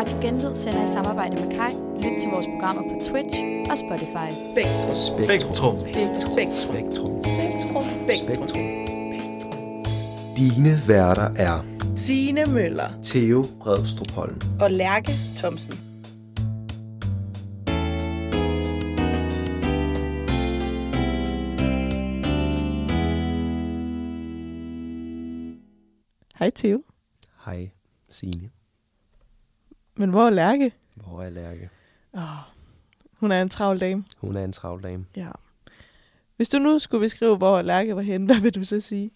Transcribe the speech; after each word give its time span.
Radio 0.00 0.20
Genlyd 0.20 0.54
sender 0.54 0.84
i 0.84 0.88
samarbejde 0.88 1.34
med 1.36 1.56
Kai. 1.56 1.72
Lyt 1.96 2.20
til 2.20 2.30
vores 2.30 2.46
programmer 2.46 2.82
på 2.82 2.94
Twitch 3.04 3.36
og 3.70 3.78
Spotify. 3.78 4.28
Spektrum. 4.52 4.94
Spektrum. 4.94 5.76
Spektrum. 5.76 6.50
Spektrum. 6.56 7.24
Spektrum. 7.24 7.84
Spektrum. 8.16 8.60
Dine 10.36 10.82
værter 10.88 11.34
er 11.36 11.64
Signe 11.96 12.46
Møller 12.46 12.90
Theo 13.02 13.44
Bredstrup 13.60 14.10
Holm. 14.10 14.40
og 14.60 14.70
Lærke 14.70 15.12
Thomsen. 15.36 15.74
Hej 26.38 26.50
Theo. 26.50 26.82
Hej, 27.44 27.70
Signe. 28.10 28.50
Men 29.94 30.10
hvor 30.10 30.26
er 30.26 30.30
Lærke? 30.30 30.72
Hvor 30.96 31.22
er 31.22 31.30
Lærke? 31.30 31.70
Oh, 32.12 32.22
hun 33.12 33.32
er 33.32 33.42
en 33.42 33.48
travl 33.48 33.80
dame. 33.80 34.04
Hun 34.16 34.36
er 34.36 34.44
en 34.44 34.52
travl 34.52 34.82
dame. 34.82 35.06
Ja. 35.16 35.30
Hvis 36.36 36.48
du 36.48 36.58
nu 36.58 36.78
skulle 36.78 37.00
beskrive, 37.00 37.36
hvor 37.36 37.62
Lærke 37.62 37.96
var 37.96 38.02
henne, 38.02 38.26
hvad 38.32 38.40
vil 38.40 38.54
du 38.54 38.64
så 38.64 38.80
sige? 38.80 39.10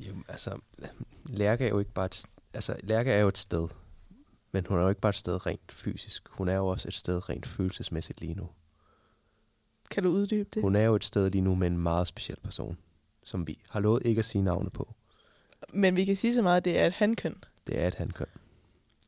Jo, 0.00 0.14
altså, 0.28 0.58
Lærke 1.24 1.64
er 1.64 1.68
jo 1.68 1.78
ikke 1.78 1.92
bare 1.92 2.06
et, 2.06 2.24
altså, 2.54 2.76
Lærke 2.82 3.10
er 3.10 3.20
jo 3.20 3.28
et 3.28 3.38
sted. 3.38 3.68
Men 4.52 4.66
hun 4.68 4.78
er 4.78 4.82
jo 4.82 4.88
ikke 4.88 5.00
bare 5.00 5.10
et 5.10 5.16
sted 5.16 5.46
rent 5.46 5.72
fysisk. 5.72 6.28
Hun 6.28 6.48
er 6.48 6.54
jo 6.54 6.66
også 6.66 6.88
et 6.88 6.94
sted 6.94 7.28
rent 7.28 7.46
følelsesmæssigt 7.46 8.20
lige 8.20 8.34
nu. 8.34 8.48
Kan 9.90 10.02
du 10.02 10.10
uddybe 10.10 10.48
det? 10.54 10.62
Hun 10.62 10.76
er 10.76 10.82
jo 10.82 10.94
et 10.94 11.04
sted 11.04 11.30
lige 11.30 11.42
nu 11.42 11.54
med 11.54 11.66
en 11.66 11.78
meget 11.78 12.08
speciel 12.08 12.38
person, 12.42 12.78
som 13.24 13.46
vi 13.46 13.58
har 13.68 13.80
lovet 13.80 14.02
ikke 14.04 14.18
at 14.18 14.24
sige 14.24 14.42
navnet 14.42 14.72
på. 14.72 14.94
Men 15.72 15.96
vi 15.96 16.04
kan 16.04 16.16
sige 16.16 16.34
så 16.34 16.42
meget, 16.42 16.56
at 16.56 16.64
det 16.64 16.78
er 16.78 16.86
et 16.86 16.92
hankøn. 16.92 17.44
Det 17.66 17.80
er 17.80 17.88
et 17.88 17.94
hankøn. 17.94 18.26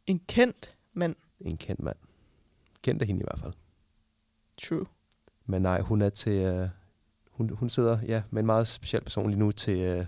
En 0.06 0.20
kendt 0.28 0.76
mand. 0.98 1.16
En 1.40 1.56
kendt 1.56 1.82
mand. 1.82 1.96
Kendt 2.82 3.02
af 3.02 3.06
hende 3.08 3.20
i 3.20 3.24
hvert 3.24 3.40
fald. 3.40 3.52
True. 4.56 4.86
Men 5.46 5.62
nej, 5.62 5.80
hun 5.80 6.02
er 6.02 6.08
til... 6.08 6.32
Øh, 6.32 6.68
hun, 7.30 7.50
hun 7.50 7.70
sidder 7.70 7.98
ja, 8.06 8.22
med 8.30 8.40
en 8.40 8.46
meget 8.46 8.68
speciel 8.68 9.02
person 9.02 9.30
lige 9.30 9.38
nu 9.38 9.52
til, 9.52 9.78
øh, 9.80 10.06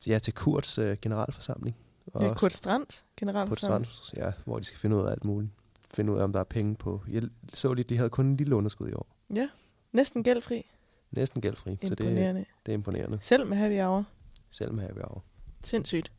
til, 0.00 0.10
ja, 0.10 0.18
til 0.18 0.34
Kurts 0.34 0.78
øh, 0.78 0.96
generalforsamling. 1.02 1.76
Og 2.06 2.22
Ja, 2.22 2.34
Kurt 2.34 2.52
Strands 2.52 3.06
generelt. 3.16 3.48
Kurt 3.48 3.60
Strands, 3.60 4.14
ja, 4.16 4.32
hvor 4.44 4.58
de 4.58 4.64
skal 4.64 4.78
finde 4.78 4.96
ud 4.96 5.06
af 5.06 5.10
alt 5.10 5.24
muligt. 5.24 5.52
Finde 5.94 6.12
ud 6.12 6.18
af, 6.18 6.24
om 6.24 6.32
der 6.32 6.40
er 6.40 6.44
penge 6.44 6.76
på. 6.76 7.02
Jeg 7.08 7.22
så 7.54 7.72
lige, 7.72 7.84
de 7.84 7.96
havde 7.96 8.10
kun 8.10 8.26
en 8.26 8.36
lille 8.36 8.56
underskud 8.56 8.88
i 8.88 8.92
år. 8.92 9.06
Ja, 9.34 9.48
næsten 9.92 10.22
gældfri. 10.22 10.66
Næsten 11.10 11.40
gældfri, 11.40 11.78
så 11.82 11.94
det, 11.94 12.00
Imponerende. 12.00 12.44
det 12.66 12.72
er 12.72 12.74
imponerende. 12.74 13.20
Selv 13.20 13.46
med 13.46 13.56
happy 13.56 13.80
hour. 13.80 14.04
Selv 14.50 14.72
med 14.72 14.82
happy 14.82 14.98
hour. 14.98 15.24
Sindssygt. 15.62 16.12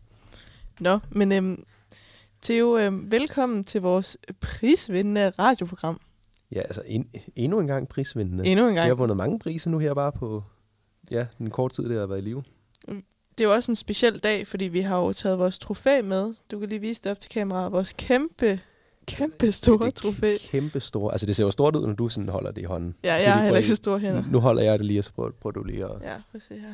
Nå, 0.79 0.99
men 1.09 1.31
øhm, 1.31 1.65
Theo, 2.41 2.77
øhm, 2.77 3.11
velkommen 3.11 3.63
til 3.63 3.81
vores 3.81 4.17
prisvindende 4.39 5.29
radioprogram. 5.29 6.01
Ja, 6.51 6.59
altså 6.59 6.83
en, 6.85 7.09
endnu 7.35 7.59
en 7.59 7.67
gang 7.67 7.89
prisvindende. 7.89 8.45
Endnu 8.45 8.67
en 8.67 8.75
gang. 8.75 8.87
har 8.87 8.95
vundet 8.95 9.17
mange 9.17 9.39
priser 9.39 9.69
nu 9.69 9.77
her 9.77 9.93
bare 9.93 10.11
på 10.11 10.43
ja, 11.11 11.27
den 11.37 11.49
korte 11.49 11.75
tid, 11.75 11.89
det 11.89 11.99
har 11.99 12.05
været 12.05 12.19
i 12.19 12.21
live. 12.21 12.43
Det 13.37 13.43
er 13.43 13.49
jo 13.49 13.53
også 13.53 13.71
en 13.71 13.75
speciel 13.75 14.19
dag, 14.19 14.47
fordi 14.47 14.65
vi 14.65 14.81
har 14.81 14.97
jo 14.97 15.13
taget 15.13 15.39
vores 15.39 15.59
trofæ 15.59 16.01
med. 16.01 16.33
Du 16.51 16.59
kan 16.59 16.69
lige 16.69 16.79
vise 16.79 17.01
det 17.03 17.11
op 17.11 17.19
til 17.19 17.31
kameraet. 17.31 17.71
Vores 17.71 17.93
kæmpe, 17.97 18.59
kæmpe 19.05 19.51
store 19.51 19.85
det 19.85 19.95
trofæ. 19.95 20.33
er 20.33 20.37
kæmpe 20.51 20.79
store. 20.79 21.11
Altså 21.11 21.25
det 21.25 21.35
ser 21.35 21.43
jo 21.43 21.51
stort 21.51 21.75
ud, 21.75 21.87
når 21.87 21.93
du 21.93 22.09
sådan 22.09 22.29
holder 22.29 22.51
det 22.51 22.61
i 22.61 22.65
hånden. 22.65 22.95
Ja, 23.03 23.19
Så 23.19 23.25
jeg 23.25 23.33
har 23.33 23.43
heller 23.43 23.57
ikke 23.57 23.69
så 23.69 23.75
store 23.75 23.99
hænder. 23.99 24.23
Nu 24.31 24.39
holder 24.39 24.63
jeg 24.63 24.79
det 24.79 24.85
lige, 24.85 24.99
og 24.99 25.03
så 25.03 25.13
prøver, 25.13 25.31
prøver 25.31 25.53
du 25.53 25.63
lige 25.63 25.85
at... 25.85 25.91
Ja, 26.01 26.15
prøv 26.31 26.35
at 26.35 26.41
se 26.41 26.59
her. 26.59 26.73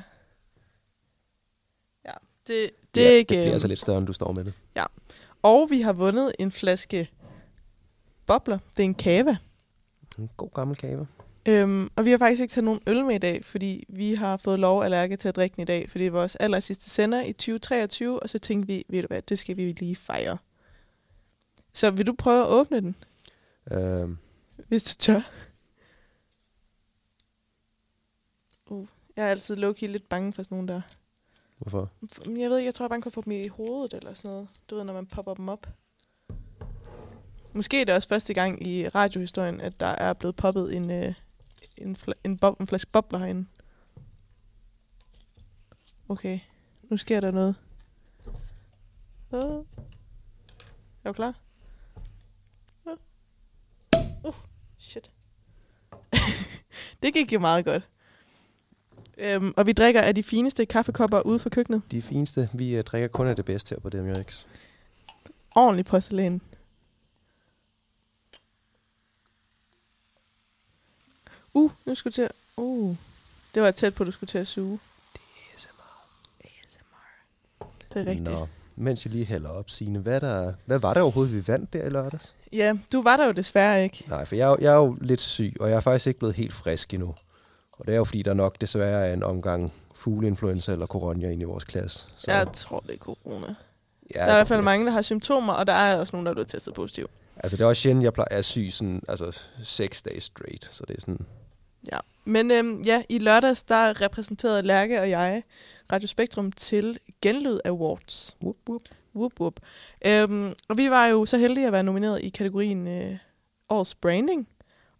Ja, 2.05 2.11
det, 2.47 2.69
det 2.95 3.01
ja, 3.01 3.07
er 3.07 3.11
ikke... 3.11 3.19
Det 3.19 3.27
bliver 3.27 3.45
øhm, 3.45 3.51
altså 3.53 3.67
lidt 3.67 3.81
større, 3.81 3.97
end 3.97 4.07
du 4.07 4.13
står 4.13 4.31
med 4.31 4.43
det. 4.43 4.53
Og 5.43 5.69
vi 5.69 5.81
har 5.81 5.93
vundet 5.93 6.31
en 6.39 6.51
flaske 6.51 7.09
bobler. 8.25 8.59
Det 8.77 8.83
er 8.83 8.85
en 8.85 8.93
kava. 8.93 9.37
En 10.19 10.29
god 10.37 10.49
gammel 10.53 10.77
kave. 10.77 11.07
Øhm, 11.45 11.89
og 11.95 12.05
vi 12.05 12.11
har 12.11 12.17
faktisk 12.17 12.41
ikke 12.41 12.51
taget 12.51 12.65
nogen 12.65 12.81
øl 12.87 13.05
med 13.05 13.15
i 13.15 13.17
dag, 13.17 13.45
fordi 13.45 13.85
vi 13.89 14.13
har 14.13 14.37
fået 14.37 14.59
lov 14.59 14.83
at 14.83 14.91
lærke 14.91 15.17
til 15.17 15.27
at 15.27 15.35
drikke 15.35 15.55
den 15.55 15.61
i 15.61 15.65
dag, 15.65 15.89
fordi 15.89 16.03
det 16.03 16.07
er 16.07 16.11
vores 16.11 16.35
aller 16.35 16.59
sidste 16.59 16.89
sender 16.89 17.23
i 17.23 17.33
2023, 17.33 18.19
og 18.19 18.29
så 18.29 18.39
tænkte 18.39 18.67
vi, 18.67 18.85
ved 18.89 19.01
du 19.01 19.07
hvad, 19.07 19.21
det 19.21 19.39
skal 19.39 19.57
vi 19.57 19.75
lige 19.79 19.95
fejre. 19.95 20.37
Så 21.73 21.91
vil 21.91 22.07
du 22.07 22.13
prøve 22.17 22.41
at 22.41 22.47
åbne 22.47 22.81
den, 22.81 22.95
Øhm, 23.71 24.17
hvis 24.67 24.83
du 24.83 24.95
tør? 24.99 25.21
Uh, 28.65 28.87
jeg 29.15 29.25
er 29.25 29.29
altid 29.29 29.55
low 29.55 29.73
lidt 29.81 30.09
bange 30.09 30.33
for 30.33 30.43
sådan 30.43 30.55
nogle 30.55 30.73
der 30.73 30.81
hvorfor? 31.57 31.91
Jeg 32.25 32.49
ved 32.49 32.57
ikke, 32.57 32.65
jeg 32.65 32.75
tror, 32.75 32.85
jeg 32.85 32.89
bare 32.89 33.01
kan 33.01 33.11
få 33.11 33.21
dem 33.21 33.31
i 33.31 33.47
hovedet 33.47 33.93
eller 33.93 34.13
sådan 34.13 34.31
noget. 34.31 34.49
Du 34.69 34.75
ved, 34.75 34.83
når 34.83 34.93
man 34.93 35.05
popper 35.05 35.33
dem 35.33 35.49
op. 35.49 35.67
Måske 37.53 37.81
er 37.81 37.85
det 37.85 37.95
også 37.95 38.07
første 38.07 38.33
gang 38.33 38.67
i 38.67 38.87
radiohistorien, 38.87 39.61
at 39.61 39.79
der 39.79 39.85
er 39.85 40.13
blevet 40.13 40.35
poppet 40.35 40.75
en, 40.75 40.91
øh, 40.91 41.13
en, 41.77 41.95
fl- 41.95 42.19
en, 42.23 42.39
bob- 42.45 42.59
en 42.59 42.67
flaske 42.67 42.91
bobler 42.91 43.19
herinde. 43.19 43.45
Okay, 46.09 46.39
nu 46.83 46.97
sker 46.97 47.19
der 47.19 47.31
noget. 47.31 47.55
Uh. 49.31 49.65
Er 51.03 51.09
du 51.09 51.13
klar? 51.13 51.39
Uh. 52.85 52.93
Uh, 54.23 54.35
shit. 54.77 55.11
det 57.01 57.13
gik 57.13 57.33
jo 57.33 57.39
meget 57.39 57.65
godt. 57.65 57.89
Øhm, 59.17 59.53
og 59.57 59.65
vi 59.65 59.71
drikker 59.73 60.01
af 60.01 60.15
de 60.15 60.23
fineste 60.23 60.65
kaffekopper 60.65 61.19
ude 61.21 61.39
for 61.39 61.49
køkkenet. 61.49 61.81
De 61.91 62.01
fineste, 62.01 62.49
vi 62.53 62.77
uh, 62.77 62.83
drikker 62.83 63.07
kun 63.07 63.27
af 63.27 63.35
det 63.35 63.45
bedste 63.45 63.75
her 63.75 63.79
på 63.79 63.89
DMX. 63.89 64.45
ordentlig 65.55 65.85
porcelæn. 65.85 66.41
Uh, 71.53 71.71
nu 71.85 71.95
skulle 71.95 72.11
du 72.11 72.15
til 72.15 72.21
at... 72.21 72.31
Uh, 72.57 72.95
det 73.55 73.63
var 73.63 73.71
tæt 73.71 73.93
på, 73.95 74.03
at 74.03 74.07
du 74.07 74.11
skulle 74.11 74.27
til 74.27 74.37
at 74.37 74.47
suge. 74.47 74.79
ASMR. 75.55 76.87
Det 77.93 78.01
er 78.01 78.05
rigtigt. 78.05 78.29
Nå, 78.29 78.47
mens 78.75 79.05
jeg 79.05 79.13
lige 79.13 79.25
hælder 79.25 79.49
op, 79.49 79.69
Signe, 79.69 79.99
hvad, 79.99 80.21
der, 80.21 80.53
hvad 80.65 80.79
var 80.79 80.93
det 80.93 81.03
overhovedet, 81.03 81.33
vi 81.33 81.47
vandt 81.47 81.73
der 81.73 81.85
i 81.85 81.89
lørdags? 81.89 82.35
Ja, 82.53 82.73
du 82.93 83.01
var 83.01 83.17
der 83.17 83.25
jo 83.25 83.31
desværre 83.31 83.83
ikke. 83.83 84.03
Nej, 84.07 84.25
for 84.25 84.35
jeg, 84.35 84.45
er 84.45 84.49
jo- 84.49 84.57
jeg 84.61 84.71
er 84.73 84.77
jo 84.77 84.97
lidt 85.01 85.21
syg, 85.21 85.53
og 85.59 85.69
jeg 85.69 85.75
er 85.75 85.81
faktisk 85.81 86.07
ikke 86.07 86.19
blevet 86.19 86.35
helt 86.35 86.53
frisk 86.53 86.93
endnu. 86.93 87.15
Og 87.79 87.85
det 87.87 87.93
er 87.93 87.97
jo 87.97 88.03
fordi, 88.03 88.21
der 88.21 88.33
nok 88.33 88.61
desværre 88.61 89.07
er 89.07 89.13
en 89.13 89.23
omgang 89.23 89.73
fugleinfluenza 89.95 90.71
eller 90.71 90.85
corona 90.85 91.29
inde 91.29 91.41
i 91.41 91.45
vores 91.45 91.63
klasse. 91.63 92.07
Så, 92.17 92.31
Jeg 92.31 92.47
tror, 92.53 92.79
det 92.79 92.93
er 92.93 92.97
corona. 92.97 93.55
ja, 94.15 94.19
Der 94.19 94.25
er 94.25 94.31
i 94.31 94.35
hvert 94.37 94.47
fald 94.47 94.61
mange, 94.61 94.85
der 94.85 94.91
har 94.91 95.01
symptomer, 95.01 95.53
og 95.53 95.67
der 95.67 95.73
er 95.73 95.99
også 95.99 96.15
nogen, 96.15 96.25
der 96.25 96.29
er 96.29 96.33
blevet 96.33 96.47
testet 96.47 96.73
positiv. 96.73 97.09
Altså, 97.35 97.57
det 97.57 97.63
er 97.63 97.67
også 97.67 97.81
sjældent, 97.81 98.03
jeg 98.03 98.13
plejer 98.13 98.27
at 98.37 98.45
syg 98.45 98.67
sådan, 98.71 99.01
altså, 99.07 99.41
seks 99.63 100.01
dage 100.01 100.21
straight. 100.21 100.73
Så 100.73 100.83
det 100.87 100.95
er 100.97 101.01
sådan, 101.01 101.25
Ja. 101.91 101.97
Men 102.25 102.51
øhm, 102.51 102.81
ja, 102.81 103.03
i 103.09 103.19
lørdags, 103.19 103.63
der 103.63 104.01
repræsenterede 104.01 104.61
Lærke 104.61 105.01
og 105.01 105.09
jeg 105.09 105.43
Radio 105.91 106.07
Spektrum 106.07 106.51
til 106.51 106.99
Genlyd 107.21 107.59
Awards. 107.65 108.37
whoop, 108.43 108.55
whoop. 108.69 108.81
Whoop, 109.15 109.31
whoop. 109.39 109.59
Øhm, 110.05 110.53
og 110.67 110.77
vi 110.77 110.89
var 110.89 111.05
jo 111.07 111.25
så 111.25 111.37
heldige 111.37 111.67
at 111.67 111.73
være 111.73 111.83
nomineret 111.83 112.21
i 112.23 112.29
kategorien 112.29 112.87
øh, 112.87 113.17
Årets 113.69 113.95
Branding. 113.95 114.47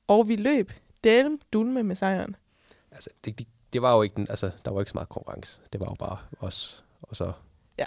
Og 0.07 0.27
vi 0.27 0.35
løb 0.35 0.71
Delm 1.03 1.39
Dulme 1.53 1.83
med 1.83 1.95
sejren. 1.95 2.35
Altså, 2.91 3.09
det, 3.25 3.39
det, 3.39 3.47
det, 3.73 3.81
var 3.81 3.95
jo 3.95 4.01
ikke 4.01 4.15
den, 4.15 4.27
altså, 4.29 4.51
der 4.65 4.71
var 4.71 4.79
ikke 4.79 4.91
så 4.91 4.95
meget 4.97 5.09
konkurrence. 5.09 5.61
Det 5.73 5.81
var 5.81 5.85
jo 5.89 5.93
bare 5.99 6.17
os, 6.39 6.85
og 7.01 7.15
så 7.15 7.31
Ja. 7.77 7.85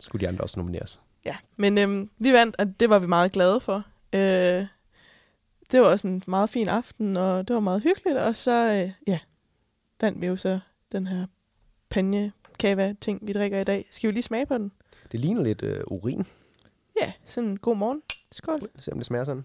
skulle 0.00 0.20
de 0.26 0.28
andre 0.28 0.44
også 0.44 0.60
nomineres. 0.60 1.00
Ja, 1.24 1.36
men 1.56 1.78
øhm, 1.78 2.10
vi 2.18 2.32
vandt, 2.32 2.56
og 2.58 2.80
det 2.80 2.90
var 2.90 2.98
vi 2.98 3.06
meget 3.06 3.32
glade 3.32 3.60
for. 3.60 3.84
Øh, 4.12 4.66
det 5.72 5.80
var 5.80 5.86
også 5.86 6.08
en 6.08 6.22
meget 6.26 6.50
fin 6.50 6.68
aften, 6.68 7.16
og 7.16 7.48
det 7.48 7.54
var 7.54 7.60
meget 7.60 7.82
hyggeligt. 7.82 8.18
Og 8.18 8.36
så 8.36 8.82
øh, 8.84 8.92
ja, 9.06 9.18
vandt 10.00 10.20
vi 10.20 10.26
jo 10.26 10.36
så 10.36 10.60
den 10.92 11.06
her 11.06 11.26
panje 11.88 12.32
kava 12.58 12.94
ting 13.00 13.26
vi 13.26 13.32
drikker 13.32 13.60
i 13.60 13.64
dag. 13.64 13.88
Skal 13.90 14.08
vi 14.08 14.12
lige 14.12 14.22
smage 14.22 14.46
på 14.46 14.58
den? 14.58 14.72
Det 15.12 15.20
ligner 15.20 15.42
lidt 15.42 15.62
øh, 15.62 15.80
urin. 15.86 16.26
Ja, 17.02 17.12
sådan 17.26 17.50
en 17.50 17.58
god 17.58 17.76
morgen. 17.76 18.02
Skål. 18.32 18.70
Se 18.78 18.92
om 18.92 18.98
det 18.98 19.06
smager 19.06 19.24
sådan. 19.24 19.44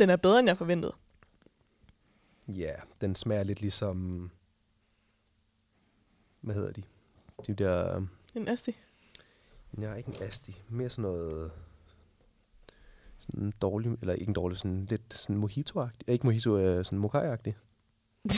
Den 0.00 0.10
er 0.10 0.16
bedre, 0.16 0.38
end 0.38 0.48
jeg 0.48 0.58
forventede. 0.58 0.92
Ja, 2.48 2.74
den 3.00 3.14
smager 3.14 3.42
lidt 3.42 3.60
ligesom... 3.60 4.30
Hvad 6.40 6.54
hedder 6.54 6.72
de? 6.72 6.82
De 7.46 7.54
der... 7.54 7.96
øh, 7.96 8.02
En 8.34 8.48
asti. 8.48 8.76
Nej, 9.72 9.96
ikke 9.96 10.08
en 10.08 10.22
asti. 10.22 10.62
Mere 10.68 10.88
sådan 10.90 11.02
noget... 11.02 11.52
Sådan 13.18 13.42
en 13.42 13.52
dårlig, 13.62 13.92
eller 14.00 14.14
ikke 14.14 14.28
en 14.28 14.34
dårlig, 14.34 14.58
sådan 14.58 14.86
lidt 14.86 15.14
sådan 15.14 15.36
mojito-agtig. 15.44 16.08
Ikke 16.08 16.26
mojito, 16.26 16.58
øh, 16.58 16.84
sådan 16.84 16.98
mokai-agtig. 17.04 17.52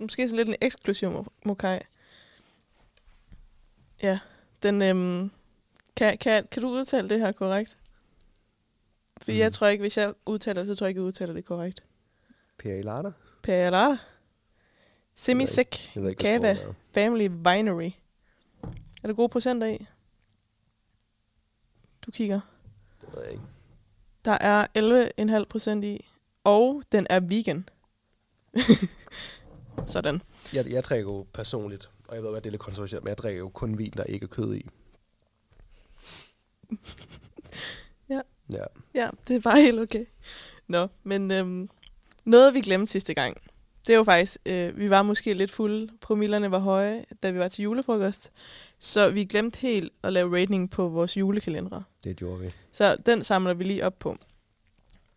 Måske 0.00 0.28
sådan 0.28 0.36
lidt 0.36 0.48
en 0.48 0.54
eksklusiv 0.60 1.20
mo- 1.20 1.32
mokai. 1.44 1.78
Ja, 4.02 4.18
den... 4.62 4.82
Øhm, 4.82 5.30
kan, 5.96 6.18
kan, 6.18 6.46
kan 6.50 6.62
du 6.62 6.68
udtale 6.68 7.08
det 7.08 7.20
her 7.20 7.32
korrekt? 7.32 7.78
For 9.22 9.32
mm. 9.32 9.38
jeg 9.38 9.46
Mm. 9.48 9.52
tror 9.52 9.66
ikke, 9.66 9.82
hvis 9.82 9.96
jeg 9.96 10.14
udtaler 10.26 10.60
det, 10.62 10.66
så 10.66 10.74
tror 10.74 10.86
jeg 10.86 10.90
ikke, 10.90 10.98
jeg 11.00 11.06
udtaler 11.06 11.34
det 11.34 11.44
korrekt. 11.44 11.84
Per 12.58 12.74
Ilata? 12.74 13.10
Peralata. 13.42 13.96
Semisek 15.14 15.94
Jeg 15.94 16.02
ved 16.02 16.10
ikke, 16.10 16.20
Kava 16.24 16.38
hvad 16.38 16.56
sproget 16.56 16.70
er. 16.70 16.74
Family 16.94 17.28
Winery. 17.28 17.90
Er 19.02 19.06
der 19.06 19.14
gode 19.14 19.28
procenter 19.28 19.66
i? 19.66 19.86
Du 22.06 22.10
kigger. 22.10 22.40
Det 23.00 23.08
ved 23.14 23.22
jeg 23.22 23.32
ikke. 23.32 23.44
Der 24.24 24.32
er 24.40 24.66
11,5 25.40 25.44
procent 25.44 25.84
i. 25.84 26.06
Og 26.44 26.82
den 26.92 27.06
er 27.10 27.20
vegan. 27.20 27.68
Sådan. 29.86 30.22
Jeg, 30.54 30.70
jeg 30.70 30.84
drikker 30.84 31.12
jo 31.12 31.26
personligt, 31.32 31.90
og 32.08 32.14
jeg 32.14 32.22
ved 32.22 32.30
godt, 32.30 32.44
det 32.44 32.48
er 32.48 32.52
lidt 32.52 32.62
kontroversielt, 32.62 33.04
men 33.04 33.08
jeg 33.08 33.18
drikker 33.18 33.38
jo 33.38 33.48
kun 33.48 33.78
vin, 33.78 33.90
der 33.90 34.04
ikke 34.04 34.24
er 34.24 34.28
kød 34.28 34.54
i. 34.54 34.68
Ja. 38.52 38.64
Ja. 38.94 39.08
Det 39.28 39.36
er 39.36 39.40
bare 39.40 39.60
helt 39.60 39.80
okay. 39.80 40.04
Nå, 40.68 40.88
men 41.02 41.30
øhm, 41.30 41.68
noget 42.24 42.54
vi 42.54 42.60
glemte 42.60 42.92
sidste 42.92 43.14
gang, 43.14 43.36
det 43.86 43.92
er 43.92 43.96
jo 43.96 44.04
faktisk, 44.04 44.38
øh, 44.46 44.78
vi 44.78 44.90
var 44.90 45.02
måske 45.02 45.34
lidt 45.34 45.50
fulde, 45.50 45.92
promillerne 46.00 46.50
var 46.50 46.58
høje, 46.58 47.04
da 47.22 47.30
vi 47.30 47.38
var 47.38 47.48
til 47.48 47.62
julefrokost, 47.62 48.32
så 48.78 49.10
vi 49.10 49.24
glemte 49.24 49.58
helt 49.58 49.92
at 50.02 50.12
lave 50.12 50.40
rating 50.40 50.70
på 50.70 50.88
vores 50.88 51.16
julekalendere. 51.16 51.82
Det 52.04 52.16
gjorde 52.16 52.40
vi. 52.40 52.50
Så 52.72 52.96
den 53.06 53.24
samler 53.24 53.54
vi 53.54 53.64
lige 53.64 53.86
op 53.86 53.98
på. 53.98 54.16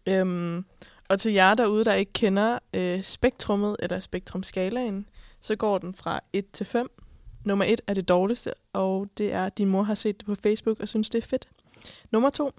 Øhm, 0.05 0.65
og 1.09 1.19
til 1.19 1.33
jer 1.33 1.55
derude, 1.55 1.85
der 1.85 1.93
ikke 1.93 2.13
kender 2.13 2.59
øh, 2.73 3.03
spektrummet 3.03 3.75
eller 3.79 3.99
spektrumskalaen, 3.99 5.09
så 5.39 5.55
går 5.55 5.77
den 5.77 5.95
fra 5.95 6.19
1 6.33 6.51
til 6.51 6.65
5. 6.65 6.91
Nummer 7.43 7.65
1 7.65 7.81
er 7.87 7.93
det 7.93 8.07
dårligste, 8.07 8.53
og 8.73 9.07
det 9.17 9.33
er, 9.33 9.45
at 9.45 9.57
din 9.57 9.67
mor 9.67 9.83
har 9.83 9.95
set 9.95 10.19
det 10.19 10.25
på 10.25 10.35
Facebook 10.35 10.79
og 10.79 10.87
synes, 10.87 11.09
det 11.09 11.23
er 11.23 11.27
fedt. 11.27 11.47
Nummer 12.11 12.29
2, 12.29 12.51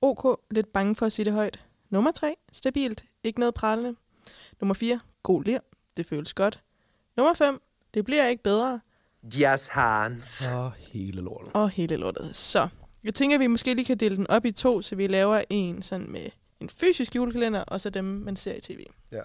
OK, 0.00 0.40
lidt 0.50 0.72
bange 0.72 0.96
for 0.96 1.06
at 1.06 1.12
sige 1.12 1.24
det 1.24 1.32
højt. 1.32 1.64
Nummer 1.90 2.10
3, 2.10 2.34
stabilt, 2.52 3.04
ikke 3.24 3.40
noget 3.40 3.54
prallende. 3.54 3.96
Nummer 4.60 4.74
4, 4.74 5.00
god 5.22 5.44
lir, 5.44 5.58
det 5.96 6.06
føles 6.06 6.34
godt. 6.34 6.62
Nummer 7.16 7.34
5, 7.34 7.62
det 7.94 8.04
bliver 8.04 8.26
ikke 8.26 8.42
bedre, 8.42 8.80
Jas 9.22 9.68
Hans. 9.68 10.46
Og 10.46 10.72
hele 10.72 11.20
lorten. 11.22 11.50
og 11.54 11.70
hele 11.70 11.96
lortet. 11.96 12.36
Så 12.36 12.68
jeg 13.04 13.14
tænker, 13.14 13.36
at 13.36 13.40
vi 13.40 13.46
måske 13.46 13.74
lige 13.74 13.84
kan 13.84 13.96
dele 13.96 14.16
den 14.16 14.26
op 14.26 14.44
i 14.44 14.50
to, 14.52 14.82
så 14.82 14.96
vi 14.96 15.06
laver 15.06 15.42
en 15.50 15.82
sådan 15.82 16.10
med 16.10 16.30
en 16.60 16.68
fysisk 16.68 17.14
julekalender, 17.16 17.60
og 17.60 17.80
så 17.80 17.90
dem, 17.90 18.04
man 18.04 18.36
ser 18.36 18.54
i 18.54 18.60
tv. 18.60 18.84
Ja. 19.12 19.20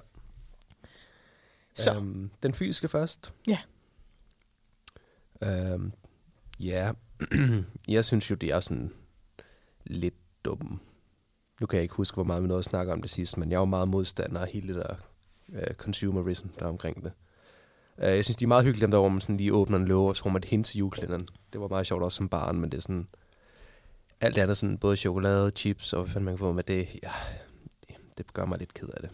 Så, 1.73 1.95
Øhm, 1.95 2.31
den 2.43 2.53
fysiske 2.53 2.87
først. 2.87 3.33
Ja. 3.47 3.59
Øhm, 5.43 5.91
ja, 6.59 6.91
jeg 7.87 8.05
synes 8.05 8.29
jo, 8.29 8.35
det 8.35 8.49
er 8.49 8.59
sådan 8.59 8.93
lidt 9.83 10.15
dum. 10.45 10.79
Nu 11.61 11.67
kan 11.67 11.77
jeg 11.77 11.83
ikke 11.83 11.95
huske, 11.95 12.15
hvor 12.15 12.23
meget 12.23 12.43
vi 12.43 12.47
nåede 12.47 12.59
at 12.59 12.65
snakke 12.65 12.93
om 12.93 13.01
det 13.01 13.09
sidst, 13.09 13.37
men 13.37 13.49
jeg 13.51 13.55
er 13.55 13.59
jo 13.61 13.65
meget 13.65 13.87
modstander 13.87 14.41
af 14.41 14.47
hele 14.47 14.73
det 14.73 14.83
der 14.83 14.95
uh, 15.47 15.75
consumerism, 15.77 16.47
der 16.59 16.65
er 16.65 16.69
omkring 16.69 17.03
det. 17.03 17.11
Uh, 17.97 18.03
jeg 18.03 18.25
synes, 18.25 18.37
de 18.37 18.45
er 18.45 18.47
meget 18.47 18.63
hyggelige, 18.63 18.81
dem 18.81 18.91
der, 18.91 18.99
hvor 18.99 19.09
man 19.09 19.21
sådan 19.21 19.37
lige 19.37 19.53
åbner 19.53 19.77
en 19.77 19.87
låge, 19.87 20.09
og 20.09 20.15
så 20.15 20.23
får 20.23 20.29
man 20.29 20.41
det 20.41 20.49
hen 20.49 20.63
til 20.63 20.77
julekalenderen. 20.77 21.27
Det 21.53 21.61
var 21.61 21.67
meget 21.67 21.87
sjovt 21.87 22.03
også 22.03 22.15
som 22.15 22.29
barn, 22.29 22.59
men 22.59 22.71
det 22.71 22.77
er 22.77 22.81
sådan... 22.81 23.07
Alt 24.21 24.37
andet, 24.37 24.57
sådan, 24.57 24.77
både 24.77 24.95
chokolade, 24.95 25.51
chips 25.55 25.93
og 25.93 26.03
hvad 26.03 26.13
fanden 26.13 26.25
man 26.25 26.33
kan 26.33 26.39
få 26.39 26.51
med 26.51 26.63
det, 26.63 26.87
ja, 27.03 27.11
det, 27.87 27.95
det 28.17 28.33
gør 28.33 28.45
mig 28.45 28.59
lidt 28.59 28.73
ked 28.73 28.87
af 28.87 29.01
det. 29.01 29.09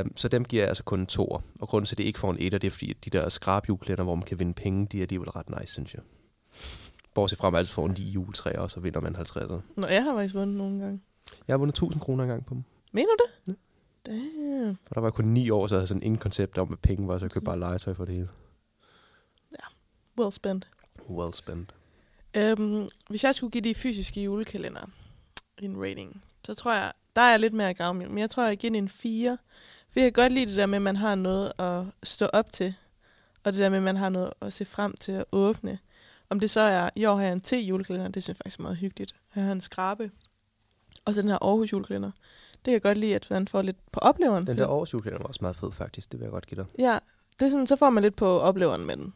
Um, 0.00 0.16
så 0.16 0.28
dem 0.28 0.44
giver 0.44 0.62
jeg 0.62 0.68
altså 0.68 0.84
kun 0.84 1.00
en 1.00 1.06
toer. 1.06 1.40
Og 1.60 1.68
grunden 1.68 1.86
til, 1.86 1.94
at 1.94 1.98
det 1.98 2.04
ikke 2.04 2.18
får 2.18 2.30
en 2.30 2.36
etter, 2.40 2.58
det 2.58 2.66
er 2.66 2.70
fordi, 2.70 2.90
at 2.90 3.04
de 3.04 3.10
der 3.10 3.28
skrabjuleklænder, 3.28 4.04
hvor 4.04 4.14
man 4.14 4.22
kan 4.22 4.38
vinde 4.38 4.54
penge, 4.54 4.86
de 4.86 4.98
er 4.98 5.02
alligevel 5.02 5.30
ret 5.30 5.50
nice, 5.60 5.72
synes 5.72 5.94
jeg. 5.94 6.02
Bortset 7.16 7.38
fra, 7.38 7.46
at 7.46 7.52
man 7.52 7.58
altid 7.58 7.72
får 7.72 7.86
en 7.86 7.94
lige 7.94 8.10
juletræer, 8.10 8.58
og 8.58 8.70
så 8.70 8.80
vinder 8.80 9.00
man 9.00 9.16
50'er. 9.16 9.60
Nå, 9.76 9.86
jeg 9.86 10.04
har 10.04 10.14
faktisk 10.14 10.34
vundet 10.34 10.56
nogle 10.56 10.80
gange. 10.80 11.00
Jeg 11.48 11.54
har 11.54 11.58
vundet 11.58 11.72
1000 11.72 12.00
kroner 12.00 12.24
engang 12.24 12.46
på 12.46 12.54
dem. 12.54 12.62
Mener 12.92 13.08
du 13.18 13.24
det? 13.46 13.56
Ja. 14.06 14.12
Damn. 14.12 14.78
Og 14.90 14.94
der 14.94 15.00
var 15.00 15.10
kun 15.10 15.24
9 15.24 15.50
år, 15.50 15.66
så 15.66 15.74
jeg 15.74 15.78
havde 15.78 15.86
sådan 15.86 16.02
ingen 16.02 16.18
koncept 16.18 16.58
om, 16.58 16.68
hvad 16.68 16.76
penge 16.76 17.08
var, 17.08 17.18
så 17.18 17.24
jeg 17.24 17.30
købte 17.30 17.44
bare 17.44 17.58
legetøj 17.58 17.94
for 17.94 18.04
det 18.04 18.14
hele. 18.14 18.28
Well 20.18 20.32
spent. 20.32 20.68
Well 21.10 21.34
spent. 21.34 21.74
Øhm, 22.36 22.88
hvis 23.08 23.24
jeg 23.24 23.34
skulle 23.34 23.50
give 23.50 23.62
de 23.62 23.74
fysiske 23.74 24.22
julekalender 24.22 24.90
en 25.58 25.82
rating, 25.82 26.22
så 26.44 26.54
tror 26.54 26.74
jeg, 26.74 26.92
der 27.16 27.22
er 27.22 27.30
jeg 27.30 27.40
lidt 27.40 27.54
mere 27.54 27.74
gavmild, 27.74 28.08
men 28.08 28.18
jeg 28.18 28.30
tror, 28.30 28.46
jeg 28.46 28.56
giver 28.56 28.74
en 28.74 28.88
4. 28.88 29.38
For 29.90 30.00
jeg 30.00 30.14
kan 30.14 30.22
godt 30.22 30.32
lide 30.32 30.46
det 30.46 30.56
der 30.56 30.66
med, 30.66 30.76
at 30.76 30.82
man 30.82 30.96
har 30.96 31.14
noget 31.14 31.52
at 31.58 31.84
stå 32.02 32.26
op 32.26 32.52
til, 32.52 32.74
og 33.44 33.52
det 33.52 33.60
der 33.60 33.68
med, 33.68 33.76
at 33.76 33.84
man 33.84 33.96
har 33.96 34.08
noget 34.08 34.32
at 34.40 34.52
se 34.52 34.64
frem 34.64 34.96
til 34.96 35.12
at 35.12 35.24
åbne. 35.32 35.78
Om 36.30 36.40
det 36.40 36.50
så 36.50 36.60
er, 36.60 36.90
i 36.96 37.04
år 37.04 37.14
har 37.14 37.22
jeg 37.22 37.32
en 37.32 37.40
te-julekalender, 37.40 38.08
det 38.08 38.22
synes 38.22 38.28
jeg 38.28 38.36
faktisk 38.36 38.58
er 38.58 38.62
meget 38.62 38.76
hyggeligt. 38.76 39.14
Jeg 39.34 39.44
har 39.44 39.52
en 39.52 39.60
skrabe, 39.60 40.10
og 41.04 41.14
så 41.14 41.22
den 41.22 41.30
her 41.30 41.38
Aarhus 41.42 41.72
julekalender. 41.72 42.10
Det 42.52 42.64
kan 42.64 42.72
jeg 42.72 42.82
godt 42.82 42.98
lide, 42.98 43.14
at 43.14 43.30
man 43.30 43.48
får 43.48 43.62
lidt 43.62 43.92
på 43.92 44.00
opleveren. 44.00 44.46
Den 44.46 44.58
der 44.58 44.66
års 44.66 44.92
julekalender 44.92 45.22
var 45.22 45.28
også 45.28 45.44
meget 45.44 45.56
fed, 45.56 45.72
faktisk. 45.72 46.12
Det 46.12 46.20
vil 46.20 46.24
jeg 46.24 46.32
godt 46.32 46.46
give 46.46 46.56
dig. 46.58 46.66
Ja, 46.78 46.98
det 47.38 47.46
er 47.46 47.50
sådan, 47.50 47.66
så 47.66 47.76
får 47.76 47.90
man 47.90 48.02
lidt 48.02 48.16
på 48.16 48.40
opleveren 48.40 48.86
med 48.86 48.96
den. 48.96 49.14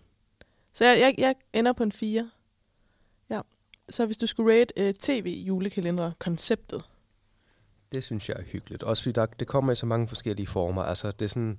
Så 0.72 0.84
jeg, 0.84 0.98
jeg, 1.00 1.14
jeg 1.18 1.34
ender 1.52 1.72
på 1.72 1.82
en 1.82 1.92
4. 1.92 2.30
Ja. 3.30 3.40
Så 3.88 4.06
hvis 4.06 4.16
du 4.16 4.26
skulle 4.26 4.60
rate 4.60 4.88
uh, 4.88 4.94
tv-julekalender-konceptet, 4.94 6.82
Det 7.92 8.04
synes 8.04 8.28
jeg 8.28 8.36
er 8.38 8.42
hyggeligt. 8.42 8.82
Også 8.82 9.02
fordi 9.02 9.12
der, 9.12 9.26
det 9.26 9.46
kommer 9.46 9.72
i 9.72 9.74
så 9.74 9.86
mange 9.86 10.08
forskellige 10.08 10.46
former. 10.46 10.82
Altså, 10.82 11.10
det 11.10 11.24
er 11.24 11.28
sådan... 11.28 11.58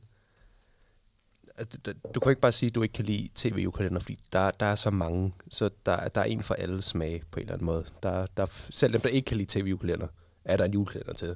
du- 2.15 2.19
kan 2.19 2.29
ikke 2.29 2.41
bare 2.41 2.51
sige, 2.51 2.67
at 2.67 2.75
du 2.75 2.81
ikke 2.81 2.93
kan 2.93 3.05
lide 3.05 3.29
tv-julekalender, 3.35 3.99
fordi 3.99 4.19
der, 4.33 4.51
der 4.51 4.65
er 4.65 4.75
så 4.75 4.89
mange. 4.89 5.33
Så 5.49 5.69
der, 5.85 6.07
der 6.07 6.21
er 6.21 6.25
en 6.25 6.43
for 6.43 6.53
alle 6.53 6.81
smage 6.81 7.23
på 7.31 7.39
en 7.39 7.41
eller 7.41 7.53
anden 7.53 7.65
måde. 7.65 7.85
Der, 8.03 8.25
der, 8.37 8.45
selv 8.69 8.93
dem, 8.93 9.01
der 9.01 9.09
ikke 9.09 9.25
kan 9.25 9.37
lide 9.37 9.59
tv-julekalender, 9.59 10.07
er 10.45 10.57
der 10.57 10.65
en 10.65 10.71
julekalender 10.73 11.13
til. 11.13 11.35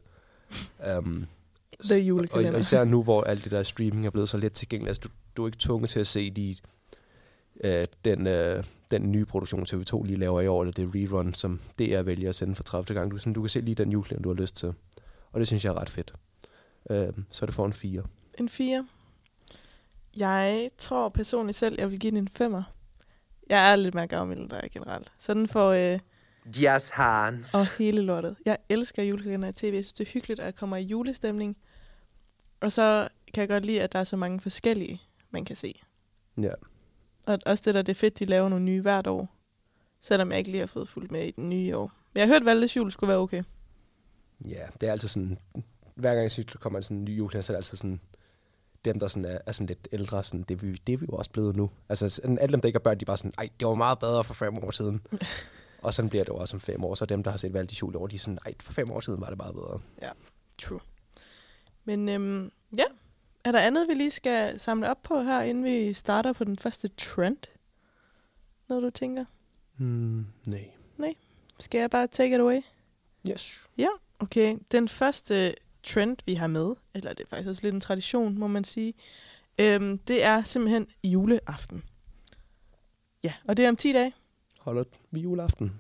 Um, 0.98 1.28
The 1.84 2.00
julekalender. 2.00 2.50
Og, 2.50 2.56
og 2.56 2.60
især 2.60 2.84
nu, 2.84 3.04
hvor 3.04 3.24
alt 3.24 3.44
det 3.44 3.52
der 3.52 3.64
streaming 3.64 4.06
er 4.06 4.10
blevet 4.10 4.30
så 4.30 4.38
let 4.38 4.54
tilgængeligt. 4.54 4.90
Altså, 4.90 5.02
du, 5.04 5.10
du 5.38 5.44
er 5.44 5.48
ikke 5.48 5.58
tvunget 5.58 5.90
til 5.90 6.00
at 6.00 6.08
se 6.08 6.32
de, 6.32 6.56
øh, 7.64 7.88
den, 8.06 8.28
øh, 8.28 8.64
den 8.92 9.12
nye 9.12 9.26
produktion, 9.26 9.64
TV2 9.64 10.04
lige 10.04 10.20
laver 10.20 10.42
i 10.42 10.48
år, 10.48 10.62
eller 10.62 10.72
det 10.74 10.90
rerun, 10.96 11.34
som 11.34 11.60
DR 11.80 12.02
vælger 12.02 12.30
at 12.30 12.36
sende 12.36 12.56
for 12.56 12.64
30. 12.64 13.00
gang. 13.00 13.12
Du, 13.12 13.18
sådan, 13.18 13.34
du 13.34 13.42
kan 13.42 13.50
se 13.50 13.62
lige 13.62 13.76
den 13.76 13.92
julekalender, 13.92 14.24
du 14.24 14.30
har 14.36 14.42
lyst 14.42 14.56
til. 14.56 14.74
Og 15.32 15.40
det 15.40 15.48
synes 15.48 15.66
jeg 15.66 15.72
er 15.72 15.78
ret 15.82 15.90
fedt. 15.90 16.14
Øh, 16.90 17.08
så 17.30 17.46
er 17.46 17.48
det 17.48 17.56
for 17.56 17.66
en 17.66 17.74
4. 17.74 18.04
en 18.40 18.50
4. 18.50 18.88
Jeg 20.16 20.70
tror 20.78 21.10
personligt 21.10 21.58
selv, 21.58 21.76
jeg 21.80 21.92
vil 21.92 22.00
give 22.00 22.12
den 22.12 22.18
en 22.18 22.30
5'er. 22.42 22.64
Jeg 23.50 23.72
er 23.72 23.76
lidt 23.76 23.96
mere 23.96 24.08
gavmild 24.08 24.40
end 24.40 24.50
dig 24.50 24.70
generelt. 24.72 25.14
Så 25.20 25.34
den 25.34 25.48
får 25.48 25.72
øh, 25.72 26.00
Jas 26.62 26.90
Hans. 26.90 27.54
og 27.54 27.78
hele 27.78 28.02
lortet. 28.02 28.36
Jeg 28.46 28.58
elsker 28.70 29.04
julekalender 29.04 29.50
i 29.50 29.54
tv. 29.54 29.74
Jeg 29.74 29.86
synes, 29.86 29.94
det 29.94 30.08
er 30.08 30.12
hyggeligt, 30.12 30.40
at 30.40 30.46
jeg 30.46 30.56
kommer 30.56 30.78
i 30.78 30.84
julestemning. 30.84 31.58
Og 32.60 32.72
så 32.72 33.08
kan 33.34 33.42
jeg 33.42 33.50
godt 33.50 33.66
lide, 33.66 33.82
at 33.82 33.92
der 33.94 34.00
er 34.00 34.04
så 34.04 34.18
mange 34.18 34.40
forskellige, 34.40 35.02
man 35.32 35.46
kan 35.46 35.56
se. 35.56 35.82
Ja. 36.42 36.52
Og 37.28 37.40
også 37.46 37.64
det 37.66 37.74
der, 37.74 37.82
det 37.82 37.92
er 37.92 38.00
fedt, 38.00 38.20
de 38.20 38.26
laver 38.26 38.50
nogle 38.50 38.66
nye 38.66 38.82
hvert 38.82 39.08
år. 39.08 39.30
Selvom 40.02 40.32
jeg 40.32 40.38
ikke 40.38 40.52
lige 40.52 40.60
har 40.60 40.68
fået 40.68 40.90
fuldt 40.90 41.12
med 41.12 41.24
i 41.24 41.32
den 41.32 41.50
nye 41.50 41.78
år. 41.78 41.92
Men 42.14 42.20
jeg 42.20 42.28
har 42.28 42.34
hørt, 42.34 42.42
at 42.42 42.46
Valdes 42.46 42.78
jul 42.78 42.92
skulle 42.92 43.08
være 43.08 43.18
okay. 43.18 43.44
Ja, 44.48 44.68
det 44.82 44.88
er 44.90 44.92
altid 44.92 45.08
sådan... 45.08 45.38
Hver 45.96 46.10
gang 46.10 46.22
jeg 46.22 46.32
synes, 46.32 46.46
der 46.46 46.58
kommer 46.60 46.80
en 46.80 46.84
sådan 46.84 47.04
ny 47.04 47.18
julekalender, 47.18 47.42
så 47.42 47.54
er 47.54 47.56
det 47.56 47.60
altid 47.60 47.78
sådan... 47.78 48.02
Dem, 48.86 49.00
der 49.00 49.08
sådan 49.08 49.26
er, 49.26 49.38
er 49.46 49.52
sådan 49.52 49.68
lidt 49.68 49.88
ældre, 49.92 50.24
sådan, 50.24 50.44
det, 50.44 50.52
er 50.52 50.66
vi, 50.66 50.72
det 50.88 50.94
er 50.94 50.98
vi 50.98 51.06
jo 51.12 51.18
også 51.18 51.32
blevet 51.32 51.56
nu. 51.56 51.70
Altså, 51.90 52.10
sådan, 52.10 52.40
alle 52.40 52.54
dem, 52.54 52.62
der 52.62 52.68
ikke 52.68 52.78
har 52.78 52.84
børn, 52.84 52.98
de 52.98 53.04
er 53.04 53.06
bare 53.06 53.18
sådan, 53.18 53.34
ej, 53.38 53.50
det 53.60 53.68
var 53.68 53.76
meget 53.76 54.00
bedre 54.00 54.24
for 54.24 54.34
fem 54.34 54.58
år 54.58 54.72
siden. 54.72 55.02
og 55.84 55.94
sådan 55.94 56.10
bliver 56.10 56.24
det 56.24 56.30
jo 56.30 56.36
også 56.36 56.56
om 56.56 56.60
fem 56.62 56.84
år. 56.84 56.96
Så 56.96 57.06
dem, 57.06 57.24
der 57.24 57.32
har 57.32 57.38
set 57.38 57.54
valgt 57.54 57.72
i 57.72 57.84
år, 57.84 58.08
de 58.08 58.16
er 58.16 58.20
sådan, 58.20 58.40
ej, 58.46 58.54
for 58.60 58.74
fem 58.74 58.92
år 58.92 59.00
siden 59.00 59.22
var 59.22 59.28
det 59.28 59.38
meget 59.38 59.54
bedre. 59.56 59.80
True. 60.62 60.80
Men 61.86 62.10
øhm, 62.10 62.52
ja, 62.78 62.84
er 63.44 63.52
der 63.52 63.60
andet, 63.60 63.88
vi 63.88 63.94
lige 63.94 64.12
skal 64.12 64.60
samle 64.60 64.90
op 64.90 65.04
på 65.04 65.22
her, 65.22 65.42
inden 65.42 65.64
vi 65.64 65.94
starter 65.94 66.34
på 66.34 66.44
den 66.44 66.58
første 66.58 66.88
trend? 66.88 67.38
Noget, 68.70 68.84
du 68.84 68.90
tænker? 68.90 69.26
Hmm, 69.78 70.26
nej. 70.98 71.16
Skal 71.60 71.80
jeg 71.80 71.90
bare 71.90 72.08
take 72.08 72.36
it 72.36 72.42
away? 72.42 72.62
Yes. 73.30 73.70
Okay, 74.20 74.58
den 74.72 74.88
første 74.88 75.56
trend, 75.86 76.18
vi 76.26 76.34
har 76.34 76.48
med, 76.48 76.76
eller 76.94 77.14
det 77.14 77.24
er 77.24 77.28
faktisk 77.30 77.50
også 77.50 77.62
lidt 77.64 77.76
en 77.76 77.82
tradition, 77.82 78.38
må 78.40 78.48
man 78.48 78.64
sige, 78.64 78.94
øhm, 79.60 79.98
det 79.98 80.24
er 80.24 80.44
simpelthen 80.44 80.88
juleaften. 81.04 81.84
Ja, 83.24 83.34
og 83.48 83.58
det 83.58 83.66
er 83.66 83.70
om 83.70 83.76
10 83.76 83.92
dage. 83.92 84.14
Holder 84.60 84.84
vi 85.12 85.20
juleaften? 85.20 85.72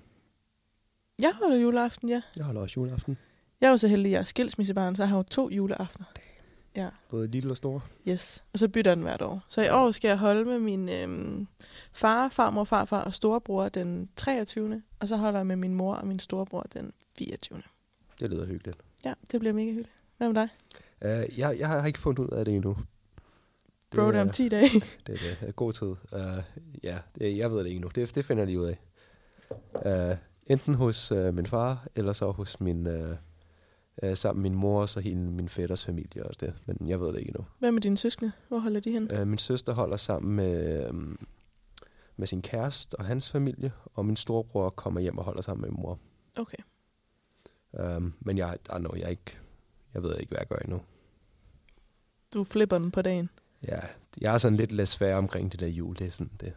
Jeg 1.22 1.34
holder 1.34 1.58
juleaften, 1.58 2.10
ja. 2.10 2.22
Jeg 2.36 2.46
holder 2.46 2.62
også 2.62 2.80
juleaften. 2.80 3.18
Jeg 3.62 3.68
er 3.68 3.72
jo 3.72 3.78
så 3.78 3.88
heldig, 3.88 4.10
at 4.10 4.12
jeg 4.14 4.20
er 4.20 4.24
skilsmissebarn, 4.24 4.96
så 4.96 5.04
jeg 5.04 5.10
har 5.10 5.18
jo 5.18 5.24
to 5.24 5.50
juleaftener. 5.50 6.06
Ja, 6.76 6.90
Både 7.10 7.28
lille 7.28 7.52
og 7.52 7.58
stor. 7.58 7.84
yes. 8.08 8.44
Og 8.54 8.60
så 8.60 8.68
bytter 8.68 8.96
den 8.96 9.04
hvert 9.04 9.22
år. 9.22 9.46
Så 9.50 9.62
i 9.62 9.70
år 9.70 9.92
skal 9.92 10.08
jeg 10.10 10.18
holde 10.18 10.46
med 10.46 10.60
min 10.60 10.90
øhm, 10.90 11.48
far, 11.92 12.30
farmor, 12.30 12.64
farfar 12.64 13.02
og 13.02 13.14
storebror 13.14 13.70
den 13.70 14.10
23. 14.16 14.84
Og 15.00 15.08
så 15.08 15.18
holder 15.18 15.40
jeg 15.40 15.48
med 15.48 15.56
min 15.56 15.74
mor 15.74 15.96
og 15.96 16.08
min 16.08 16.20
storebror 16.20 16.66
den 16.74 16.94
24. 17.18 17.62
Det 18.20 18.30
lyder 18.30 18.46
hyggeligt. 18.46 18.78
Ja, 19.06 19.14
det 19.32 19.40
bliver 19.40 19.54
mega 19.54 19.66
hyggeligt. 19.66 19.92
Hvad 20.18 20.30
med 20.30 20.36
dig? 20.36 20.50
Uh, 21.06 21.40
jeg, 21.40 21.60
jeg 21.60 21.68
har 21.68 21.88
ikke 21.88 22.00
fundet 22.00 22.24
ud 22.24 22.30
af 22.30 22.46
det 22.46 22.56
endnu. 22.56 22.78
Bro, 23.92 24.08
det 24.08 24.16
er 24.16 24.22
om 24.22 24.30
10 24.30 24.50
dage. 24.50 24.70
Det 25.08 25.16
er 25.16 25.46
det. 25.46 25.56
God 25.56 25.74
tid. 25.74 25.88
Uh, 25.88 26.44
ja, 26.84 26.98
det, 27.20 27.38
jeg 27.38 27.52
ved 27.52 27.60
det 27.60 27.66
ikke 27.66 27.76
endnu. 27.76 27.92
Det, 27.96 28.16
det 28.16 28.26
finder 28.26 28.44
jeg 28.44 28.48
lige 28.48 28.60
ud 28.60 28.66
af. 28.66 30.12
Uh, 30.12 30.18
enten 30.48 30.74
hos 30.74 31.12
uh, 31.12 31.34
min 31.34 31.46
far, 31.46 31.88
eller 31.96 32.14
så 32.14 32.32
hos 32.32 32.60
min, 32.60 32.88
uh, 32.88 33.16
Øh, 34.04 34.18
sammen 34.18 34.42
med 34.42 34.50
min 34.50 34.60
mor 34.60 34.82
og 34.82 34.90
så 34.90 35.00
hele 35.00 35.18
min 35.18 35.50
fætters 35.50 35.86
familie 35.86 36.26
og 36.26 36.40
det. 36.40 36.54
Men 36.66 36.90
jeg 36.90 37.00
ved 37.00 37.08
det 37.08 37.20
ikke 37.20 37.30
endnu. 37.30 37.46
Hvad 37.60 37.72
med 37.72 37.82
dine 37.82 37.98
søskende? 37.98 38.32
Hvor 38.48 38.60
holder 38.60 38.80
de 38.80 38.92
hen? 38.92 39.12
Øh, 39.12 39.28
min 39.28 39.38
søster 39.38 39.74
holder 39.74 39.98
sammen 39.98 40.36
med, 40.36 40.86
øhm, 40.88 41.18
med 42.18 42.28
sin 42.28 42.42
kæreste 42.42 42.96
og 42.96 43.06
hans 43.06 43.30
familie, 43.30 43.72
og 43.94 44.06
min 44.06 44.16
storebror 44.16 44.70
kommer 44.70 45.02
hjem 45.02 45.18
og 45.18 45.24
holder 45.24 45.42
sammen 45.42 45.62
med 45.62 45.70
min 45.70 45.82
mor. 45.82 46.00
Okay. 46.38 46.58
Um, 47.80 48.14
men 48.20 48.38
jeg, 48.38 48.58
er 48.70 48.78
noget, 48.78 49.02
jeg 49.02 49.10
ikke, 49.10 49.38
jeg 49.94 50.04
ved 50.04 50.18
ikke, 50.20 50.30
hvad 50.30 50.40
jeg 50.40 50.48
gør 50.48 50.56
endnu. 50.56 50.82
Du 52.34 52.44
flipper 52.44 52.78
den 52.78 52.92
på 52.92 53.02
dagen. 53.02 53.30
Ja, 53.68 53.80
jeg 54.22 54.34
er 54.34 54.38
sådan 54.38 54.58
lidt 54.58 54.72
lidt 54.72 54.90
svær 54.90 55.16
omkring 55.16 55.52
det 55.52 55.60
der 55.60 55.68
jul. 55.68 55.96
Det 55.96 56.08
er 56.08 56.12
sådan, 56.12 56.32
det, 56.40 56.54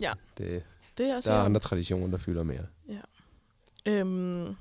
Ja. 0.00 0.12
det, 0.38 0.62
Det 0.98 1.06
er 1.10 1.16
også 1.16 1.30
der 1.30 1.36
er 1.36 1.42
i 1.42 1.44
andre 1.44 1.60
traditioner, 1.60 2.06
der 2.08 2.18
fylder 2.18 2.42
mere. 2.42 2.66
Øhm, 3.86 4.54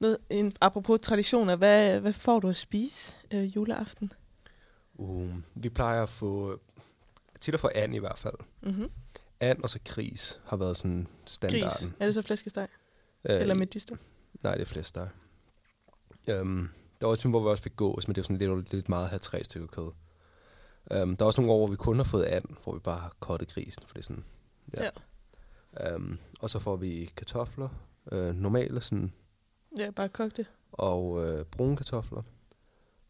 noget, 0.00 0.18
en, 0.30 0.52
apropos 0.60 1.00
traditioner, 1.00 1.56
hvad, 1.56 2.00
hvad 2.00 2.12
får 2.12 2.40
du 2.40 2.48
at 2.48 2.56
spise 2.56 3.14
øh, 3.34 3.56
juleaften? 3.56 4.10
Uh, 4.94 5.30
vi 5.54 5.68
plejer 5.68 6.02
at 6.02 6.08
få, 6.10 6.60
tit 7.40 7.54
at 7.54 7.60
få 7.60 7.70
and 7.74 7.94
i 7.94 7.98
hvert 7.98 8.18
fald. 8.18 8.34
Mm-hmm. 8.62 8.90
And 9.40 9.62
og 9.62 9.70
så 9.70 9.78
gris 9.84 10.40
har 10.44 10.56
været 10.56 10.76
sådan 10.76 11.02
Gris. 11.02 11.30
standarden. 11.32 11.94
Er 12.00 12.04
det 12.04 12.14
så 12.14 12.22
flæskesteg? 12.22 12.68
Øh, 13.30 13.40
Eller 13.40 13.54
medister? 13.54 13.96
Nej, 14.42 14.54
det 14.54 14.62
er 14.62 14.66
flest 14.66 14.94
der. 14.94 15.08
Um, 16.40 16.70
der 17.00 17.06
var 17.06 17.10
også 17.10 17.28
hvor 17.28 17.40
vi 17.42 17.48
også 17.48 17.62
fik 17.62 17.76
gås, 17.76 18.08
men 18.08 18.14
det 18.14 18.20
er 18.20 18.24
sådan 18.24 18.36
lidt, 18.56 18.72
lidt 18.72 18.88
meget 18.88 19.04
at 19.04 19.10
have 19.10 19.18
tre 19.18 19.44
stykker 19.44 19.66
kød. 19.66 19.90
Um, 21.02 21.16
der 21.16 21.24
er 21.24 21.26
også 21.26 21.40
nogle 21.40 21.52
år, 21.52 21.58
hvor 21.58 21.66
vi 21.66 21.76
kun 21.76 21.96
har 21.96 22.04
fået 22.04 22.24
and, 22.24 22.44
hvor 22.64 22.72
vi 22.74 22.78
bare 22.80 22.98
har 22.98 23.16
kottet 23.20 23.48
grisen, 23.54 23.82
for 23.86 23.94
det 23.94 24.00
er 24.00 24.04
sådan... 24.04 24.24
Ja. 24.76 24.90
Um, 25.94 26.18
og 26.40 26.50
så 26.50 26.58
får 26.58 26.76
vi 26.76 27.10
kartofler, 27.16 27.68
øh, 28.12 28.34
normale 28.34 28.80
sådan, 28.80 29.12
Ja, 29.78 29.90
bare 29.90 30.08
kogte. 30.08 30.46
og 30.72 31.26
øh, 31.28 31.44
brune 31.44 31.76
kartofler. 31.76 32.22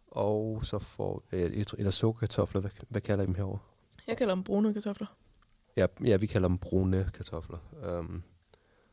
Og 0.07 0.65
så 0.65 0.79
får, 0.79 1.23
øh, 1.33 1.65
eller 1.79 1.91
sukkerkartofler, 1.91 2.61
hvad, 2.61 2.71
hvad 2.89 3.01
kalder 3.01 3.25
I 3.25 3.27
dem 3.27 3.35
herovre? 3.35 3.59
Jeg 4.07 4.17
kalder 4.17 4.35
dem 4.35 4.45
brune 4.45 4.75
kartofler. 4.75 5.07
Ja, 5.77 5.87
ja, 6.05 6.17
vi 6.17 6.27
kalder 6.27 6.49
dem 6.49 6.59
brune 6.59 7.11
kartofler. 7.15 7.59
Um, 7.99 8.23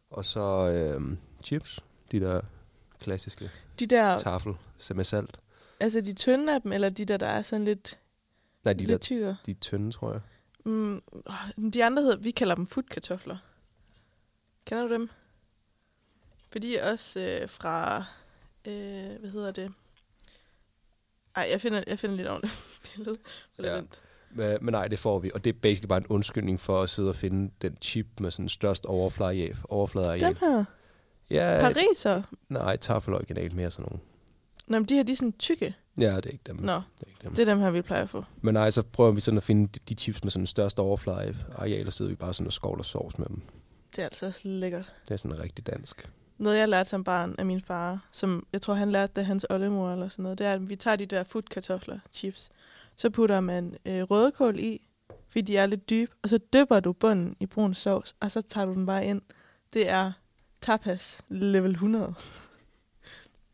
og 0.10 0.26
så 0.26 0.96
um, 0.98 1.18
chips, 1.44 1.80
de 2.14 2.20
der 2.26 2.42
klassiske 3.00 3.52
De 3.80 3.86
der, 3.88 4.18
tafel 4.18 4.54
med 4.96 5.04
salt. 5.04 5.40
altså 5.80 6.02
de 6.02 6.14
tynde 6.14 6.54
af 6.56 6.62
dem, 6.62 6.72
eller 6.72 6.90
de 6.90 7.06
der, 7.06 7.18
der 7.18 7.28
er 7.28 7.42
sådan 7.42 7.66
lidt, 7.66 8.00
Nej, 8.64 8.74
de 8.74 8.80
lidt 8.80 8.90
der, 8.90 8.98
tyre. 8.98 9.38
de 9.46 9.54
tynde, 9.54 9.92
tror 9.92 10.12
jeg. 10.12 10.22
Mm, 10.66 11.02
de 11.74 11.84
andre 11.86 12.02
hedder, 12.04 12.18
vi 12.18 12.32
kalder 12.32 12.56
dem 12.56 12.68
futkartofler. 12.68 13.38
Kender 14.66 14.88
du 14.88 14.94
dem? 14.94 15.10
For 16.52 16.60
de 16.60 16.78
er 16.78 16.92
også 16.92 17.20
øh, 17.20 17.50
fra, 17.50 17.98
øh, 18.66 19.20
hvad 19.20 19.30
hedder 19.30 19.52
det? 19.52 19.74
Ej, 21.36 21.48
jeg 21.52 21.62
finder, 21.62 21.84
jeg 21.88 22.00
finder 22.00 22.16
lidt 22.16 22.28
ordentligt 22.28 22.58
billede. 22.96 23.18
Ja. 23.64 23.82
Men, 24.32 24.58
men 24.62 24.72
nej, 24.72 24.88
det 24.88 25.00
får 25.00 25.20
vi. 25.20 25.32
Og 25.34 25.44
det 25.44 25.56
er 25.56 25.60
basically 25.62 25.88
bare 25.88 25.98
en 26.00 26.08
undskyldning 26.08 26.60
for 26.60 26.82
at 26.82 26.90
sidde 26.90 27.10
og 27.10 27.16
finde 27.16 27.52
den 27.62 27.78
chip 27.82 28.08
med 28.20 28.32
sådan 28.32 28.50
størst 28.50 28.86
overflade, 28.86 29.56
overfladeareal. 29.70 30.22
Dem 30.22 30.36
her, 30.40 30.66
Ja, 31.30 31.58
pariser. 31.62 32.22
nej, 32.50 32.78
tafel 32.78 33.14
original 33.14 33.56
mere 33.56 33.72
sådan 33.72 33.84
nogle. 33.90 34.00
Nå, 34.68 34.80
men 34.80 34.86
de 34.90 34.96
her, 34.96 35.04
de 35.04 35.12
er 35.12 35.16
sådan 35.16 35.32
tykke. 35.32 35.76
Ja, 36.00 36.16
det 36.16 36.26
er 36.26 36.30
ikke 36.30 36.44
dem. 36.48 36.56
Nå, 36.56 36.74
Det 36.74 36.84
er 37.02 37.08
ikke 37.08 37.20
dem. 37.24 37.32
det 37.36 37.40
er 37.40 37.46
dem 37.46 37.60
her, 37.60 37.72
vi 37.72 37.82
plejer 37.82 38.04
at 38.04 38.10
få. 38.10 38.24
Men 38.42 38.54
nej, 38.54 38.70
så 38.70 38.82
prøver 38.84 39.12
vi 39.12 39.22
sådan 39.22 39.38
at 39.38 39.44
finde 39.44 39.68
de, 39.68 39.80
de 39.90 39.94
chips 39.96 40.24
med 40.24 40.32
sådan 40.32 40.46
størst 40.48 40.80
overfladeareal, 40.80 41.88
og 41.88 41.94
sidder 41.94 42.10
vi 42.10 42.16
bare 42.16 42.34
sådan 42.34 42.48
og 42.48 42.54
skovler 42.54 42.84
sovs 42.84 43.18
med 43.18 43.28
dem. 43.28 43.42
Det 43.96 44.00
er 44.00 44.04
altså 44.04 44.26
også 44.26 44.42
lækkert. 44.48 44.94
Det 45.08 45.12
er 45.12 45.18
sådan 45.18 45.40
rigtig 45.40 45.68
dansk. 45.68 46.10
Noget, 46.38 46.58
jeg 46.58 46.70
lærte 46.70 46.90
som 46.90 47.04
barn 47.04 47.36
af 47.38 47.46
min 47.46 47.62
far, 47.62 48.08
som 48.12 48.48
jeg 48.54 48.62
tror, 48.62 48.74
han 48.74 48.92
lærte 48.92 49.12
det 49.16 49.22
af 49.22 49.26
hans 49.28 49.46
oldemor 49.50 49.92
eller 49.92 50.08
sådan 50.08 50.24
noget, 50.24 50.38
det 50.38 50.48
er, 50.48 50.54
at 50.54 50.70
vi 50.70 50.76
tager 50.76 50.96
de 50.96 51.06
der 51.06 51.24
futkartofler, 51.24 52.00
chips, 52.12 52.50
så 52.96 53.10
putter 53.10 53.40
man 53.40 53.78
øh, 53.86 54.02
rødkål 54.04 54.60
i, 54.60 54.88
fordi 55.28 55.42
de 55.42 55.58
er 55.58 55.66
lidt 55.66 55.90
dybe, 55.90 56.12
og 56.24 56.30
så 56.30 56.38
dypper 56.54 56.80
du 56.80 56.94
bunden 56.94 57.36
i 57.40 57.46
brun 57.46 57.74
sovs, 57.74 58.16
og 58.20 58.32
så 58.32 58.42
tager 58.42 58.66
du 58.66 58.74
den 58.74 58.86
bare 58.86 59.06
ind. 59.06 59.22
Det 59.74 59.90
er 59.90 60.12
tapas 60.64 61.22
level 61.30 61.72
100. 61.72 62.14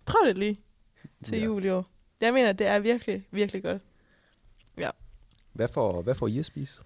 Prøv 0.05 0.27
det 0.27 0.37
lige 0.37 0.57
til 1.23 1.33
Ja. 1.33 1.39
ja. 1.39 1.45
jul 1.45 1.65
i 1.65 1.69
år. 1.69 1.87
Jeg 2.21 2.33
mener, 2.33 2.51
det 2.51 2.67
er 2.67 2.79
virkelig, 2.79 3.27
virkelig 3.31 3.63
godt. 3.63 3.81
Hvad 5.53 5.67
får, 5.67 6.01
hvad 6.01 6.15
får 6.15 6.27
I 6.27 6.39
at 6.39 6.45
spise? 6.45 6.81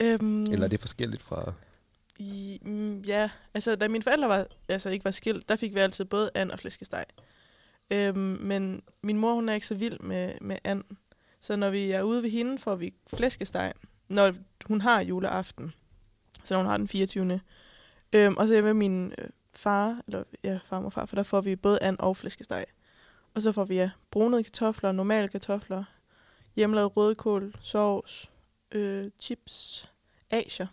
Øhm, 0.00 0.42
Eller 0.42 0.64
er 0.64 0.68
det 0.68 0.80
forskelligt 0.80 1.22
fra... 1.22 1.52
I, 2.18 2.58
mm, 2.62 3.00
ja, 3.00 3.30
altså 3.54 3.76
da 3.76 3.88
mine 3.88 4.02
forældre 4.02 4.28
var, 4.28 4.46
altså 4.68 4.90
ikke 4.90 5.04
var 5.04 5.10
skilt, 5.10 5.48
der 5.48 5.56
fik 5.56 5.74
vi 5.74 5.80
altid 5.80 6.04
både 6.04 6.30
and 6.34 6.50
og 6.50 6.58
flæskesteg. 6.58 7.04
Øhm, 7.90 8.38
men 8.40 8.82
min 9.02 9.18
mor, 9.18 9.34
hun 9.34 9.48
er 9.48 9.54
ikke 9.54 9.66
så 9.66 9.74
vild 9.74 10.00
med, 10.00 10.32
med 10.40 10.56
and. 10.64 10.84
Så 11.40 11.56
når 11.56 11.70
vi 11.70 11.90
er 11.90 12.02
ude 12.02 12.22
ved 12.22 12.30
hende, 12.30 12.58
får 12.58 12.76
vi 12.76 12.94
flæskesteg, 13.14 13.72
når 14.08 14.34
hun 14.64 14.80
har 14.80 15.00
juleaften. 15.00 15.74
Så 16.44 16.54
når 16.54 16.58
hun 16.62 16.70
har 16.70 16.76
den 16.76 16.88
24. 16.88 17.40
Øhm, 18.12 18.36
og 18.36 18.48
så 18.48 18.54
er 18.54 18.56
jeg 18.56 18.64
med 18.64 18.74
min 18.74 19.14
øh, 19.18 19.28
far, 19.58 20.00
eller 20.06 20.24
ja, 20.44 20.58
far 20.64 20.80
og 20.82 20.92
far, 20.92 21.06
for 21.06 21.16
der 21.16 21.22
får 21.22 21.40
vi 21.40 21.56
både 21.56 21.82
and 21.82 21.96
og 21.98 22.16
flæskesteg. 22.16 22.64
Og 23.34 23.42
så 23.42 23.52
får 23.52 23.64
vi 23.64 23.74
ja, 23.74 23.90
brunede 24.10 24.44
kartofler, 24.44 24.92
normale 24.92 25.28
kartofler, 25.28 25.84
hjemmelavet 26.56 26.96
rødkål, 26.96 27.54
sovs, 27.60 28.30
øh, 28.72 29.10
chips, 29.20 29.88
asier, 30.30 30.66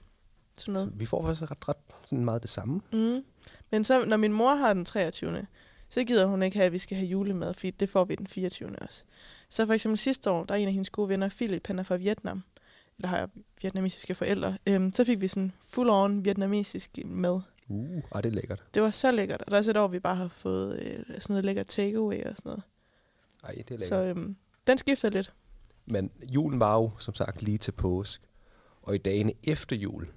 sådan 0.53 0.73
noget. 0.73 0.89
Så 0.89 0.97
vi 0.97 1.05
får 1.05 1.25
faktisk 1.25 1.51
ret, 1.51 1.69
ret 1.69 1.77
sådan 2.05 2.25
meget 2.25 2.41
det 2.41 2.49
samme. 2.49 2.81
Mm. 2.91 3.23
Men 3.71 3.83
så, 3.83 4.05
når 4.05 4.17
min 4.17 4.33
mor 4.33 4.55
har 4.55 4.73
den 4.73 4.85
23., 4.85 5.47
så 5.89 6.03
gider 6.03 6.25
hun 6.25 6.43
ikke 6.43 6.57
have, 6.57 6.65
at 6.65 6.71
vi 6.71 6.79
skal 6.79 6.97
have 6.97 7.07
julemad, 7.07 7.53
fordi 7.53 7.71
det 7.71 7.89
får 7.89 8.05
vi 8.05 8.15
den 8.15 8.27
24. 8.27 8.75
også. 8.81 9.03
Så 9.49 9.65
for 9.65 9.73
eksempel 9.73 9.97
sidste 9.97 10.31
år, 10.31 10.43
der 10.43 10.53
er 10.53 10.57
en 10.57 10.67
af 10.67 10.73
hendes 10.73 10.89
gode 10.89 11.09
venner, 11.09 11.29
Philip, 11.29 11.67
han 11.67 11.79
er 11.79 11.83
fra 11.83 11.95
Vietnam, 11.95 12.43
eller 12.97 13.07
har 13.07 13.29
vietnamesiske 13.61 14.15
forældre, 14.15 14.57
øhm, 14.67 14.93
så 14.93 15.05
fik 15.05 15.21
vi 15.21 15.27
sådan 15.27 15.53
full-on 15.67 16.23
vietnamesisk 16.23 16.99
mad. 17.05 17.41
Uh, 17.69 18.01
ej, 18.15 18.21
det 18.21 18.29
er 18.29 18.33
lækkert. 18.33 18.63
Det 18.73 18.81
var 18.81 18.91
så 18.91 19.11
lækkert, 19.11 19.41
og 19.41 19.51
der 19.51 19.53
er 19.53 19.57
også 19.57 19.71
et 19.71 19.77
år, 19.77 19.87
vi 19.87 19.99
bare 19.99 20.15
har 20.15 20.27
fået 20.27 20.79
øh, 20.81 21.03
sådan 21.07 21.23
noget 21.29 21.45
lækkert 21.45 21.65
takeaway 21.65 22.23
og 22.23 22.37
sådan 22.37 22.49
noget. 22.49 22.63
Ej, 23.43 23.51
det 23.51 23.59
er 23.59 23.69
lækkert. 23.69 23.87
Så 23.87 23.95
øhm, 23.95 24.35
den 24.67 24.77
skifter 24.77 25.09
lidt. 25.09 25.33
Men 25.85 26.11
julen 26.33 26.59
var 26.59 26.75
jo, 26.75 26.91
som 26.99 27.15
sagt, 27.15 27.41
lige 27.41 27.57
til 27.57 27.71
påsk. 27.71 28.21
Og 28.81 28.95
i 28.95 28.97
dagene 28.97 29.33
efter 29.43 29.75
jul, 29.75 30.07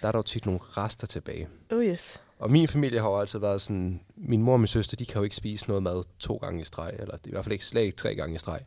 der 0.00 0.08
er 0.08 0.12
der 0.12 0.18
jo 0.18 0.22
tit 0.22 0.46
nogle 0.46 0.60
rester 0.62 1.06
tilbage. 1.06 1.48
Oh 1.70 1.84
yes. 1.84 2.20
Og 2.38 2.50
min 2.50 2.68
familie 2.68 3.00
har 3.00 3.08
jo 3.08 3.20
altid 3.20 3.38
været 3.38 3.62
sådan, 3.62 4.00
min 4.16 4.42
mor 4.42 4.52
og 4.52 4.60
min 4.60 4.66
søster, 4.66 4.96
de 4.96 5.06
kan 5.06 5.16
jo 5.16 5.22
ikke 5.22 5.36
spise 5.36 5.68
noget 5.68 5.82
mad 5.82 6.04
to 6.18 6.36
gange 6.36 6.60
i 6.60 6.64
streg, 6.64 6.94
eller 6.98 7.16
i 7.26 7.30
hvert 7.30 7.44
fald 7.44 7.52
ikke 7.52 7.66
slet 7.66 7.82
ikke 7.82 7.96
tre 7.96 8.14
gange 8.14 8.34
i 8.34 8.38
streg. 8.38 8.60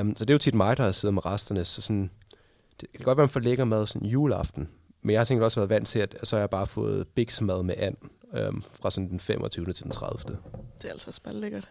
Um, 0.00 0.16
så 0.16 0.24
det 0.24 0.30
er 0.30 0.34
jo 0.34 0.38
tit 0.38 0.54
mig, 0.54 0.76
der 0.76 0.82
har 0.82 0.92
siddet 0.92 1.14
med 1.14 1.26
resterne, 1.26 1.64
så 1.64 1.82
sådan, 1.82 2.10
det 2.80 2.92
kan 2.92 3.04
godt 3.04 3.16
være, 3.16 3.24
man 3.24 3.30
får 3.30 3.40
lækker 3.40 3.64
mad 3.64 3.86
sådan 3.86 4.08
juleaften. 4.08 4.68
Men 5.02 5.12
jeg 5.12 5.20
har 5.20 5.24
tænkt 5.24 5.44
også 5.44 5.60
været 5.60 5.70
vant 5.70 5.88
til, 5.88 5.98
at 5.98 6.16
så 6.22 6.36
har 6.36 6.40
jeg 6.40 6.50
bare 6.50 6.66
fået 6.66 7.08
biksemad 7.08 7.62
med 7.62 7.74
and 7.78 7.96
um, 8.48 8.62
fra 8.72 8.90
sådan 8.90 9.10
den 9.10 9.20
25. 9.20 9.72
til 9.72 9.84
den 9.84 9.92
30. 9.92 10.18
Det 10.82 10.88
er 10.88 10.92
altså 10.92 11.08
også 11.08 11.20
lækkert. 11.32 11.68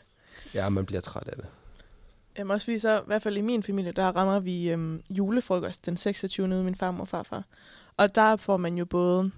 Ja, 0.54 0.70
man 0.70 0.86
bliver 0.86 1.02
træt 1.02 1.28
af 1.28 1.36
det. 1.36 1.46
Jamen 2.38 2.52
også 2.52 2.66
fordi 2.66 2.80
så, 2.80 3.00
i 3.00 3.04
hvert 3.06 3.22
fald 3.22 3.38
i 3.38 3.42
min 3.42 3.64
familie, 3.64 3.92
der 3.92 4.06
rammer 4.06 4.40
vi 4.40 4.70
øhm, 4.70 5.02
julefrokost 5.10 5.86
den 5.86 5.98
26. 5.98 6.48
ude 6.48 6.64
min 6.64 6.76
farmor 6.76 7.02
og 7.02 7.08
farfar. 7.08 7.44
Og 7.98 8.16
der 8.16 8.36
får 8.36 8.58
man 8.58 8.78
jo 8.78 8.86
både 8.86 9.32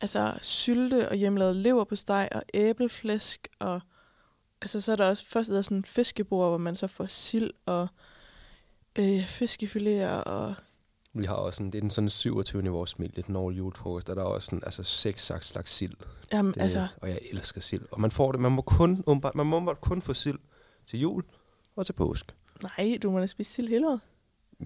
altså, 0.00 0.34
sylte 0.40 1.08
og 1.08 1.16
hjemmelavet 1.16 1.56
lever 1.56 1.84
på 1.84 1.96
steg 1.96 2.28
og 2.32 2.42
æbleflæsk. 2.54 3.48
Og 3.58 3.80
altså, 4.62 4.80
så 4.80 4.92
er 4.92 4.96
der 4.96 5.08
også 5.08 5.26
først 5.26 5.50
er 5.50 5.54
der 5.54 5.62
sådan 5.62 5.76
en 5.76 5.84
fiskebord, 5.84 6.48
hvor 6.48 6.58
man 6.58 6.76
så 6.76 6.86
får 6.86 7.06
sild 7.06 7.50
og 7.66 7.88
øh, 8.98 9.24
fiskefiléer 9.24 10.22
og 10.26 10.54
Vi 11.18 11.24
har 11.24 11.34
også 11.34 11.56
sådan, 11.56 11.70
det 11.70 11.78
er 11.78 11.80
den 11.80 11.90
sådan 11.90 12.08
27. 12.08 12.64
i 12.64 12.68
vores 12.68 12.94
familie, 12.94 13.22
den 13.22 13.36
årlige 13.36 13.58
julefrokost, 13.58 14.06
der 14.06 14.12
er 14.12 14.14
der 14.14 14.22
også 14.22 14.46
sådan, 14.46 14.62
altså 14.66 14.82
seks 14.82 15.26
slags, 15.26 15.46
slags 15.46 15.70
sild. 15.72 15.94
jamen, 16.32 16.54
Det, 16.54 16.60
altså, 16.60 16.88
Og 17.02 17.08
jeg 17.08 17.18
elsker 17.32 17.60
sild. 17.60 17.82
Og 17.90 18.00
man 18.00 18.10
får 18.10 18.32
det, 18.32 18.40
man 18.40 18.52
må 18.52 18.62
kun, 18.62 19.04
åbenbart- 19.06 19.34
man 19.34 19.46
må 19.46 19.74
kun 19.74 20.02
få 20.02 20.14
sild 20.14 20.38
til 20.86 21.00
jul 21.00 21.24
og 21.76 21.86
til 21.86 21.92
påsk. 21.92 22.34
nej, 22.62 22.98
du 23.02 23.10
må 23.10 23.18
da 23.20 23.26
spise 23.26 23.52
sild 23.52 23.68
hele 23.68 23.88
året. 23.88 24.00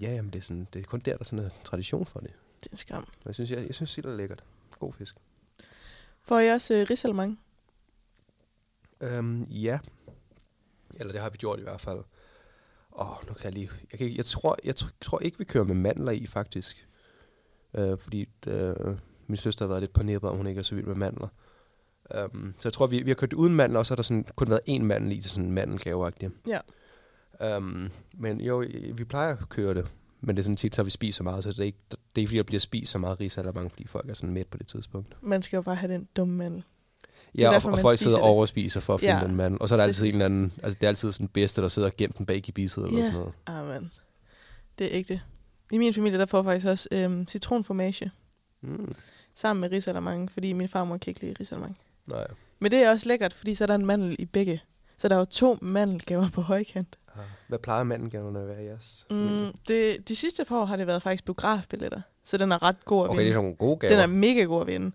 Ja, 0.01 0.11
jamen 0.13 0.31
det 0.33 0.39
er, 0.39 0.43
sådan, 0.43 0.67
det 0.73 0.79
er 0.79 0.83
kun 0.83 0.99
der, 0.99 1.11
der 1.11 1.17
er 1.19 1.23
sådan 1.23 1.45
en 1.45 1.51
tradition 1.63 2.05
for 2.05 2.19
det. 2.19 2.29
Det 2.59 2.65
er 2.67 2.71
en 2.71 2.77
skam. 2.77 3.07
Jeg 3.25 3.33
synes, 3.33 3.51
jeg, 3.51 3.65
jeg 3.67 3.75
synes 3.75 3.89
sild 3.89 4.05
er 4.05 4.15
lækkert. 4.15 4.43
God 4.79 4.93
fisk. 4.93 5.15
Får 6.21 6.39
I 6.39 6.49
også 6.51 6.73
øh, 6.73 6.87
risalemang? 6.89 7.39
Øhm, 9.01 9.43
ja. 9.43 9.79
Eller 10.99 11.11
det 11.13 11.21
har 11.21 11.29
vi 11.29 11.37
gjort 11.37 11.59
i 11.59 11.63
hvert 11.63 11.81
fald. 11.81 11.99
Åh, 12.99 13.27
nu 13.27 13.33
kan 13.33 13.43
jeg 13.43 13.53
lige... 13.53 13.69
Jeg, 13.91 13.99
kan, 13.99 14.15
jeg, 14.15 14.25
tror, 14.25 14.57
jeg 14.63 14.73
tr- 14.79 14.97
tror 15.01 15.19
ikke, 15.19 15.37
vi 15.37 15.43
kører 15.43 15.63
med 15.63 15.75
mandler 15.75 16.11
i, 16.11 16.25
faktisk. 16.25 16.87
Øh, 17.73 17.97
fordi 17.97 18.29
øh, 18.47 18.73
min 19.27 19.37
søster 19.37 19.65
har 19.65 19.67
været 19.67 19.81
lidt 19.81 19.93
paneret, 19.93 20.23
om 20.23 20.37
hun 20.37 20.47
ikke 20.47 20.59
er 20.59 20.63
så 20.63 20.75
vild 20.75 20.85
med 20.87 20.95
mandler. 20.95 21.27
Um, 22.33 22.53
så 22.59 22.67
jeg 22.67 22.73
tror, 22.73 22.87
vi, 22.87 23.03
vi 23.03 23.09
har 23.09 23.15
kørt 23.15 23.33
uden 23.33 23.55
mandler, 23.55 23.79
og 23.79 23.85
så 23.85 23.91
har 23.91 23.95
der 23.95 24.03
sådan, 24.03 24.25
kun 24.35 24.49
været 24.49 24.61
én 24.69 24.81
mandel 24.81 25.11
i 25.11 25.21
til 25.21 25.31
sådan 25.31 25.45
en 25.45 25.51
mandelgave 25.51 26.11
Ja. 26.47 26.59
Um, 27.57 27.89
men 28.17 28.41
jo, 28.41 28.65
vi 28.93 29.03
plejer 29.03 29.37
at 29.37 29.49
køre 29.49 29.73
det. 29.73 29.87
Men 30.21 30.35
det 30.35 30.41
er 30.41 30.43
sådan 30.43 30.55
tit, 30.55 30.75
så 30.75 30.83
vi 30.83 30.89
spiser 30.89 31.23
meget, 31.23 31.43
så 31.43 31.49
det 31.49 31.59
er 31.59 31.63
ikke, 31.63 31.77
det 31.89 31.97
er 32.15 32.19
ikke 32.19 32.29
fordi, 32.29 32.37
der 32.37 32.43
bliver 32.43 32.59
spist 32.59 32.91
så 32.91 32.97
meget 32.97 33.19
ris 33.19 33.37
eller 33.37 33.51
mange, 33.51 33.69
fordi 33.69 33.87
folk 33.87 34.09
er 34.09 34.13
sådan 34.13 34.33
midt 34.33 34.49
på 34.49 34.57
det 34.57 34.67
tidspunkt. 34.67 35.17
Man 35.21 35.41
skal 35.41 35.57
jo 35.57 35.61
bare 35.61 35.75
have 35.75 35.93
den 35.93 36.07
dumme 36.15 36.35
mandel. 36.35 36.63
Ja, 37.37 37.49
derfor, 37.49 37.69
og, 37.69 37.73
og 37.73 37.79
folk 37.79 37.97
sidder 37.99 38.17
og 38.17 38.23
overspiser 38.23 38.79
for 38.79 38.93
at 38.93 38.99
finde 38.99 39.15
Ja, 39.17 39.23
den 39.25 39.35
mand. 39.35 39.57
Og 39.59 39.69
så 39.69 39.75
er 39.75 39.77
der 39.77 39.83
altid 39.83 40.05
en 40.05 40.11
eller 40.11 40.25
anden, 40.25 40.53
altså 40.63 40.77
det 40.79 40.83
er 40.83 40.89
altid 40.89 41.11
sådan 41.11 41.27
bedste, 41.27 41.61
der 41.61 41.67
sidder 41.67 41.89
gemt 41.97 42.17
den 42.17 42.25
bag 42.25 42.47
i 42.49 42.51
biset 42.51 42.85
eller 42.85 42.97
Ja. 42.97 43.03
sådan 43.05 43.19
noget. 43.19 43.33
Ah, 43.47 43.67
man. 43.67 43.91
Det 44.79 44.85
er 44.87 44.89
ægte. 44.99 45.21
I 45.71 45.77
min 45.77 45.93
familie, 45.93 46.19
der 46.19 46.25
får 46.25 46.43
faktisk 46.43 46.67
også 46.67 46.89
øhm, 46.91 47.27
citronformage 47.27 48.11
Mm. 48.63 48.95
sammen 49.35 49.61
med 49.61 49.71
risalamande, 49.71 50.29
fordi 50.33 50.53
min 50.53 50.67
farmor 50.67 50.97
kan 50.97 51.11
ikke 51.11 51.21
lide 51.21 51.35
risalamande. 51.39 51.75
Nej. 52.07 52.27
Men 52.59 52.71
det 52.71 52.79
er 52.79 52.91
også 52.91 53.07
lækkert, 53.07 53.33
fordi 53.33 53.55
så 53.55 53.63
er 53.63 53.65
der 53.65 53.75
en 53.75 53.85
mandel 53.85 54.15
i 54.19 54.25
begge. 54.25 54.61
Så 54.97 55.07
der 55.07 55.15
er 55.15 55.19
jo 55.19 55.25
to 55.25 55.57
mandelgaver 55.61 56.29
på 56.29 56.41
højkant. 56.41 56.97
Ah, 57.15 57.21
Hvad 57.47 57.59
plejer 57.59 57.83
manden 57.83 58.35
at 58.35 58.47
være 58.47 58.63
i 58.63 58.65
jeres? 58.65 59.05
Mm, 59.09 59.47
det, 59.67 60.07
de 60.09 60.15
sidste 60.15 60.45
par 60.45 60.57
år 60.61 60.65
har 60.65 60.75
det 60.75 60.87
været 60.87 61.01
faktisk 61.03 61.25
biografbilletter. 61.25 62.01
Så 62.23 62.37
den 62.37 62.51
er 62.51 62.63
ret 62.63 62.85
god 62.85 63.03
at 63.03 63.09
Okay, 63.09 63.17
vinde. 63.17 63.29
det 63.29 63.37
er 63.37 63.41
nogle 63.41 63.55
gode 63.55 63.77
gaver. 63.77 63.91
Den 63.93 63.99
er 63.99 64.07
mega 64.07 64.41
god 64.43 64.61
at 64.61 64.67
vinde. 64.67 64.91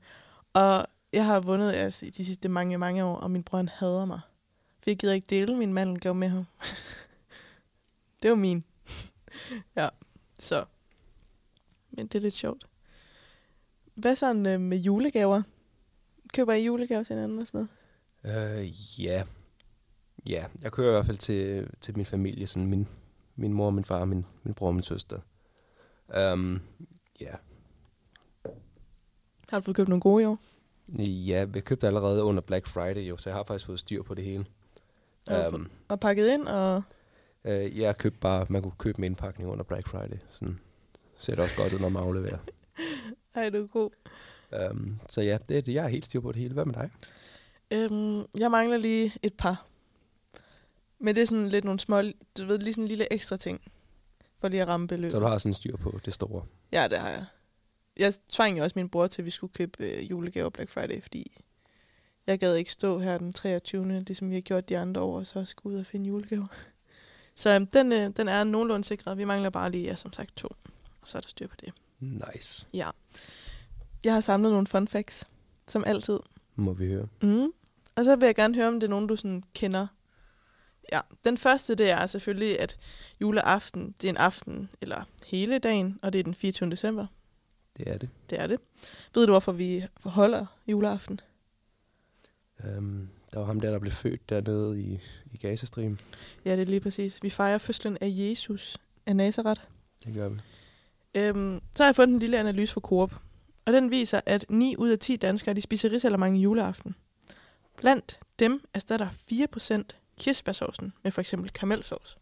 Og 0.54 0.86
jeg 1.16 1.26
har 1.26 1.40
vundet 1.40 1.72
altså, 1.72 2.06
de 2.16 2.24
sidste 2.24 2.48
mange, 2.48 2.78
mange 2.78 3.04
år, 3.04 3.16
og 3.16 3.30
min 3.30 3.42
bror 3.42 3.58
han 3.58 3.68
hader 3.68 4.04
mig. 4.04 4.20
For 4.80 4.90
jeg 4.90 4.96
gider 4.96 5.14
ikke 5.14 5.26
dele 5.30 5.56
min 5.56 5.72
mandelgave 5.72 6.14
med 6.14 6.28
ham. 6.28 6.44
det 8.22 8.30
var 8.30 8.36
min. 8.36 8.64
ja, 9.76 9.88
så. 10.38 10.64
Men 11.90 12.06
det 12.06 12.14
er 12.14 12.22
lidt 12.22 12.34
sjovt. 12.34 12.66
Hvad 13.94 14.16
sådan 14.16 14.46
øh, 14.46 14.60
med 14.60 14.78
julegaver? 14.78 15.42
Køber 16.32 16.52
I 16.52 16.64
julegaver 16.64 17.02
til 17.02 17.14
hinanden 17.14 17.38
og 17.38 17.46
sådan 17.46 17.68
noget? 18.22 18.60
Øh, 18.60 19.00
ja. 19.02 19.24
Ja, 20.28 20.46
jeg 20.62 20.72
kører 20.72 20.88
i 20.88 20.92
hvert 20.92 21.06
fald 21.06 21.18
til, 21.18 21.70
til 21.80 21.96
min 21.96 22.06
familie, 22.06 22.46
sådan 22.46 22.68
min, 22.68 22.88
min 23.36 23.52
mor, 23.52 23.70
min 23.70 23.84
far, 23.84 24.04
min, 24.04 24.26
min 24.42 24.54
bror 24.54 24.66
og 24.66 24.74
min 24.74 24.82
søster. 24.82 25.20
Um, 26.32 26.60
ja. 27.20 27.34
Har 29.50 29.58
du 29.58 29.64
fået 29.64 29.76
købt 29.76 29.88
nogle 29.88 30.00
gode 30.00 30.22
i 30.22 30.26
år? 30.26 30.38
Ja, 30.88 31.46
jeg 31.54 31.64
købte 31.64 31.86
allerede 31.86 32.22
under 32.22 32.40
Black 32.40 32.66
Friday, 32.66 33.08
jo, 33.08 33.16
så 33.16 33.30
jeg 33.30 33.36
har 33.36 33.44
faktisk 33.44 33.66
fået 33.66 33.78
styr 33.78 34.02
på 34.02 34.14
det 34.14 34.24
hele. 34.24 34.44
Du 35.28 35.34
Um, 35.54 35.70
Og 35.88 36.00
pakket 36.00 36.32
ind, 36.34 36.48
og 36.48 36.82
øh, 37.44 37.78
jeg 37.78 37.98
købte 37.98 38.18
bare, 38.20 38.46
man 38.48 38.62
kunne 38.62 38.72
købe 38.78 39.00
med 39.00 39.08
indpakning 39.08 39.50
under 39.50 39.64
Black 39.64 39.88
Friday. 39.88 40.16
Sådan 40.30 40.60
ser 41.16 41.34
det 41.34 41.44
også 41.44 41.56
godt 41.62 41.72
ud, 41.72 41.78
når 41.78 41.88
man 41.88 42.02
afleverer. 42.02 42.38
ej, 43.34 43.50
du 43.50 43.62
er 43.62 43.66
god. 43.66 43.90
Um, 44.70 45.00
så 45.08 45.22
ja, 45.22 45.38
det 45.48 45.56
er 45.58 45.62
det. 45.62 45.74
Jeg 45.74 45.84
er 45.84 45.88
helt 45.88 46.06
styr 46.06 46.20
på 46.20 46.32
det 46.32 46.42
hele. 46.42 46.54
Hvad 46.54 46.64
med 46.64 46.74
dig? 46.74 46.90
Øhm, 47.70 48.24
jeg 48.38 48.50
mangler 48.50 48.76
lige 48.76 49.12
et 49.22 49.34
par. 49.34 49.66
Men 50.98 51.14
det 51.14 51.22
er 51.22 51.26
sådan 51.26 51.48
lidt 51.48 51.64
nogle 51.64 51.80
små, 51.80 52.02
du 52.38 52.44
ved, 52.46 52.58
lige 52.58 52.72
sådan 52.74 52.84
en 52.84 52.88
lille 52.88 53.12
ekstra 53.12 53.36
ting. 53.36 53.60
For 54.40 54.48
lige 54.48 54.62
at 54.62 54.68
ramme 54.68 54.88
beløbet. 54.88 55.12
Så 55.12 55.18
du 55.20 55.26
har 55.26 55.38
sådan 55.38 55.54
styr 55.54 55.76
på 55.76 55.98
det 56.04 56.14
store. 56.14 56.42
Ja, 56.72 56.88
det 56.88 56.98
har 56.98 57.08
jeg. 57.10 57.24
Jeg 57.96 58.14
tvang 58.28 58.58
jo 58.58 58.62
også 58.62 58.78
min 58.78 58.88
bror 58.88 59.06
til, 59.06 59.22
at 59.22 59.26
vi 59.26 59.30
skulle 59.30 59.52
købe 59.52 59.84
øh, 59.84 60.10
julegaver 60.10 60.50
Black 60.50 60.70
Friday, 60.70 61.02
fordi 61.02 61.36
jeg 62.26 62.38
gad 62.38 62.54
ikke 62.54 62.72
stå 62.72 62.98
her 62.98 63.18
den 63.18 63.32
23. 63.32 64.00
ligesom 64.00 64.30
vi 64.30 64.34
har 64.34 64.40
gjort 64.40 64.68
de 64.68 64.78
andre 64.78 65.00
år, 65.00 65.18
og 65.18 65.26
så 65.26 65.44
skulle 65.44 65.74
ud 65.74 65.80
og 65.80 65.86
finde 65.86 66.06
julegaver. 66.06 66.46
Så 67.34 67.54
øhm, 67.54 67.66
den, 67.66 67.92
øh, 67.92 68.10
den 68.16 68.28
er 68.28 68.44
nogenlunde 68.44 68.84
sikret. 68.84 69.18
Vi 69.18 69.24
mangler 69.24 69.50
bare 69.50 69.70
lige, 69.70 69.84
ja, 69.84 69.94
som 69.94 70.12
sagt, 70.12 70.36
to. 70.36 70.48
Og 71.00 71.08
så 71.08 71.18
er 71.18 71.20
der 71.20 71.28
styr 71.28 71.46
på 71.46 71.54
det. 71.60 71.72
Nice. 72.00 72.66
Ja. 72.72 72.90
Jeg 74.04 74.14
har 74.14 74.20
samlet 74.20 74.52
nogle 74.52 74.66
fun 74.66 74.88
facts, 74.88 75.28
som 75.68 75.84
altid. 75.86 76.18
Må 76.54 76.72
vi 76.72 76.86
høre. 76.86 77.08
Mm. 77.22 77.52
Og 77.96 78.04
så 78.04 78.16
vil 78.16 78.26
jeg 78.26 78.34
gerne 78.34 78.54
høre, 78.54 78.68
om 78.68 78.74
det 78.74 78.86
er 78.86 78.90
nogen, 78.90 79.06
du 79.06 79.16
sådan 79.16 79.44
kender. 79.54 79.86
Ja, 80.92 81.00
den 81.24 81.38
første, 81.38 81.74
det 81.74 81.90
er 81.90 82.06
selvfølgelig, 82.06 82.60
at 82.60 82.76
juleaften, 83.20 83.94
det 84.00 84.04
er 84.04 84.08
en 84.08 84.16
aften, 84.16 84.70
eller 84.80 85.02
hele 85.26 85.58
dagen, 85.58 85.98
og 86.02 86.12
det 86.12 86.18
er 86.18 86.22
den 86.22 86.34
24. 86.34 86.70
december. 86.70 87.06
Det 87.76 87.88
er 87.88 87.98
det. 87.98 88.08
Det 88.30 88.40
er 88.40 88.46
det. 88.46 88.60
Ved 89.14 89.26
du, 89.26 89.32
hvorfor 89.32 89.52
vi 89.52 89.84
forholder 90.00 90.46
juleaften? 90.66 91.20
Um, 92.64 93.08
der 93.32 93.38
var 93.38 93.46
ham 93.46 93.60
der, 93.60 93.70
der 93.70 93.78
blev 93.78 93.92
født 93.92 94.28
dernede 94.28 94.80
i, 94.80 95.00
i 95.32 95.36
Gazastriben. 95.36 96.00
Ja, 96.44 96.52
det 96.52 96.60
er 96.60 96.66
lige 96.66 96.80
præcis. 96.80 97.22
Vi 97.22 97.30
fejrer 97.30 97.58
fødslen 97.58 97.98
af 98.00 98.08
Jesus 98.10 98.78
af 99.06 99.16
Nazareth. 99.16 99.60
Det 100.04 100.14
gør 100.14 100.28
vi. 100.28 100.40
Øhm, 101.14 101.60
så 101.76 101.82
har 101.82 101.88
jeg 101.88 101.96
fundet 101.96 102.14
en 102.14 102.20
lille 102.20 102.38
analyse 102.38 102.72
fra 102.72 102.80
Coop. 102.80 103.14
Og 103.64 103.72
den 103.72 103.90
viser, 103.90 104.20
at 104.26 104.46
9 104.48 104.76
ud 104.76 104.90
af 104.90 104.98
10 104.98 105.16
danskere 105.16 105.54
de 105.54 105.60
spiser 105.60 105.92
risalamande 105.92 106.40
juleaften. 106.40 106.94
Blandt 107.76 108.20
dem 108.38 108.64
erstatter 108.74 109.08
4% 109.32 109.82
kirsebærsaucen 110.18 110.92
med 111.02 111.12
for 111.12 111.20
eksempel 111.20 111.50
karamelsauce. 111.50 112.16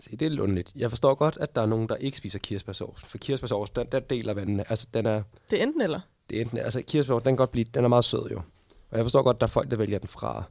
Se, 0.00 0.10
det 0.16 0.26
er 0.26 0.30
lidt 0.30 0.40
underligt. 0.40 0.72
Jeg 0.76 0.90
forstår 0.90 1.14
godt, 1.14 1.36
at 1.40 1.56
der 1.56 1.62
er 1.62 1.66
nogen, 1.66 1.88
der 1.88 1.96
ikke 1.96 2.16
spiser 2.18 2.38
kirsebærsauce. 2.38 3.06
For 3.06 3.18
kirsebærsauce, 3.18 3.72
den, 3.76 3.86
der 3.92 4.00
deler 4.00 4.34
vandene. 4.34 4.70
Altså, 4.70 4.86
den 4.94 5.06
er, 5.06 5.22
Det 5.50 5.58
er 5.58 5.62
enten 5.62 5.80
eller. 5.80 6.00
det 6.30 6.36
er 6.36 6.40
enten, 6.40 6.58
altså, 6.58 6.82
kirsebærsauce, 6.82 7.24
den 7.24 7.30
kan 7.32 7.36
godt 7.36 7.52
blive, 7.52 7.64
den 7.64 7.84
er 7.84 7.88
meget 7.88 8.04
sød 8.04 8.30
jo. 8.30 8.42
Og 8.90 8.96
jeg 8.96 9.04
forstår 9.04 9.22
godt, 9.22 9.36
at 9.36 9.40
der 9.40 9.46
er 9.46 9.50
folk, 9.50 9.70
der 9.70 9.76
vælger 9.76 9.98
den 9.98 10.08
fra. 10.08 10.42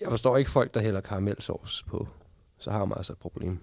Jeg 0.00 0.08
forstår 0.08 0.36
ikke 0.36 0.50
folk, 0.50 0.74
der 0.74 0.80
hælder 0.80 1.00
karamelsauce 1.00 1.84
på. 1.84 2.08
Så 2.58 2.70
har 2.70 2.84
man 2.84 2.98
altså 2.98 3.12
et 3.12 3.18
problem. 3.18 3.58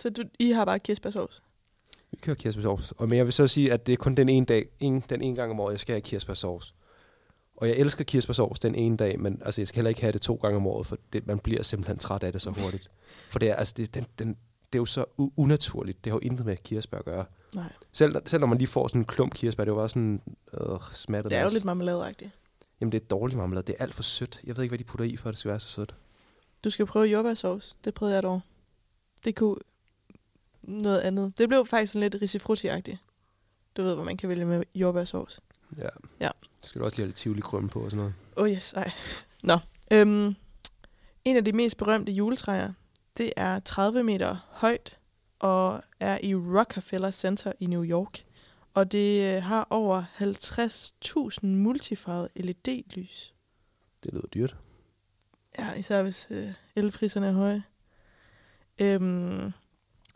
Så 0.00 0.10
du, 0.10 0.24
I 0.38 0.50
har 0.50 0.64
bare 0.64 0.78
kirsebærsauce. 0.78 1.42
Vi 2.10 2.16
kører 2.16 2.36
kirsebærsauce. 2.36 2.94
Og 2.98 3.08
men 3.08 3.18
jeg 3.18 3.24
vil 3.24 3.32
så 3.32 3.48
sige, 3.48 3.72
at 3.72 3.86
det 3.86 3.92
er 3.92 3.96
kun 3.96 4.14
den 4.14 4.28
ene 4.28 4.46
dag, 4.46 4.68
en, 4.80 5.00
den 5.00 5.22
ene 5.22 5.36
gang 5.36 5.50
om 5.50 5.60
året, 5.60 5.72
jeg 5.72 5.80
skal 5.80 5.92
have 5.92 6.00
kirsebærsauce. 6.00 6.74
Og 7.60 7.68
jeg 7.68 7.76
elsker 7.76 8.04
kirsebærsauce 8.04 8.62
den 8.62 8.74
ene 8.74 8.96
dag, 8.96 9.20
men 9.20 9.42
altså, 9.44 9.60
jeg 9.60 9.68
skal 9.68 9.76
heller 9.76 9.88
ikke 9.88 10.00
have 10.00 10.12
det 10.12 10.20
to 10.20 10.34
gange 10.34 10.56
om 10.56 10.66
året, 10.66 10.86
for 10.86 10.98
det, 11.12 11.26
man 11.26 11.38
bliver 11.38 11.62
simpelthen 11.62 11.98
træt 11.98 12.22
af 12.22 12.32
det 12.32 12.42
så 12.42 12.50
hurtigt. 12.50 12.90
For 13.30 13.38
det 13.38 13.50
er, 13.50 13.54
altså, 13.54 13.74
det, 13.76 13.94
den, 13.94 14.06
den, 14.18 14.28
det 14.72 14.78
er 14.78 14.78
jo 14.78 14.86
så 14.86 15.04
unaturligt. 15.36 16.04
Det 16.04 16.10
har 16.10 16.16
jo 16.16 16.20
intet 16.20 16.46
med 16.46 16.56
kirsebær 16.56 16.98
at 16.98 17.04
gøre. 17.04 17.24
Nej. 17.54 17.72
Selv, 17.92 18.16
selv 18.26 18.40
når 18.40 18.46
man 18.46 18.58
lige 18.58 18.68
får 18.68 18.88
sådan 18.88 19.00
en 19.00 19.04
klump 19.04 19.34
kirsebær, 19.34 19.64
det 19.64 19.70
er 19.70 19.74
jo 19.74 19.80
bare 19.80 19.88
sådan 19.88 20.22
øh, 20.60 20.78
smattet. 20.92 21.30
Det 21.30 21.38
er 21.38 21.42
jo 21.42 21.48
lidt 21.52 21.64
marmeladeagtigt. 21.64 22.30
Jamen, 22.80 22.92
det 22.92 23.02
er 23.02 23.06
dårlig 23.06 23.36
marmelade. 23.36 23.66
Det 23.66 23.74
er 23.78 23.82
alt 23.82 23.94
for 23.94 24.02
sødt. 24.02 24.40
Jeg 24.44 24.56
ved 24.56 24.62
ikke, 24.62 24.70
hvad 24.70 24.78
de 24.78 24.84
putter 24.84 25.04
i, 25.04 25.16
for 25.16 25.28
at 25.28 25.32
det 25.32 25.38
skal 25.38 25.48
være 25.48 25.60
så 25.60 25.68
sødt. 25.68 25.94
Du 26.64 26.70
skal 26.70 26.86
prøve 26.86 27.06
jordbærsauce. 27.06 27.76
Det 27.84 27.94
prøvede 27.94 28.14
jeg 28.14 28.18
et 28.18 28.24
år. 28.24 28.42
Det 29.24 29.36
kunne 29.36 29.56
noget 30.62 31.00
andet. 31.00 31.38
Det 31.38 31.48
blev 31.48 31.66
faktisk 31.66 31.92
sådan 31.92 32.10
lidt 32.10 32.22
risifrutti-agtigt. 32.22 32.96
Du 33.76 33.82
ved, 33.82 33.94
hvor 33.94 34.04
man 34.04 34.16
kan 34.16 34.28
vælge 34.28 34.44
med 34.44 34.62
jordbærsauce. 34.74 35.40
Ja. 35.76 35.88
Ja. 36.20 36.30
Så 36.62 36.68
skal 36.68 36.80
du 36.80 36.84
også 36.84 36.96
lige 36.96 37.02
have 37.02 37.08
lidt 37.08 37.16
tivoli 37.16 37.40
krømme 37.40 37.68
på 37.68 37.80
og 37.80 37.90
sådan 37.90 37.98
noget. 37.98 38.14
Oh 38.36 38.50
yes, 38.50 38.72
ej. 38.72 38.90
Nå. 39.42 39.58
Øhm, 39.92 40.34
en 41.24 41.36
af 41.36 41.44
de 41.44 41.52
mest 41.52 41.76
berømte 41.76 42.12
juletræer, 42.12 42.72
det 43.18 43.32
er 43.36 43.58
30 43.58 44.02
meter 44.02 44.36
højt 44.50 44.98
og 45.38 45.82
er 46.00 46.18
i 46.22 46.34
Rockefeller 46.34 47.10
Center 47.10 47.52
i 47.60 47.66
New 47.66 47.84
York. 47.84 48.24
Og 48.74 48.92
det 48.92 49.36
øh, 49.36 49.42
har 49.42 49.66
over 49.70 50.04
50.000 50.18 51.46
multifarvede 51.46 52.28
LED-lys. 52.36 53.34
Det 54.04 54.12
lyder 54.12 54.26
dyrt. 54.34 54.56
Ja, 55.58 55.72
især 55.72 56.02
hvis 56.02 56.26
øh, 56.30 56.52
elpriserne 56.76 57.26
er 57.26 57.32
høje. 57.32 57.62
Øhm, 58.78 59.52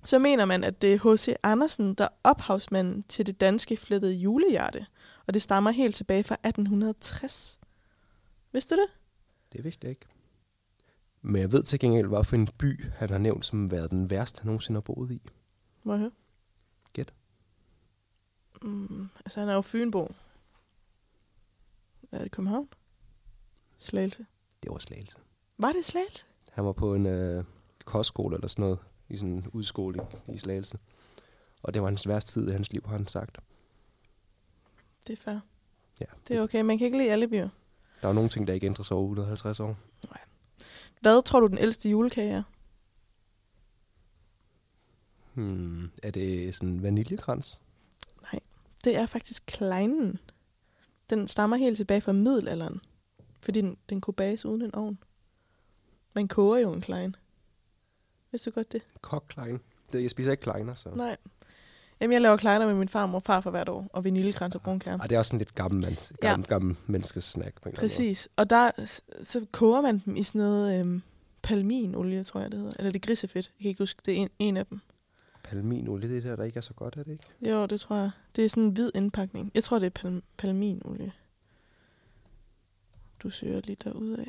så 0.04 0.18
mener 0.18 0.44
man, 0.44 0.64
at 0.64 0.82
det 0.82 0.94
er 0.94 1.14
H.C. 1.14 1.34
Andersen, 1.42 1.94
der 1.94 2.04
er 2.04 2.08
ophavsmanden 2.24 3.02
til 3.02 3.26
det 3.26 3.40
danske 3.40 3.76
flettede 3.76 4.14
julehjerte. 4.14 4.86
Og 5.26 5.34
det 5.34 5.42
stammer 5.42 5.70
helt 5.70 5.94
tilbage 5.94 6.24
fra 6.24 6.34
1860. 6.34 7.60
Vidste 8.52 8.76
du 8.76 8.80
det? 8.80 8.90
Det 9.52 9.64
vidste 9.64 9.84
jeg 9.84 9.90
ikke. 9.90 10.06
Men 11.22 11.40
jeg 11.40 11.52
ved 11.52 11.62
til 11.62 11.78
gengæld, 11.78 12.06
hvad 12.08 12.24
for 12.24 12.36
en 12.36 12.48
by, 12.58 12.84
han 12.84 13.10
har 13.10 13.18
nævnt 13.18 13.44
som 13.44 13.70
været 13.70 13.90
den 13.90 14.10
værste, 14.10 14.40
han 14.40 14.46
nogensinde 14.46 14.76
har 14.76 14.82
boet 14.82 15.10
i. 15.10 15.22
Må 15.84 15.92
jeg 15.92 16.00
høre? 16.00 16.10
Gæt. 16.92 17.12
Mm, 18.62 19.08
altså, 19.24 19.40
han 19.40 19.48
er 19.48 19.54
jo 19.54 19.60
Fynbo. 19.60 20.14
Er 22.12 22.18
det 22.18 22.30
København? 22.30 22.68
Slagelse. 23.78 24.26
Det 24.62 24.70
var 24.70 24.78
Slagelse. 24.78 25.18
Var 25.58 25.72
det 25.72 25.84
Slagelse? 25.84 26.26
Han 26.52 26.64
var 26.64 26.72
på 26.72 26.94
en 26.94 27.06
øh, 27.06 27.44
kostskole 27.84 28.34
eller 28.34 28.48
sådan 28.48 28.62
noget, 28.62 28.78
i 29.08 29.16
sådan 29.16 29.32
en 29.32 29.46
udskoling 29.52 30.08
i 30.28 30.38
Slagelse. 30.38 30.78
Og 31.62 31.74
det 31.74 31.82
var 31.82 31.88
hans 31.88 32.08
værste 32.08 32.32
tid 32.32 32.48
i 32.48 32.52
hans 32.52 32.72
liv, 32.72 32.82
har 32.86 32.92
han 32.92 33.06
sagt. 33.06 33.38
Det 35.06 35.18
er 35.18 35.22
fair. 35.22 35.38
Ja. 36.00 36.04
Det 36.28 36.36
er 36.36 36.42
okay. 36.42 36.60
Man 36.60 36.78
kan 36.78 36.84
ikke 36.84 36.98
lide 36.98 37.10
alle 37.10 37.28
byer. 37.28 37.48
Der 38.00 38.08
er 38.08 38.08
jo 38.08 38.12
nogle 38.12 38.30
ting, 38.30 38.46
der 38.46 38.52
ikke 38.52 38.66
ændrer 38.66 38.84
sig 38.84 38.96
over 38.96 39.04
150 39.04 39.60
år. 39.60 39.76
Hvad 41.00 41.22
tror 41.22 41.40
du, 41.40 41.46
den 41.46 41.58
ældste 41.58 41.88
julekage 41.88 42.32
er? 42.32 42.42
Hmm, 45.34 45.90
er 46.02 46.10
det 46.10 46.54
sådan 46.54 46.82
vaniljekrans? 46.82 47.60
Det 48.84 48.96
er 48.96 49.06
faktisk 49.06 49.46
kleinen. 49.46 50.18
Den 51.10 51.28
stammer 51.28 51.56
helt 51.56 51.76
tilbage 51.76 52.00
fra 52.00 52.12
middelalderen. 52.12 52.80
Fordi 53.40 53.60
den, 53.60 53.76
den 53.88 54.00
kunne 54.00 54.14
bages 54.14 54.44
uden 54.44 54.62
en 54.62 54.74
ovn. 54.74 54.98
Man 56.14 56.28
koger 56.28 56.58
jo 56.58 56.72
en 56.72 56.80
klein. 56.80 57.16
Vidste 58.30 58.50
du 58.50 58.54
godt 58.54 58.72
det? 58.72 58.82
Kokklein. 59.00 59.60
Jeg 59.92 60.10
spiser 60.10 60.30
ikke 60.30 60.42
kleiner, 60.42 60.74
så... 60.74 60.90
Nej. 60.90 61.16
Jamen, 62.02 62.12
jeg 62.12 62.20
laver 62.22 62.36
kleiner 62.36 62.66
med 62.66 62.74
min 62.74 62.88
farmor 62.88 63.18
og 63.18 63.22
farfar 63.22 63.50
hvert 63.50 63.68
år. 63.68 63.86
Og 63.92 64.04
vaniljekrans 64.04 64.54
og 64.54 64.62
brunkærm. 64.62 65.00
Ej, 65.00 65.06
det 65.06 65.14
er 65.14 65.18
også 65.18 65.28
sådan 65.28 65.38
lidt 65.38 65.54
gammel, 65.54 65.80
mands, 65.82 66.12
Ja. 66.22 66.28
gammel, 66.28 66.48
gammel 66.48 66.76
menneskes 66.86 67.24
snack. 67.24 67.62
På 67.62 67.68
en 67.68 67.74
Præcis. 67.74 68.28
Og 68.36 68.50
der, 68.50 68.70
så 69.24 69.46
koger 69.52 69.80
man 69.80 70.02
dem 70.04 70.16
i 70.16 70.22
sådan 70.22 70.38
noget 70.40 70.80
øhm, 70.80 71.02
palminolie, 71.42 72.24
tror 72.24 72.40
jeg 72.40 72.50
det 72.52 72.58
hedder. 72.58 72.72
Eller 72.78 72.92
det 72.92 73.02
er 73.02 73.06
grisefedt. 73.06 73.46
Jeg 73.58 73.62
kan 73.62 73.68
ikke 73.68 73.82
huske, 73.82 74.02
det 74.06 74.12
er 74.14 74.18
en, 74.18 74.28
en 74.38 74.56
af 74.56 74.66
dem. 74.66 74.80
Palminolie, 75.44 76.08
det 76.08 76.22
der, 76.24 76.36
der 76.36 76.44
ikke 76.44 76.56
er 76.56 76.60
så 76.60 76.74
godt, 76.74 76.96
er 76.96 77.02
det 77.02 77.12
ikke? 77.12 77.50
Jo, 77.54 77.66
det 77.66 77.80
tror 77.80 77.96
jeg. 77.96 78.10
Det 78.36 78.44
er 78.44 78.48
sådan 78.48 78.62
en 78.62 78.70
hvid 78.70 78.90
indpakning. 78.94 79.50
Jeg 79.54 79.64
tror, 79.64 79.78
det 79.78 79.86
er 79.86 79.90
pal- 80.08 80.22
palminolie. 80.36 81.12
du 83.22 83.30
søger 83.30 83.60
lige 83.64 83.76
derudad. 83.84 84.24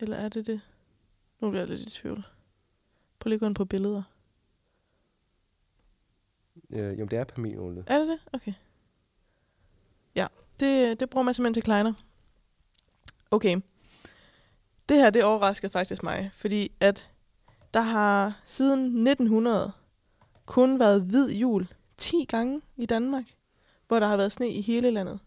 Eller 0.00 0.16
er 0.16 0.28
det 0.28 0.46
det? 0.46 0.60
Nu 1.40 1.50
bliver 1.50 1.62
jeg 1.62 1.68
lidt 1.68 1.80
i 1.80 1.90
tvivl. 1.90 2.24
Prøv 3.18 3.28
lige 3.28 3.36
at 3.36 3.40
gå 3.40 3.46
ind 3.46 3.54
på 3.54 3.64
billeder. 3.64 4.02
Øh, 6.70 7.00
jo, 7.00 7.04
det 7.04 7.18
er 7.18 7.24
palminolie. 7.24 7.84
Er 7.86 7.98
det 7.98 8.08
det? 8.08 8.18
Okay. 8.32 8.52
Ja, 10.14 10.26
det, 10.60 11.00
det 11.00 11.10
bruger 11.10 11.24
man 11.24 11.34
simpelthen 11.34 11.54
til 11.54 11.62
kleiner. 11.62 11.92
Okay. 13.30 13.60
Det 14.88 14.96
her, 14.96 15.10
det 15.10 15.24
overraskede 15.24 15.72
faktisk 15.72 16.02
mig, 16.02 16.30
fordi 16.34 16.72
at 16.80 17.10
der 17.74 17.80
har 17.80 18.40
siden 18.44 18.80
1900 18.80 19.72
kun 20.46 20.78
været 20.78 21.02
hvid 21.02 21.30
jul 21.30 21.68
10 21.96 22.24
gange 22.28 22.60
i 22.76 22.86
Danmark, 22.86 23.24
hvor 23.88 24.00
der 24.00 24.06
har 24.06 24.16
været 24.16 24.32
sne 24.32 24.48
i 24.50 24.60
hele 24.60 24.90
landet. 24.90 25.20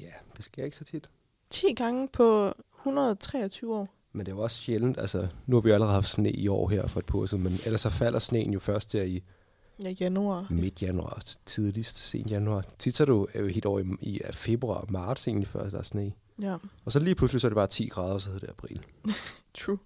Ja, 0.00 0.12
det 0.36 0.44
sker 0.44 0.64
ikke 0.64 0.76
så 0.76 0.84
tit. 0.84 1.10
10 1.50 1.72
gange 1.72 2.08
på 2.08 2.54
123 2.78 3.74
år. 3.74 3.88
Men 4.12 4.26
det 4.26 4.32
er 4.32 4.36
jo 4.36 4.42
også 4.42 4.56
sjældent, 4.56 4.98
altså 4.98 5.28
nu 5.46 5.56
har 5.56 5.60
vi 5.60 5.68
jo 5.68 5.74
allerede 5.74 5.94
haft 5.94 6.08
sne 6.08 6.30
i 6.30 6.48
år 6.48 6.68
her 6.68 6.86
for 6.86 7.00
et 7.00 7.06
par 7.06 7.36
men 7.36 7.52
ellers 7.64 7.80
så 7.80 7.90
falder 7.90 8.18
sneen 8.18 8.52
jo 8.52 8.58
først 8.58 8.92
der 8.92 9.02
i 9.02 9.22
Ja, 9.82 9.90
januar. 10.00 10.46
midt 10.50 10.82
januar, 10.82 11.22
tidligst 11.46 11.96
sen 11.96 12.26
januar. 12.26 12.64
Tit 12.78 12.96
så 12.96 13.02
er 13.02 13.06
du 13.06 13.28
jo 13.34 13.46
helt 13.46 13.66
over 13.66 13.80
i, 13.80 13.84
i 14.00 14.20
øh, 14.26 14.32
februar 14.32 14.76
og 14.76 14.86
marts 14.92 15.28
egentlig, 15.28 15.48
før 15.48 15.70
der 15.70 15.78
er 15.78 15.82
sne. 15.82 16.12
Ja, 16.42 16.56
Og 16.84 16.92
så 16.92 16.98
lige 16.98 17.14
pludselig 17.14 17.40
så 17.40 17.46
er 17.46 17.48
det 17.48 17.56
bare 17.56 17.66
10 17.66 17.86
grader, 17.88 18.18
så 18.18 18.30
hedder 18.30 18.46
det 18.46 18.48
april. 18.48 18.80
true. 19.58 19.78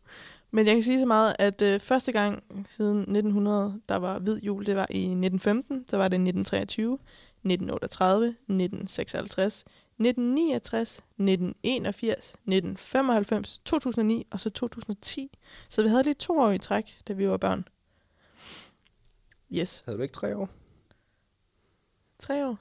Men 0.50 0.66
jeg 0.66 0.74
kan 0.74 0.82
sige 0.82 1.00
så 1.00 1.06
meget, 1.06 1.36
at 1.38 1.62
øh, 1.62 1.80
første 1.80 2.12
gang 2.12 2.42
siden 2.66 2.98
1900, 2.98 3.80
der 3.88 3.96
var 3.96 4.18
hvid 4.18 4.38
jul, 4.42 4.66
det 4.66 4.76
var 4.76 4.86
i 4.90 4.98
1915, 4.98 5.84
så 5.88 5.96
var 5.96 6.08
det 6.08 6.14
1923, 6.14 6.94
1938, 6.94 8.26
1956, 8.28 9.64
1969, 10.00 10.96
1981, 11.18 12.28
1995, 12.28 13.60
2009 13.64 14.26
og 14.30 14.40
så 14.40 14.50
2010. 14.50 15.38
Så 15.68 15.82
vi 15.82 15.88
havde 15.88 16.02
lige 16.02 16.14
to 16.14 16.38
år 16.38 16.50
i 16.50 16.58
træk, 16.58 16.98
da 17.08 17.12
vi 17.12 17.28
var 17.28 17.36
børn. 17.36 17.64
Yes. 19.52 19.82
Havde 19.86 19.98
du 19.98 20.02
ikke 20.02 20.12
tre 20.14 20.36
år? 20.36 20.48
Tre 22.18 22.46
år? 22.48 22.56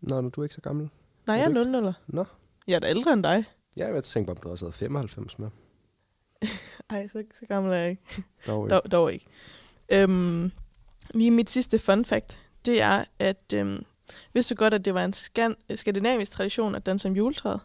Nå, 0.00 0.20
nu 0.20 0.26
er 0.26 0.30
du 0.30 0.42
ikke 0.42 0.54
så 0.54 0.60
gammel. 0.60 0.90
Nej, 1.26 1.36
jeg 1.36 1.44
er 1.44 1.48
du 1.48 1.54
0 1.54 1.70
0 1.70 1.94
Nå. 2.06 2.24
Jeg 2.66 2.74
er 2.74 2.78
da 2.78 2.88
ældre 2.88 3.12
end 3.12 3.22
dig. 3.22 3.44
Ja, 3.76 3.94
jeg 3.94 4.04
tænkte 4.04 4.26
bare, 4.26 4.36
om 4.36 4.42
du 4.42 4.50
også 4.50 4.64
havde 4.64 4.72
95 4.72 5.38
med. 5.38 5.48
Ej, 6.90 7.08
så, 7.08 7.24
så 7.34 7.46
gammel 7.46 7.72
er 7.72 7.76
jeg 7.76 7.90
ikke. 7.90 8.02
Dog, 8.46 8.70
Dog, 8.70 8.82
dog 8.92 9.12
ikke. 9.12 9.26
Øhm, 9.88 10.50
lige 11.14 11.30
mit 11.30 11.50
sidste 11.50 11.78
fun 11.78 12.04
fact, 12.04 12.38
det 12.64 12.82
er, 12.82 13.04
at 13.18 13.52
øhm, 13.54 13.84
vidste 14.32 14.54
du 14.54 14.58
godt, 14.58 14.74
at 14.74 14.84
det 14.84 14.94
var 14.94 15.04
en 15.04 15.12
skan- 15.16 15.76
skandinavisk 15.76 16.32
tradition 16.32 16.74
at 16.74 16.86
danse 16.86 17.08
om 17.08 17.14
juletræet? 17.16 17.60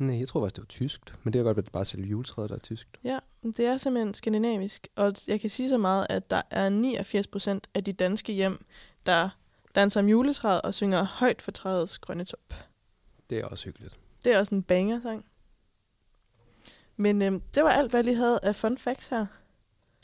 Nej, 0.00 0.18
jeg 0.18 0.28
tror 0.28 0.40
faktisk, 0.40 0.56
det 0.56 0.62
var 0.62 0.66
tyskt. 0.66 1.14
Men 1.22 1.32
det 1.32 1.38
er 1.38 1.42
godt, 1.42 1.58
at 1.58 1.64
det 1.64 1.72
bare 1.72 1.84
selve 1.84 2.06
juletræet, 2.06 2.50
der 2.50 2.56
er 2.56 2.60
tysk. 2.60 2.88
Ja, 3.04 3.18
det 3.42 3.60
er 3.60 3.76
simpelthen 3.76 4.14
skandinavisk. 4.14 4.88
Og 4.96 5.14
jeg 5.28 5.40
kan 5.40 5.50
sige 5.50 5.68
så 5.68 5.78
meget, 5.78 6.06
at 6.10 6.30
der 6.30 6.42
er 6.50 6.68
89 6.68 7.26
procent 7.26 7.68
af 7.74 7.84
de 7.84 7.92
danske 7.92 8.32
hjem, 8.32 8.64
der 9.06 9.28
danser 9.74 10.00
om 10.00 10.08
juletræet 10.08 10.62
og 10.62 10.74
synger 10.74 11.02
højt 11.04 11.42
for 11.42 11.50
træets 11.50 11.98
grønne 11.98 12.24
top. 12.24 12.54
Det 13.30 13.38
er 13.38 13.44
også 13.44 13.64
hyggeligt. 13.64 13.98
Det 14.24 14.32
er 14.32 14.38
også 14.38 14.54
en 14.54 14.62
banger-sang. 14.62 15.24
Men 16.96 17.22
øhm, 17.22 17.40
det 17.54 17.62
var 17.62 17.70
alt, 17.70 17.90
hvad 17.90 17.98
jeg 17.98 18.04
lige 18.04 18.16
havde 18.16 18.40
af 18.42 18.56
fun 18.56 18.78
facts 18.78 19.08
her 19.08 19.26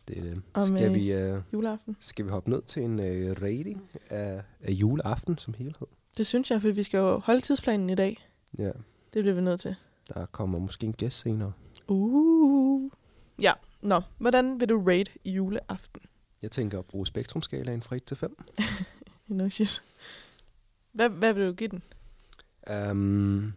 Det 0.09 0.18
er 0.18 0.22
det. 0.22 0.42
Om, 0.54 0.62
Skal 0.62 0.88
øh, 0.88 0.94
vi, 0.94 1.12
øh, 1.12 1.40
juleaften. 1.52 1.96
skal 2.00 2.24
vi 2.24 2.30
hoppe 2.30 2.50
ned 2.50 2.62
til 2.62 2.82
en 2.82 3.00
øh, 3.00 3.37
rating 3.42 3.90
af, 4.11 4.42
af 4.61 4.72
juleaften 4.72 5.38
som 5.38 5.54
helhed? 5.54 5.87
Det 6.16 6.26
synes 6.26 6.50
jeg, 6.50 6.62
for 6.62 6.68
vi 6.70 6.82
skal 6.82 6.98
jo 6.98 7.18
holde 7.18 7.40
tidsplanen 7.40 7.90
i 7.90 7.94
dag. 7.94 8.28
Ja, 8.59 8.70
Det 9.16 9.24
bliver 9.24 9.35
vi 9.35 9.40
nødt 9.40 9.61
til. 9.61 9.76
der 10.14 10.26
kommer 10.26 10.59
måske 10.59 10.87
en 10.87 10.92
gæst 10.92 11.18
senere. 11.18 11.52
Uh. 11.88 12.90
Ja, 13.42 13.52
nå. 13.83 14.00
Hvordan 14.18 14.61
vil 14.61 14.68
du 14.68 14.85
rate 14.87 15.11
juleaften? 15.24 16.00
Jeg 16.42 16.50
tænker 16.50 16.79
at 16.79 16.85
bruge 16.85 17.07
spektrumskalaen 17.07 17.83
fra 17.83 17.96
1 17.96 18.05
til 18.05 18.16
5. 18.16 18.37
No 19.29 19.48
shit. 19.48 19.83
Hvad, 20.92 21.09
hvad 21.09 21.33
vil 21.33 21.46
du 21.46 21.52
give 21.52 21.68
den? 21.68 21.83
Um, 22.90 23.52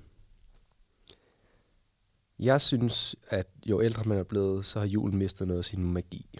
jeg 2.39 2.62
synes, 2.62 3.15
at 3.30 3.48
jo 3.65 3.82
ældre 3.82 4.04
man 4.04 4.17
er 4.17 4.24
blevet, 4.24 4.65
så 4.65 4.80
har 4.80 4.88
julen 4.88 5.17
mistet 5.17 5.48
noget 5.48 5.60
af 5.60 5.65
sin 5.65 5.93
magi. 5.93 6.39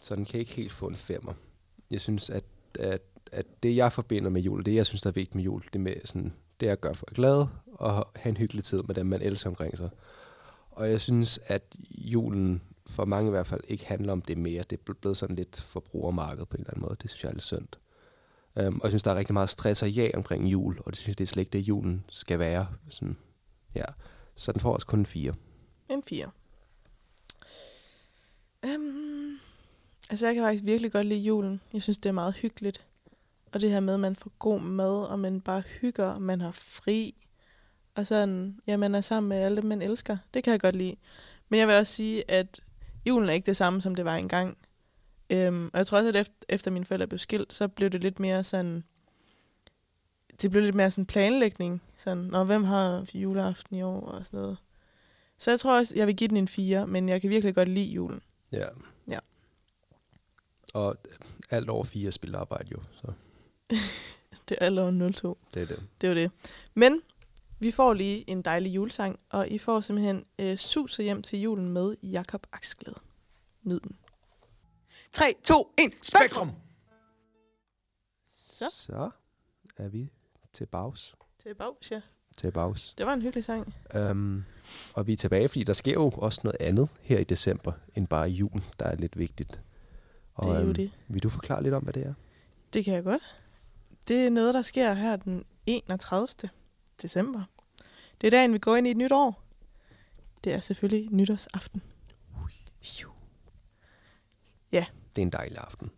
Så 0.00 0.16
den 0.16 0.24
kan 0.24 0.40
ikke 0.40 0.52
helt 0.52 0.72
få 0.72 0.86
en 0.86 0.96
femmer. 0.96 1.32
Jeg 1.90 2.00
synes, 2.00 2.30
at, 2.30 2.44
at, 2.78 3.02
at 3.32 3.46
det, 3.62 3.76
jeg 3.76 3.92
forbinder 3.92 4.30
med 4.30 4.42
jul, 4.42 4.64
det 4.64 4.74
jeg 4.74 4.86
synes, 4.86 5.02
der 5.02 5.10
er 5.10 5.14
vigtigt 5.14 5.34
med 5.34 5.44
jul, 5.44 5.64
det, 5.72 5.80
med 5.80 5.94
sådan, 6.04 6.32
det 6.60 6.68
er 6.68 6.72
at 6.72 6.80
gøre 6.80 6.94
folk 6.94 7.14
glade 7.14 7.48
og 7.66 8.08
have 8.16 8.30
en 8.30 8.36
hyggelig 8.36 8.64
tid 8.64 8.82
med 8.82 8.94
dem, 8.94 9.06
man 9.06 9.22
elsker 9.22 9.50
omkring 9.50 9.76
sig. 9.78 9.90
Og 10.70 10.90
jeg 10.90 11.00
synes, 11.00 11.40
at 11.46 11.62
julen 11.90 12.62
for 12.86 13.04
mange 13.04 13.28
i 13.28 13.30
hvert 13.30 13.46
fald 13.46 13.60
ikke 13.68 13.86
handler 13.86 14.12
om 14.12 14.22
det 14.22 14.38
mere. 14.38 14.64
Det 14.70 14.78
er 14.88 14.92
blevet 15.00 15.16
sådan 15.16 15.36
lidt 15.36 15.60
forbrugermarked 15.60 16.46
på 16.46 16.56
en 16.56 16.60
eller 16.60 16.70
anden 16.70 16.82
måde. 16.82 16.96
Det 17.02 17.10
synes 17.10 17.24
jeg 17.24 17.28
er 17.28 17.32
lidt 17.32 17.44
synd. 17.44 17.68
Um, 18.60 18.74
og 18.74 18.80
jeg 18.82 18.90
synes, 18.90 19.02
der 19.02 19.10
er 19.10 19.16
rigtig 19.16 19.32
meget 19.32 19.50
stress 19.50 19.82
og 19.82 19.90
ja 19.90 20.10
omkring 20.14 20.46
jul, 20.46 20.78
og 20.78 20.92
det 20.92 20.96
synes 20.96 21.08
jeg, 21.08 21.18
det 21.18 21.24
er 21.24 21.28
slet 21.28 21.40
ikke 21.40 21.52
det, 21.52 21.58
julen 21.58 22.04
skal 22.08 22.38
være. 22.38 22.66
Sådan, 22.88 23.16
ja. 23.74 23.84
Så 24.36 24.52
den 24.52 24.60
får 24.60 24.74
også 24.74 24.86
kun 24.86 24.98
en 24.98 25.06
fire. 25.06 25.34
En 25.88 26.02
fire. 26.02 26.30
Um, 28.66 29.40
altså, 30.10 30.26
jeg 30.26 30.34
kan 30.34 30.44
faktisk 30.44 30.64
virkelig 30.64 30.92
godt 30.92 31.06
lide 31.06 31.20
julen. 31.20 31.60
Jeg 31.72 31.82
synes, 31.82 31.98
det 31.98 32.08
er 32.08 32.12
meget 32.12 32.34
hyggeligt. 32.34 32.84
Og 33.56 33.62
det 33.62 33.70
her 33.70 33.80
med, 33.80 33.94
at 33.94 34.00
man 34.00 34.16
får 34.16 34.32
god 34.38 34.60
mad, 34.60 35.06
og 35.06 35.18
man 35.18 35.40
bare 35.40 35.60
hygger, 35.60 36.04
og 36.04 36.22
man 36.22 36.40
har 36.40 36.50
fri. 36.50 37.14
Og 37.94 38.06
sådan, 38.06 38.60
ja, 38.66 38.76
man 38.76 38.94
er 38.94 39.00
sammen 39.00 39.28
med 39.28 39.36
alle 39.36 39.56
dem, 39.56 39.64
man 39.64 39.82
elsker. 39.82 40.16
Det 40.34 40.44
kan 40.44 40.50
jeg 40.50 40.60
godt 40.60 40.76
lide. 40.76 40.96
Men 41.48 41.60
jeg 41.60 41.68
vil 41.68 41.76
også 41.76 41.92
sige, 41.92 42.30
at 42.30 42.60
julen 43.06 43.28
er 43.28 43.32
ikke 43.32 43.46
det 43.46 43.56
samme, 43.56 43.80
som 43.80 43.94
det 43.94 44.04
var 44.04 44.16
engang. 44.16 44.58
Um, 45.34 45.70
og 45.72 45.78
jeg 45.78 45.86
tror 45.86 45.98
også, 45.98 46.08
at 46.08 46.16
efter, 46.16 46.34
efter 46.48 46.70
mine 46.70 46.84
forældre 46.84 47.06
blev 47.06 47.18
skilt, 47.18 47.52
så 47.52 47.68
blev 47.68 47.90
det 47.90 48.00
lidt 48.00 48.20
mere 48.20 48.44
sådan... 48.44 48.84
Det 50.42 50.50
blev 50.50 50.62
lidt 50.62 50.74
mere 50.74 50.90
sådan 50.90 51.06
planlægning. 51.06 51.82
Sådan, 51.96 52.24
Nå, 52.24 52.44
hvem 52.44 52.64
har 52.64 53.06
juleaften 53.14 53.76
i 53.76 53.82
år 53.82 54.00
og 54.00 54.26
sådan 54.26 54.40
noget. 54.40 54.56
Så 55.38 55.50
jeg 55.50 55.60
tror 55.60 55.78
også, 55.78 55.94
jeg 55.96 56.06
vil 56.06 56.16
give 56.16 56.28
den 56.28 56.36
en 56.36 56.48
4, 56.48 56.86
men 56.86 57.08
jeg 57.08 57.20
kan 57.20 57.30
virkelig 57.30 57.54
godt 57.54 57.68
lide 57.68 57.92
julen. 57.92 58.22
Ja. 58.52 58.66
Ja. 59.10 59.18
Og 60.74 60.96
alt 61.50 61.68
over 61.68 61.84
fire 61.84 62.12
spiller 62.12 62.38
arbejde 62.38 62.68
jo, 62.72 62.78
så 62.92 63.12
Det 64.48 64.58
er 64.60 64.64
allerede 64.66 65.12
02. 65.12 65.38
det 65.54 65.62
er 65.62 65.66
det. 65.66 65.82
Det 66.00 66.06
er 66.06 66.10
jo 66.10 66.16
det. 66.16 66.30
Men 66.74 67.02
vi 67.58 67.70
får 67.70 67.94
lige 67.94 68.30
en 68.30 68.42
dejlig 68.42 68.74
julesang, 68.74 69.18
og 69.30 69.48
I 69.48 69.58
får 69.58 69.80
simpelthen 69.80 70.24
øh, 70.38 70.56
suser 70.56 71.02
hjem 71.02 71.22
til 71.22 71.40
julen 71.40 71.68
med 71.68 71.96
Jakob 72.02 72.46
Aksglæd. 72.52 72.94
Nyd 73.62 73.80
den. 73.80 73.96
3, 75.12 75.34
2, 75.44 75.74
1, 75.78 75.92
Spektrum! 76.02 76.50
Så. 78.26 78.64
så 78.72 79.10
er 79.76 79.88
vi 79.88 80.10
til 80.52 80.66
bags. 80.66 81.14
Til 81.42 81.54
bags, 81.54 81.90
ja. 81.90 82.00
Til 82.36 82.50
bags. 82.52 82.94
Det 82.98 83.06
var 83.06 83.12
en 83.12 83.22
hyggelig 83.22 83.44
sang. 83.44 83.74
Um, 84.10 84.44
og 84.94 85.06
vi 85.06 85.12
er 85.12 85.16
tilbage, 85.16 85.48
fordi 85.48 85.64
der 85.64 85.72
sker 85.72 85.92
jo 85.92 86.08
også 86.08 86.40
noget 86.44 86.56
andet 86.60 86.88
her 87.00 87.18
i 87.18 87.24
december, 87.24 87.72
end 87.94 88.06
bare 88.06 88.28
jul, 88.28 88.62
der 88.78 88.84
er 88.86 88.96
lidt 88.96 89.18
vigtigt. 89.18 89.60
Og, 90.34 90.48
Det 90.48 90.56
er 90.56 90.64
jo 90.66 90.72
det. 90.72 90.90
Vil 91.08 91.22
du 91.22 91.28
forklare 91.28 91.62
lidt 91.62 91.74
om, 91.74 91.82
hvad 91.82 91.92
det 91.92 92.06
er? 92.06 92.14
Det 92.72 92.84
kan 92.84 92.94
jeg 92.94 93.04
godt. 93.04 93.22
Det 94.08 94.26
er 94.26 94.30
noget, 94.30 94.54
der 94.54 94.62
sker 94.62 94.92
her 94.92 95.16
den 95.16 95.44
31. 95.66 96.28
december. 97.02 97.42
Det 98.20 98.26
er 98.26 98.30
dagen, 98.30 98.52
vi 98.52 98.58
går 98.58 98.76
ind 98.76 98.86
i 98.86 98.90
et 98.90 98.96
nyt 98.96 99.12
år. 99.12 99.42
Det 100.44 100.52
er 100.52 100.60
selvfølgelig 100.60 101.08
nytårsaften. 101.12 101.82
Det 105.16 105.22
er 105.22 105.26
en 105.26 105.32
dejlig 105.32 105.58
aften. 105.58 105.90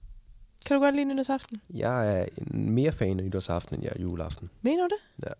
Kan 0.66 0.77
du 0.77 0.83
godt 0.83 0.94
lide 0.94 1.05
nytårsaften? 1.05 1.61
Jeg 1.71 2.18
er 2.18 2.27
en 2.37 2.71
mere 2.71 2.92
fan 2.92 3.18
af 3.18 3.25
nytårsaften, 3.25 3.75
end 3.75 3.85
jeg 3.85 3.92
er 3.97 4.03
juleaften. 4.03 4.51
Mener 4.62 4.88
du 4.88 4.94
det? 4.94 5.29
Ja. 5.29 5.33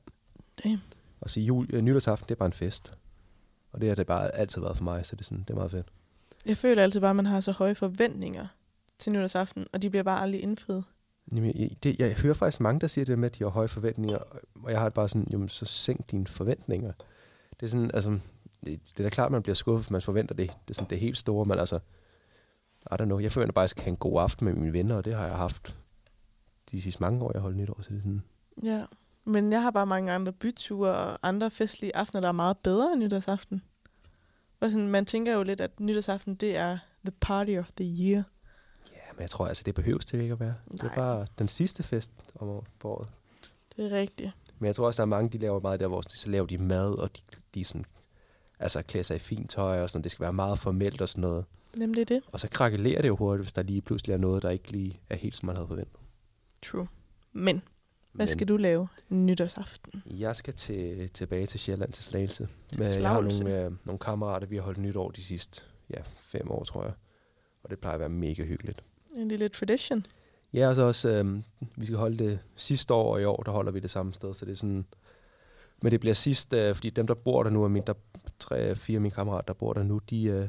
Damn. 0.65 0.83
Og 1.21 1.31
så 1.31 1.41
jul, 1.41 1.67
øh, 1.73 1.83
nytårsaften, 1.83 2.29
det 2.29 2.35
er 2.35 2.39
bare 2.39 2.47
en 2.47 2.53
fest. 2.53 2.93
Og 3.73 3.81
det 3.81 3.89
har 3.89 3.95
det 3.95 4.07
bare 4.07 4.35
altid 4.35 4.61
været 4.61 4.77
for 4.77 4.85
mig, 4.85 5.07
så 5.07 5.17
det 5.17 5.21
er, 5.21 5.25
sådan, 5.25 5.39
det 5.39 5.51
er 5.51 5.55
meget 5.55 5.71
fedt. 5.71 5.87
Jeg 6.47 6.57
føler 6.57 6.83
altid 6.83 7.01
bare, 7.01 7.11
at 7.11 7.17
man 7.17 7.27
har 7.27 7.41
så 7.41 7.53
høje 7.53 7.75
forventninger 7.75 8.47
til 8.99 9.13
nytårsaften, 9.13 9.67
og 9.73 9.83
de 9.83 9.91
bliver 9.91 10.03
bare 10.03 10.21
aldrig 10.23 10.43
indfriet. 10.43 10.85
Jamen, 11.33 11.53
jeg, 11.59 11.71
det, 11.83 11.99
jeg 11.99 12.15
hører 12.15 12.35
faktisk 12.35 12.61
mange, 12.61 12.81
der 12.81 12.87
siger 12.87 13.05
det 13.05 13.19
med, 13.19 13.31
at 13.31 13.39
de 13.39 13.45
har 13.45 13.51
høje 13.51 13.69
forventninger, 13.69 14.19
og 14.65 14.71
jeg 14.71 14.79
har 14.79 14.87
det 14.87 14.95
bare 14.95 15.09
sådan, 15.09 15.27
jamen, 15.31 15.49
så 15.49 15.65
sænk 15.65 16.11
dine 16.11 16.27
forventninger. 16.27 16.93
Det 17.61 17.67
er 17.67 17.71
sådan, 17.71 17.91
altså, 17.95 18.11
det, 18.65 18.81
det 18.89 18.99
er 18.99 19.03
da 19.03 19.09
klart, 19.09 19.27
at 19.27 19.33
man 19.33 19.43
bliver 19.43 19.55
skuffet, 19.55 19.85
hvis 19.85 19.91
man 19.91 20.03
forventer 20.03 20.35
det. 20.35 20.51
Det 20.51 20.71
er 20.71 20.75
sådan 20.75 20.91
det 20.91 20.99
helt 20.99 21.19
store, 21.19 21.45
men 21.45 21.59
altså, 21.59 21.79
I 22.91 22.95
don't 22.95 23.05
know, 23.05 23.19
jeg 23.19 23.33
forventer 23.33 23.53
bare, 23.53 23.63
at 23.63 23.65
jeg 23.65 23.71
skal 23.71 23.85
have 23.85 23.91
en 23.91 23.97
god 23.97 24.21
aften 24.21 24.45
med 24.45 24.55
mine 24.55 24.73
venner, 24.73 24.97
og 24.97 25.05
det 25.05 25.15
har 25.15 25.27
jeg 25.27 25.37
haft 25.37 25.77
de 26.71 26.83
sidste 26.83 27.03
mange 27.03 27.25
år, 27.25 27.31
jeg 27.35 27.41
holdt 27.41 27.57
nytår, 27.57 27.79
så 27.81 27.91
det 27.91 27.99
er 27.99 28.03
sådan, 28.03 28.23
Ja. 28.63 28.85
Men 29.25 29.53
jeg 29.53 29.63
har 29.63 29.71
bare 29.71 29.87
mange 29.87 30.13
andre 30.13 30.33
byture 30.33 30.95
og 30.95 31.19
andre 31.23 31.51
festlige 31.51 31.97
aftener, 31.97 32.21
der 32.21 32.29
er 32.29 32.33
meget 32.33 32.59
bedre 32.59 32.93
end 32.93 33.03
nytårsaften. 33.03 33.63
Og 34.61 34.71
sådan, 34.71 34.89
man 34.89 35.07
tænker 35.07 35.35
jo 35.35 35.43
lidt, 35.43 35.61
at 35.61 35.81
nytårsaften, 35.81 36.35
det 36.35 36.57
er 36.57 36.79
the 37.05 37.13
party 37.21 37.57
of 37.59 37.71
the 37.77 37.85
year 38.01 38.23
men 39.19 39.23
jeg 39.23 39.31
tror 39.31 39.47
altså, 39.47 39.63
det 39.67 39.75
behøves 39.75 40.07
til 40.07 40.21
ikke 40.21 40.33
at 40.33 40.41
være. 40.41 40.55
Det 40.73 40.81
er 40.81 40.85
Nej. 40.85 40.95
bare 40.95 41.27
den 41.39 41.49
sidste 41.49 41.83
fest 41.83 42.11
om 42.35 42.49
året. 42.85 43.09
Det 43.77 43.93
er 43.93 43.97
rigtigt. 43.99 44.31
Men 44.59 44.67
jeg 44.67 44.75
tror 44.75 44.87
også, 44.87 45.03
der 45.03 45.07
er 45.07 45.11
mange, 45.11 45.31
de 45.31 45.39
laver 45.39 45.61
meget 45.61 45.81
der, 45.81 45.87
hvor 45.87 46.03
så 46.09 46.31
laver 46.31 46.47
de 46.47 46.59
mad, 46.59 46.99
og 46.99 47.17
de, 47.17 47.21
de 47.55 47.65
sådan, 47.65 47.85
altså 48.59 48.83
klæder 48.83 49.03
sig 49.03 49.17
i 49.17 49.19
fint 49.19 49.51
tøj, 49.51 49.83
og 49.83 49.91
sådan, 49.91 50.03
det 50.03 50.11
skal 50.11 50.23
være 50.23 50.33
meget 50.33 50.59
formelt 50.59 51.01
og 51.01 51.09
sådan 51.09 51.21
noget. 51.23 51.45
Jamen, 51.81 51.95
det 51.95 52.01
er 52.01 52.05
det. 52.05 52.23
Og 52.33 52.41
så 52.41 52.49
krakelerer 52.49 53.03
det 53.03 53.09
jo 53.09 53.17
hurtigt, 53.17 53.45
hvis 53.45 53.53
der 53.53 53.63
lige 53.63 53.81
pludselig 53.81 54.15
er 54.15 54.19
noget, 54.19 54.43
der 54.43 54.51
ikke 54.51 54.73
lige 54.73 55.01
er 55.11 55.17
helt, 55.17 55.37
som 55.37 55.47
man 55.47 55.57
havde 55.57 55.69
forventet. 55.69 56.01
True. 56.63 56.89
Men, 57.33 57.63
hvad 58.13 58.27
Men 58.27 58.29
skal 58.29 58.49
du 58.49 58.57
lave 58.57 58.89
nytårsaften? 59.09 60.03
Jeg 60.07 60.37
skal 60.37 60.55
til, 60.55 61.11
tilbage 61.11 61.47
til 61.47 61.61
Sjælland 61.61 61.93
til 61.93 62.05
Slagelse. 62.05 62.49
Til 62.69 62.79
Men 62.81 63.03
jeg 63.03 63.09
har 63.09 63.21
nogle, 63.21 63.65
øh, 63.65 63.73
nogle 63.85 63.99
kammerater, 63.99 64.47
vi 64.47 64.57
har 64.57 64.63
holdt 64.63 64.79
nytår 64.79 65.11
de 65.11 65.25
sidste 65.25 65.63
ja, 65.91 66.01
fem 66.17 66.51
år, 66.51 66.65
tror 66.65 66.85
jeg. 66.85 66.93
Og 67.63 67.71
det 67.71 67.79
plejer 67.79 67.95
at 67.95 68.01
være 68.01 68.09
mega 68.09 68.45
hyggeligt. 68.45 68.85
En 69.17 69.29
lille 69.29 69.49
tradition. 69.49 70.07
Ja, 70.53 70.69
og 70.69 70.75
så 70.75 70.83
også, 70.83 71.09
øh, 71.09 71.43
vi 71.77 71.87
skal 71.87 71.99
holde 71.99 72.19
det 72.19 72.39
sidste 72.57 72.95
år, 72.95 73.13
og 73.15 73.21
i 73.21 73.25
år, 73.25 73.43
der 73.43 73.53
holder 73.53 73.73
vi 73.73 73.81
det 73.81 73.91
samme 73.91 74.15
sted, 74.15 74.35
så 74.35 74.45
det 74.45 74.53
er 74.53 74.57
sådan... 74.57 74.87
Men 75.83 75.93
det 75.93 76.01
bliver 76.01 76.15
sidst, 76.15 76.53
øh, 76.55 76.75
fordi 76.75 76.91
dem, 76.91 77.07
der 77.07 77.15
bor 77.15 77.43
der 77.43 77.51
nu, 77.51 77.65
er 77.65 77.69
mine, 77.69 77.87
der, 77.87 77.95
tre, 78.39 78.77
fire 78.77 78.97
af 78.97 79.01
mine 79.01 79.13
kammerater, 79.15 79.43
der 79.47 79.53
bor 79.53 79.73
der 79.73 79.83
nu, 79.83 79.99
de, 80.11 80.25
øh, 80.25 80.49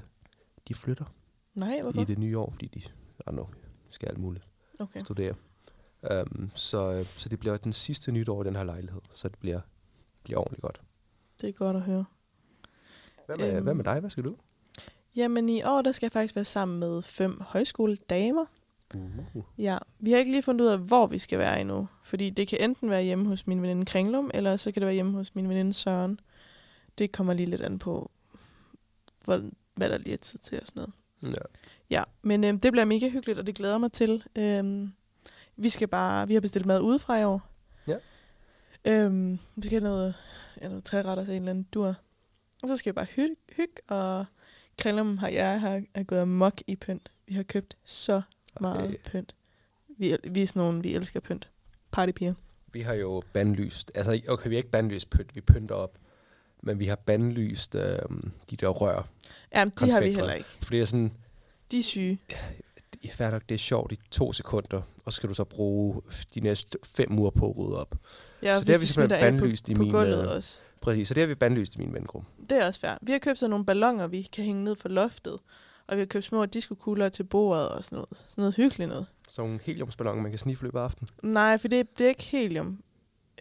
de 0.67 0.73
flytter 0.73 1.05
Nej, 1.55 1.79
hvorfor? 1.81 2.01
i 2.01 2.03
det 2.03 2.17
nye 2.19 2.37
år, 2.37 2.51
fordi 2.51 2.67
de 2.67 2.79
I 2.79 3.31
know, 3.31 3.47
skal 3.89 4.09
alt 4.09 4.17
muligt 4.17 4.45
Okay. 4.79 4.99
studere. 5.03 5.33
Um, 6.11 6.51
så, 6.55 6.91
øh, 6.91 7.05
så 7.05 7.29
det 7.29 7.39
bliver 7.39 7.57
den 7.57 7.73
sidste 7.73 8.11
nytår 8.11 8.41
i 8.43 8.45
den 8.45 8.55
her 8.55 8.63
lejlighed, 8.63 9.01
så 9.13 9.27
det 9.29 9.39
bliver, 9.39 9.59
bliver 10.23 10.39
ordentligt 10.39 10.61
godt. 10.61 10.81
Det 11.41 11.49
er 11.49 11.53
godt 11.53 11.75
at 11.75 11.81
høre. 11.81 12.05
Hvad 13.25 13.37
med, 13.37 13.53
Øhm. 13.55 13.63
hvad 13.63 13.73
med 13.73 13.83
dig? 13.83 13.99
Hvad 13.99 14.09
skal 14.09 14.23
du? 14.23 14.35
Jamen, 15.15 15.49
i 15.49 15.63
år, 15.63 15.81
der 15.81 15.91
skal 15.91 16.05
jeg 16.05 16.11
faktisk 16.11 16.35
være 16.35 16.45
sammen 16.45 16.79
med 16.79 17.01
fem 17.01 17.41
højskoledamer. 17.41 18.45
Uh. 18.95 19.43
Ja, 19.57 19.77
vi 19.99 20.11
har 20.11 20.17
ikke 20.17 20.31
lige 20.31 20.41
fundet 20.41 20.65
ud 20.65 20.69
af, 20.69 20.79
hvor 20.79 21.07
vi 21.07 21.19
skal 21.19 21.39
være 21.39 21.61
endnu. 21.61 21.87
Fordi 22.03 22.29
det 22.29 22.47
kan 22.47 22.61
enten 22.61 22.89
være 22.89 23.03
hjemme 23.03 23.25
hos 23.25 23.47
min 23.47 23.61
veninde 23.61 23.85
Kringlum, 23.85 24.31
eller 24.33 24.57
så 24.57 24.71
kan 24.71 24.81
det 24.81 24.85
være 24.85 24.93
hjemme 24.93 25.11
hos 25.11 25.35
min 25.35 25.49
veninde 25.49 25.73
Søren. 25.73 26.19
Det 26.97 27.11
kommer 27.11 27.33
lige 27.33 27.49
lidt 27.49 27.61
an 27.61 27.79
på, 27.79 28.11
hvor, 29.25 29.41
hvad 29.75 29.89
der 29.89 29.97
lige 29.97 30.13
er 30.13 30.17
tid 30.17 30.39
til 30.39 30.61
og 30.61 30.67
sådan 30.67 30.79
noget. 31.21 31.35
Ja. 31.35 31.41
Ja, 31.89 32.03
men 32.21 32.43
øhm, 32.43 32.59
det 32.59 32.71
bliver 32.71 32.85
mega 32.85 33.09
hyggeligt, 33.09 33.39
og 33.39 33.47
det 33.47 33.55
glæder 33.55 33.77
mig 33.77 33.91
til. 33.91 34.23
Øhm, 34.35 34.93
vi 35.55 35.69
skal 35.69 35.87
bare, 35.87 36.27
vi 36.27 36.33
har 36.33 36.41
bestilt 36.41 36.65
mad 36.65 36.81
udefra 36.81 37.19
i 37.19 37.23
år. 37.23 37.41
Ja. 37.87 37.97
Øhm, 38.85 39.39
vi 39.55 39.65
skal 39.65 39.81
have 39.81 39.89
noget, 39.89 40.13
ja, 40.61 40.67
noget 40.67 40.83
træretter 40.83 41.25
til 41.25 41.33
en 41.33 41.41
eller 41.41 41.49
anden 41.49 41.67
dur. 41.73 41.95
Og 42.61 42.67
så 42.67 42.77
skal 42.77 42.91
vi 42.91 42.95
bare 42.95 43.05
hygge, 43.05 43.35
hygge 43.55 43.81
og 43.87 44.25
Krillum 44.79 45.17
har 45.17 45.27
jeg 45.27 45.59
har, 45.61 45.83
er 45.93 46.03
gået 46.03 46.19
amok 46.19 46.61
i 46.67 46.75
pynt. 46.75 47.11
Vi 47.27 47.33
har 47.33 47.43
købt 47.43 47.77
så 47.85 48.21
meget 48.61 48.89
Ej. 48.89 48.97
pynt. 49.11 49.35
Vi, 49.97 50.17
vi 50.23 50.41
er 50.41 50.47
sådan 50.47 50.59
nogle, 50.59 50.81
vi 50.81 50.93
elsker 50.95 51.19
pynt. 51.19 51.49
Partypiger. 51.91 52.33
Vi 52.73 52.81
har 52.81 52.93
jo 52.93 53.23
bandlyst, 53.33 53.91
altså 53.95 54.21
okay, 54.27 54.49
vi 54.49 54.55
har 54.55 54.57
ikke 54.57 54.69
bandlyst 54.69 55.09
pynt, 55.09 55.35
vi 55.35 55.41
pynter 55.41 55.75
op, 55.75 55.97
men 56.63 56.79
vi 56.79 56.85
har 56.85 56.95
bandlyst 56.95 57.75
øh, 57.75 57.99
de 58.49 58.55
der 58.55 58.67
rør. 58.67 59.07
Ja, 59.55 59.65
de 59.79 59.91
har 59.91 60.01
vi 60.01 60.13
heller 60.13 60.33
ikke. 60.33 60.49
Fordi 60.61 60.75
det 60.75 60.81
er 60.81 60.85
sådan, 60.85 61.11
De 61.71 61.79
er 61.79 61.83
syge. 61.83 62.19
det 62.93 63.09
er 63.09 63.13
fair 63.13 63.31
nok, 63.31 63.41
det 63.49 63.55
er 63.55 63.59
sjovt 63.59 63.91
i 63.91 63.99
to 64.11 64.33
sekunder, 64.33 64.81
og 65.05 65.13
så 65.13 65.17
skal 65.17 65.29
du 65.29 65.33
så 65.33 65.43
bruge 65.43 66.01
de 66.35 66.39
næste 66.39 66.77
fem 66.83 67.19
uger 67.19 67.29
på 67.29 67.49
at 67.49 67.57
rydde 67.57 67.79
op. 67.79 67.95
Ja, 68.43 68.55
Så 68.55 68.63
det 68.65 68.69
har 68.75 68.79
vi 68.79 68.85
simpelthen 68.85 69.19
bandlyst 69.33 69.69
i 69.69 69.73
på 69.73 69.81
min, 69.81 69.91
gulvet 69.91 70.23
øh, 70.27 70.35
også. 70.35 70.59
Præcis, 70.81 71.07
så 71.07 71.13
det 71.13 71.21
har 71.21 71.27
vi 71.27 71.35
bandlyst 71.35 71.75
i 71.75 71.77
min 71.79 71.93
vengruppe. 71.93 72.27
Det 72.49 72.57
er 72.57 72.67
også 72.67 72.79
fair. 72.79 72.97
Vi 73.01 73.11
har 73.11 73.19
købt 73.19 73.39
sådan 73.39 73.49
nogle 73.49 73.65
ballonger, 73.65 74.07
vi 74.07 74.21
kan 74.21 74.43
hænge 74.43 74.63
ned 74.63 74.75
for 74.75 74.89
loftet. 74.89 75.39
Og 75.87 75.95
vi 75.95 75.99
har 75.99 76.05
købt 76.05 76.25
små 76.25 76.45
diskokugler 76.45 77.09
til 77.09 77.23
bordet 77.23 77.69
og 77.69 77.83
sådan 77.83 77.95
noget. 77.95 78.09
Sådan 78.25 78.41
noget 78.41 78.55
hyggeligt 78.55 78.89
noget. 78.89 79.05
Så 79.29 79.41
nogle 79.41 79.59
heliumsballoner, 79.63 80.21
man 80.21 80.31
kan 80.31 80.39
sniffe 80.39 80.63
løbet 80.63 80.79
af 80.79 80.83
aftenen. 80.83 81.09
Nej, 81.23 81.57
for 81.57 81.67
det, 81.67 81.99
det 81.99 82.05
er 82.05 82.09
ikke 82.09 82.23
helium. 82.23 82.83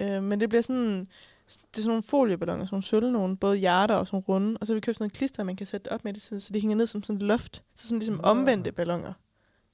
Øh, 0.00 0.22
men 0.22 0.40
det 0.40 0.48
bliver 0.48 0.62
sådan... 0.62 1.08
Det 1.46 1.76
er 1.76 1.80
sådan 1.80 1.88
nogle 1.88 2.02
folieballoner, 2.02 2.64
sådan 2.64 2.74
nogle 2.74 2.84
sølv 2.84 3.10
nogle, 3.10 3.36
både 3.36 3.56
hjerter 3.56 3.94
og 3.94 4.06
sådan 4.06 4.20
runde. 4.20 4.58
Og 4.60 4.66
så 4.66 4.72
har 4.72 4.74
vi 4.74 4.80
købt 4.80 4.96
sådan 4.96 5.04
noget 5.04 5.12
klister, 5.12 5.44
man 5.44 5.56
kan 5.56 5.66
sætte 5.66 5.92
op 5.92 6.04
med 6.04 6.12
det, 6.12 6.22
så 6.22 6.40
så 6.40 6.52
de 6.52 6.60
hænger 6.60 6.76
ned 6.76 6.86
som 6.86 7.02
sådan 7.02 7.16
et 7.16 7.22
loft. 7.22 7.62
Så 7.74 7.86
sådan 7.86 7.98
ligesom 7.98 8.14
Nå. 8.14 8.22
omvendte 8.22 8.72
ballonger. 8.72 9.12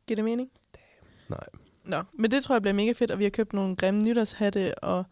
Giver 0.06 0.16
det 0.16 0.24
mening? 0.24 0.50
Nej. 1.28 1.46
Nå, 1.84 2.02
men 2.12 2.30
det 2.30 2.44
tror 2.44 2.54
jeg 2.54 2.62
bliver 2.62 2.74
mega 2.74 2.92
fedt, 2.92 3.10
og 3.10 3.18
vi 3.18 3.24
har 3.24 3.30
købt 3.30 3.52
nogle 3.52 3.76
grimme 3.76 4.00
nytårshatte, 4.00 4.78
og 4.78 5.04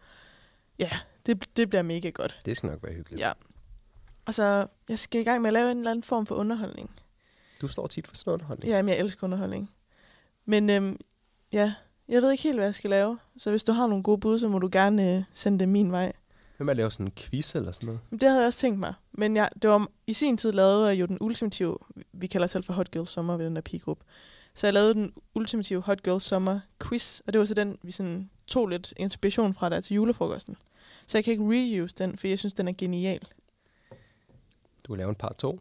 ja, 0.79 0.91
det, 1.27 1.57
det 1.57 1.69
bliver 1.69 1.83
mega 1.83 2.11
godt. 2.11 2.41
Det 2.45 2.57
skal 2.57 2.71
nok 2.71 2.83
være 2.83 2.93
hyggeligt. 2.93 3.21
Ja. 3.21 3.33
Og 4.27 4.35
så, 4.35 4.67
jeg 4.89 4.99
skal 4.99 5.21
i 5.21 5.25
gang 5.25 5.43
med 5.43 5.49
at 5.49 5.55
lave 5.55 5.71
en 5.71 5.79
eller 5.79 5.91
anden 5.91 6.03
form 6.03 6.27
for 6.27 6.35
underholdning. 6.35 6.91
Du 7.61 7.69
står 7.69 7.87
tit 7.87 8.07
for 8.07 8.17
sådan 8.17 8.29
noget 8.31 8.39
underholdning. 8.41 8.71
Ja, 8.71 8.83
men 8.83 8.89
jeg 8.89 8.99
elsker 8.99 9.25
underholdning. 9.25 9.71
Men 10.45 10.71
øhm, 10.71 11.01
ja, 11.53 11.75
jeg 12.09 12.23
ved 12.23 12.31
ikke 12.31 12.43
helt, 12.43 12.57
hvad 12.57 12.67
jeg 12.67 12.75
skal 12.75 12.91
lave. 12.91 13.19
Så 13.39 13.51
hvis 13.51 13.65
du 13.65 13.73
har 13.73 13.87
nogle 13.87 14.03
gode 14.03 14.19
bud, 14.21 14.39
så 14.39 14.49
må 14.49 14.59
du 14.59 14.69
gerne 14.73 15.17
øh, 15.17 15.23
sende 15.33 15.59
det 15.59 15.69
min 15.69 15.93
vej. 15.93 16.13
Hvem 16.57 16.69
er 16.69 16.75
laver 16.75 16.91
sådan 16.91 17.07
en 17.07 17.13
quiz 17.13 17.55
eller 17.55 17.73
sådan 17.73 17.87
noget? 17.87 18.01
Men 18.11 18.21
det 18.21 18.29
havde 18.29 18.41
jeg 18.41 18.47
også 18.47 18.59
tænkt 18.59 18.81
mig. 18.81 18.95
Men 19.13 19.37
jeg, 19.37 19.51
det 19.63 19.71
var, 19.71 19.89
i 20.07 20.13
sin 20.13 20.37
tid 20.37 20.53
lavede 20.53 20.89
jeg 20.89 21.01
jo 21.01 21.07
den 21.07 21.19
ultimative, 21.21 21.79
vi 22.13 22.27
kalder 22.27 22.47
selv 22.47 22.65
for 22.65 22.73
Hot 22.73 22.91
Girl 22.91 23.07
Summer 23.07 23.37
ved 23.37 23.47
den 23.47 23.57
der 23.57 23.63
pigegruppe. 23.63 24.05
Så 24.55 24.67
jeg 24.67 24.75
lavede 24.75 24.95
den 24.95 25.13
ultimative 25.35 25.81
Hot 25.81 26.03
Girl 26.03 26.21
Summer 26.21 26.61
quiz, 26.83 27.21
og 27.27 27.33
det 27.33 27.39
var 27.39 27.45
så 27.45 27.55
den, 27.55 27.79
vi 27.83 27.93
sådan 27.93 28.31
tog 28.47 28.69
lidt 28.69 28.95
inspiration 28.97 29.55
fra 29.55 29.69
der 29.69 29.81
til 29.81 29.95
julefrokosten. 29.95 30.57
Så 31.07 31.19
jeg 31.19 31.25
kan 31.25 31.31
ikke 31.31 31.45
reuse 31.45 31.95
den, 31.99 32.19
for 32.19 32.29
jeg 32.29 32.39
synes, 32.39 32.55
den 32.55 32.69
er 32.69 32.73
genial. 32.79 33.21
Kan 34.93 34.99
lave 34.99 35.09
en 35.09 35.15
part 35.15 35.37
2. 35.37 35.61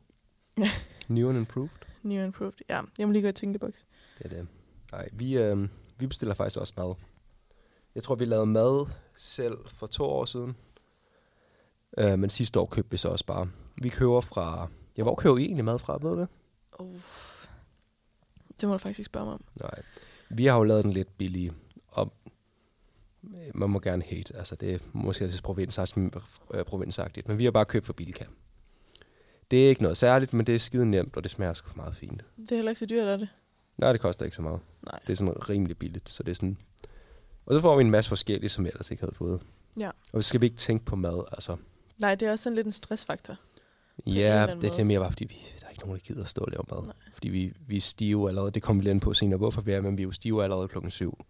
Ja. 0.57 0.69
New 1.07 1.29
and 1.29 1.37
improved. 1.37 1.69
New 2.03 2.17
and 2.17 2.25
improved. 2.25 2.53
Ja, 2.69 2.81
jeg 2.97 3.07
må 3.07 3.13
lige 3.13 3.21
gå 3.21 3.27
i 3.27 3.31
tænkeboks. 3.31 3.85
Det 4.17 4.25
er 4.25 4.29
det. 4.29 4.47
Nej, 4.91 5.09
vi, 5.13 5.37
øh, 5.37 5.67
vi 5.97 6.07
bestiller 6.07 6.35
faktisk 6.35 6.59
også 6.59 6.73
mad. 6.77 6.95
Jeg 7.95 8.03
tror, 8.03 8.15
vi 8.15 8.25
lavede 8.25 8.45
mad 8.45 8.87
selv 9.15 9.57
for 9.67 9.87
to 9.87 10.03
år 10.03 10.25
siden. 10.25 10.55
Øh, 11.97 12.19
men 12.19 12.29
sidste 12.29 12.59
år 12.59 12.65
købte 12.65 12.91
vi 12.91 12.97
så 12.97 13.09
også 13.09 13.25
bare. 13.25 13.49
Vi 13.81 13.89
køber 13.89 14.21
fra... 14.21 14.67
Ja, 14.97 15.03
hvor 15.03 15.15
køber 15.15 15.37
I 15.37 15.41
egentlig 15.41 15.65
mad 15.65 15.79
fra, 15.79 15.93
ved 16.01 16.15
du 16.15 16.19
det? 16.19 16.27
Oh. 16.71 16.95
Det 18.61 18.69
må 18.69 18.73
du 18.73 18.77
faktisk 18.77 18.99
ikke 18.99 19.05
spørge 19.05 19.25
mig 19.25 19.33
om. 19.33 19.43
Nej. 19.61 19.81
Vi 20.29 20.45
har 20.45 20.57
jo 20.57 20.63
lavet 20.63 20.83
den 20.83 20.93
lidt 20.93 21.17
billig. 21.17 21.51
Og 21.87 22.13
øh, 23.23 23.51
man 23.55 23.69
må 23.69 23.79
gerne 23.79 24.03
hate. 24.03 24.35
Altså, 24.35 24.55
det 24.55 24.73
er 24.73 24.79
måske 24.93 25.27
lidt 25.27 25.43
provinsagtigt, 25.43 27.25
øh. 27.25 27.27
Men 27.27 27.39
vi 27.39 27.43
har 27.43 27.51
bare 27.51 27.65
købt 27.65 27.85
fra 27.85 27.93
Bilka. 27.93 28.25
Det 29.51 29.65
er 29.65 29.69
ikke 29.69 29.81
noget 29.81 29.97
særligt, 29.97 30.33
men 30.33 30.47
det 30.47 30.55
er 30.55 30.59
skide 30.59 30.85
nemt, 30.85 31.17
og 31.17 31.23
det 31.23 31.31
smager 31.31 31.53
sgu 31.53 31.69
meget 31.75 31.95
fint. 31.95 32.23
Det 32.37 32.51
er 32.51 32.55
heller 32.55 32.71
ikke 32.71 32.79
så 32.79 32.85
dyrt, 32.85 33.07
er 33.07 33.17
det? 33.17 33.29
Nej, 33.77 33.91
det 33.91 34.01
koster 34.01 34.25
ikke 34.25 34.35
så 34.35 34.41
meget. 34.41 34.59
Nej. 34.85 34.99
Det 35.07 35.13
er 35.13 35.17
sådan 35.17 35.49
rimelig 35.49 35.77
billigt, 35.77 36.09
så 36.09 36.23
det 36.23 36.31
er 36.31 36.35
sådan... 36.35 36.57
Og 37.45 37.55
så 37.55 37.61
får 37.61 37.75
vi 37.75 37.81
en 37.83 37.91
masse 37.91 38.09
forskellige, 38.09 38.49
som 38.49 38.63
vi 38.65 38.69
ellers 38.69 38.91
ikke 38.91 39.03
havde 39.03 39.15
fået. 39.15 39.41
Ja. 39.79 39.89
Og 40.13 40.23
så 40.23 40.27
skal 40.27 40.41
vi 40.41 40.45
ikke 40.45 40.57
tænke 40.57 40.85
på 40.85 40.95
mad, 40.95 41.23
altså. 41.31 41.57
Nej, 42.01 42.15
det 42.15 42.27
er 42.27 42.31
også 42.31 42.43
sådan 42.43 42.55
lidt 42.55 42.67
en 42.67 42.73
stressfaktor. 42.73 43.37
Ja, 44.05 44.43
anden 44.43 44.61
det 44.61 44.79
er 44.79 44.83
mere 44.83 44.99
bare, 44.99 45.11
fordi 45.11 45.25
vi, 45.25 45.35
der 45.59 45.65
er 45.65 45.69
ikke 45.69 45.83
nogen, 45.83 45.99
der 45.99 46.03
gider 46.05 46.21
at 46.21 46.27
stå 46.27 46.41
og 46.41 46.51
lave 46.51 46.63
mad. 46.71 46.83
Nej. 46.85 46.93
Fordi 47.13 47.29
vi, 47.29 47.53
vi 47.67 47.77
er 47.77 47.81
stive 47.81 48.29
allerede. 48.29 48.51
Det 48.51 48.63
kommer 48.63 48.81
vi 48.81 48.83
lige 48.83 48.91
ind 48.91 49.01
på 49.01 49.13
senere, 49.13 49.37
hvorfor 49.37 49.61
vi 49.61 49.71
er, 49.71 49.81
men 49.81 49.97
vi 49.97 50.01
er 50.01 50.05
jo 50.05 50.11
stive 50.11 50.43
allerede 50.43 50.67
klokken 50.67 50.91
syv. 50.91 51.25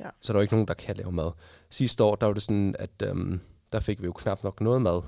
Ja. 0.00 0.08
Så 0.20 0.32
der 0.32 0.36
er 0.36 0.40
jo 0.40 0.42
ikke 0.42 0.54
nogen, 0.54 0.68
der 0.68 0.74
kan 0.74 0.96
lave 0.96 1.12
mad. 1.12 1.30
Sidste 1.70 2.04
år, 2.04 2.14
der 2.14 2.26
var 2.26 2.32
det 2.32 2.42
sådan, 2.42 2.76
at 2.78 3.02
øhm, 3.02 3.40
der 3.72 3.80
fik 3.80 4.00
vi 4.00 4.06
jo 4.06 4.12
knap 4.12 4.44
nok 4.44 4.60
noget 4.60 4.82
mad. 4.82 5.02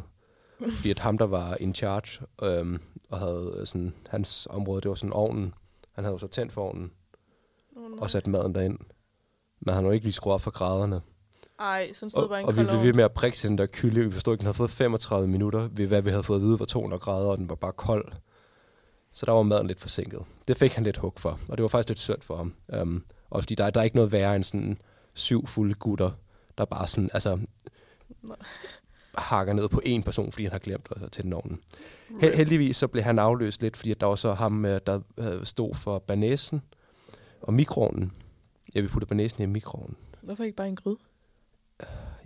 Fordi 0.77 0.91
at 0.91 0.99
ham, 0.99 1.19
der 1.19 1.27
var 1.27 1.57
in 1.61 1.75
charge, 1.75 2.27
øhm, 2.43 2.81
og 3.09 3.19
havde 3.19 3.63
sådan, 3.65 3.95
hans 4.09 4.47
område, 4.51 4.81
det 4.81 4.89
var 4.89 4.95
sådan 4.95 5.13
ovnen. 5.13 5.55
Han 5.93 6.05
havde 6.05 6.13
jo 6.13 6.19
så 6.19 6.27
tændt 6.27 6.53
for 6.53 6.63
ovnen, 6.63 6.93
Oh, 7.77 7.83
og 7.99 8.11
sat 8.11 8.27
maden 8.27 8.55
derind. 8.55 8.79
Men 9.61 9.75
han 9.75 9.75
havde 9.75 9.87
jo 9.87 9.91
ikke 9.91 10.07
lige 10.07 10.13
skruet 10.13 10.35
op 10.35 10.41
for 10.41 10.51
graderne. 10.51 11.01
Ej, 11.61 11.93
sådan 11.93 12.11
stod 12.11 12.23
Og, 12.23 12.29
bare 12.29 12.41
en 12.41 12.47
og 12.47 12.57
vi 12.57 12.65
blev 12.65 12.83
ved 12.83 12.93
med 12.93 13.05
at 13.05 13.13
prikke 13.13 13.39
til 13.39 13.51
den 13.51 13.59
der 13.59 13.67
kylling. 13.67 14.07
Vi 14.07 14.13
forstod 14.13 14.35
ikke, 14.35 14.41
den 14.41 14.47
havde 14.47 14.57
fået 14.57 14.71
35 14.71 15.29
minutter 15.29 15.69
ved, 15.73 15.87
hvad 15.87 16.03
vi 16.03 16.11
havde 16.11 16.23
fået 16.23 16.39
at 16.39 16.43
vide 16.43 16.59
var 16.59 16.65
200 16.65 17.01
grader, 17.01 17.29
og 17.29 17.39
den 17.39 17.49
var 17.49 17.55
bare 17.55 17.73
kold. 17.73 18.13
Så 19.13 19.27
der 19.27 19.33
var 19.33 19.43
maden 19.43 19.67
lidt 19.67 19.81
forsinket. 19.81 20.25
Det 20.49 20.57
fik 20.57 20.73
han 20.73 20.85
lidt 20.85 20.97
hug 20.97 21.13
for, 21.17 21.39
og 21.49 21.59
det 21.59 21.63
var 21.63 21.69
faktisk 21.69 21.89
lidt 21.89 22.01
synd 22.01 22.23
for 22.23 22.37
ham. 22.37 22.55
Um, 22.81 23.05
og 23.31 23.43
fordi 23.43 23.55
der, 23.55 23.71
der 23.71 23.81
er 23.81 23.85
ikke 23.85 23.97
noget 23.97 24.13
værre 24.13 24.37
end 24.37 24.45
sådan 24.45 24.79
syv 25.15 25.47
fulde 25.47 25.75
gutter, 25.75 26.11
der 26.59 26.65
bare 26.65 26.87
sådan, 26.87 27.11
altså, 27.13 27.39
Nej. 28.23 28.37
Hakker 29.19 29.53
ned 29.53 29.69
på 29.69 29.81
en 29.85 30.03
person, 30.03 30.33
fordi 30.33 30.45
han 30.45 30.53
har 30.53 30.59
glemt 30.59 30.89
at 30.91 31.13
til 31.13 31.25
den 31.25 31.33
ovnen. 31.33 31.61
Held, 32.21 32.35
heldigvis 32.35 32.77
så 32.77 32.89
blev 32.89 33.05
han 33.05 33.19
afløst 33.19 33.63
lidt, 33.63 33.77
fordi 33.77 33.95
der 33.95 34.07
var 34.07 34.15
så 34.15 34.35
ham, 34.35 34.65
øh, 34.65 34.81
der 34.87 35.01
øh, 35.19 35.45
stod 35.45 35.75
for 35.75 35.99
banæsen 35.99 36.63
og 37.43 37.55
mikroovnen. 37.55 38.13
Jeg 38.75 38.83
vil 38.83 38.89
putte 38.91 39.07
banæsen 39.07 39.43
i 39.43 39.47
mikroovnen. 39.47 39.97
Hvorfor 40.23 40.45
ikke 40.45 40.57
bare 40.57 40.69
en 40.69 40.77
gryde? 40.77 40.99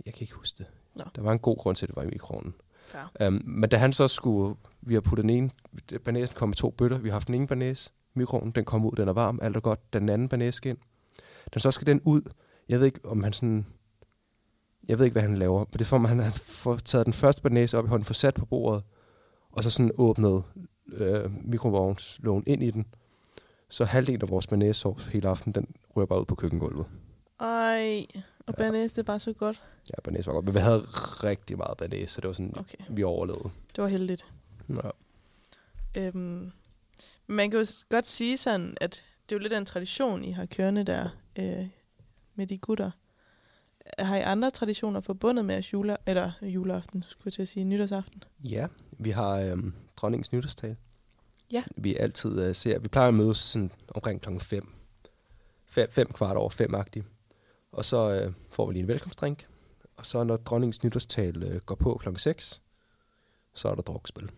Jeg 0.05 0.13
kan 0.13 0.21
ikke 0.21 0.33
huske 0.33 0.57
det. 0.57 0.65
Nå. 0.95 1.03
Der 1.15 1.21
var 1.21 1.31
en 1.31 1.39
god 1.39 1.57
grund 1.57 1.75
til, 1.75 1.85
at 1.85 1.87
det 1.87 1.95
var 1.95 2.03
i 2.03 2.07
mikroovnen. 2.07 2.53
Ja. 2.93 3.27
Um, 3.27 3.41
men 3.45 3.69
da 3.69 3.77
han 3.77 3.93
så 3.93 4.07
skulle, 4.07 4.55
vi 4.81 4.93
har 4.93 5.01
puttet 5.01 5.23
den 5.23 5.29
ene, 5.29 5.49
banæsen 6.05 6.35
kom 6.35 6.51
i 6.51 6.55
to 6.55 6.69
bøtter, 6.69 6.97
vi 6.97 7.09
har 7.09 7.15
haft 7.15 7.27
den 7.27 7.35
ene 7.35 7.47
banæs, 7.47 7.93
mikroovnen, 8.13 8.51
den 8.51 8.65
kom 8.65 8.85
ud, 8.85 8.95
den 8.95 9.07
er 9.07 9.13
varm, 9.13 9.39
alt 9.41 9.55
er 9.55 9.59
godt, 9.59 9.93
den 9.93 10.09
anden 10.09 10.29
banæs 10.29 10.59
ind. 10.65 10.77
Den 11.53 11.61
så 11.61 11.71
skal 11.71 11.87
den 11.87 12.01
ud, 12.01 12.21
jeg 12.69 12.79
ved 12.79 12.85
ikke, 12.85 12.99
om 13.03 13.23
han 13.23 13.33
sådan, 13.33 13.65
jeg 14.89 14.97
ved 14.99 15.05
ikke, 15.05 15.13
hvad 15.13 15.21
han 15.21 15.37
laver, 15.37 15.59
men 15.59 15.79
det 15.79 15.87
for, 15.87 15.97
at 15.97 16.09
han, 16.09 16.33
får 16.33 16.75
taget 16.77 17.05
den 17.05 17.13
første 17.13 17.41
banæs 17.41 17.73
op 17.73 17.85
i 17.85 17.87
hånden, 17.87 18.05
får 18.05 18.13
sat 18.13 18.33
på 18.33 18.45
bordet, 18.45 18.83
og 19.51 19.63
så 19.63 19.69
sådan 19.69 19.91
åbnet 19.97 20.43
øh, 20.87 21.31
mikrovognslågen 21.45 22.43
ind 22.47 22.63
i 22.63 22.71
den. 22.71 22.85
Så 23.69 23.85
halvdelen 23.85 24.21
af 24.21 24.29
vores 24.29 24.47
banæssovs 24.47 25.05
hele 25.07 25.29
aften, 25.29 25.51
den 25.53 25.67
rører 25.95 26.05
bare 26.05 26.19
ud 26.19 26.25
på 26.25 26.35
køkkengulvet. 26.35 26.85
Ej, 27.39 28.05
Og 28.47 28.55
Ja. 28.57 28.65
ja. 28.65 28.83
det 28.83 28.97
er 28.97 29.03
bare 29.03 29.19
så 29.19 29.33
godt. 29.33 29.61
Ja, 29.89 30.01
banæs 30.03 30.27
var 30.27 30.33
godt. 30.33 30.45
Men 30.45 30.53
vi 30.53 30.59
havde 30.59 30.79
rigtig 31.23 31.57
meget 31.57 31.77
banæs, 31.77 32.11
så 32.11 32.21
det 32.21 32.27
var 32.27 32.33
sådan, 32.33 32.53
Okay, 32.57 32.77
vi 32.89 33.03
overlevede. 33.03 33.49
det 33.75 33.81
var 33.81 33.87
heldigt. 33.87 34.25
Ja. 34.69 34.89
Øhm, 35.97 36.15
men 37.27 37.35
man 37.35 37.51
kan 37.51 37.59
jo 37.59 37.65
godt 37.89 38.07
sige 38.07 38.37
sådan, 38.37 38.77
at 38.81 39.03
det 39.29 39.35
er 39.35 39.39
jo 39.39 39.41
lidt 39.41 39.53
af 39.53 39.57
en 39.57 39.65
tradition, 39.65 40.23
I 40.23 40.31
har 40.31 40.45
kørende 40.45 40.83
der 40.83 41.09
øh, 41.39 41.67
med 42.35 42.47
de 42.47 42.57
gutter. 42.57 42.91
Har 43.99 44.17
I 44.17 44.21
andre 44.21 44.49
traditioner 44.49 45.01
forbundet 45.01 45.45
med 45.45 45.55
jeres 45.55 45.73
jule, 45.73 45.97
eller 46.05 46.31
juleaften, 46.41 47.03
skulle 47.07 47.27
jeg 47.27 47.33
til 47.33 47.41
at 47.41 47.47
sige, 47.47 47.63
nytårsaften? 47.63 48.23
Ja, 48.43 48.67
vi 48.91 49.09
har 49.09 49.41
øhm, 49.41 49.73
dronningens 49.97 50.31
nytårstal. 50.31 50.75
Ja. 51.51 51.63
Vi 51.75 51.95
altid 51.95 52.39
øh, 52.39 52.55
ser, 52.55 52.79
vi 52.79 52.87
plejer 52.87 53.07
at 53.07 53.13
mødes 53.13 53.37
sådan 53.37 53.71
omkring 53.95 54.21
klokken 54.21 54.41
5. 54.41 54.73
5, 55.65 55.91
fem 55.91 56.07
kvart 56.13 56.37
over 56.37 56.49
5 56.49 56.75
agtigt. 56.75 57.05
Og 57.71 57.85
så 57.85 58.11
øh, 58.11 58.33
får 58.49 58.65
vi 58.65 58.73
lige 58.73 58.81
en 58.81 58.87
velkomstdrink. 58.87 59.47
Og 59.97 60.05
så 60.05 60.23
når 60.23 60.37
dronningens 60.37 60.83
nytårstal 60.83 61.43
øh, 61.43 61.61
går 61.61 61.75
på 61.75 61.97
klokken 62.01 62.19
6, 62.19 62.61
så 63.53 63.67
er 63.67 63.75
der 63.75 63.81
drukspil. 63.81 64.31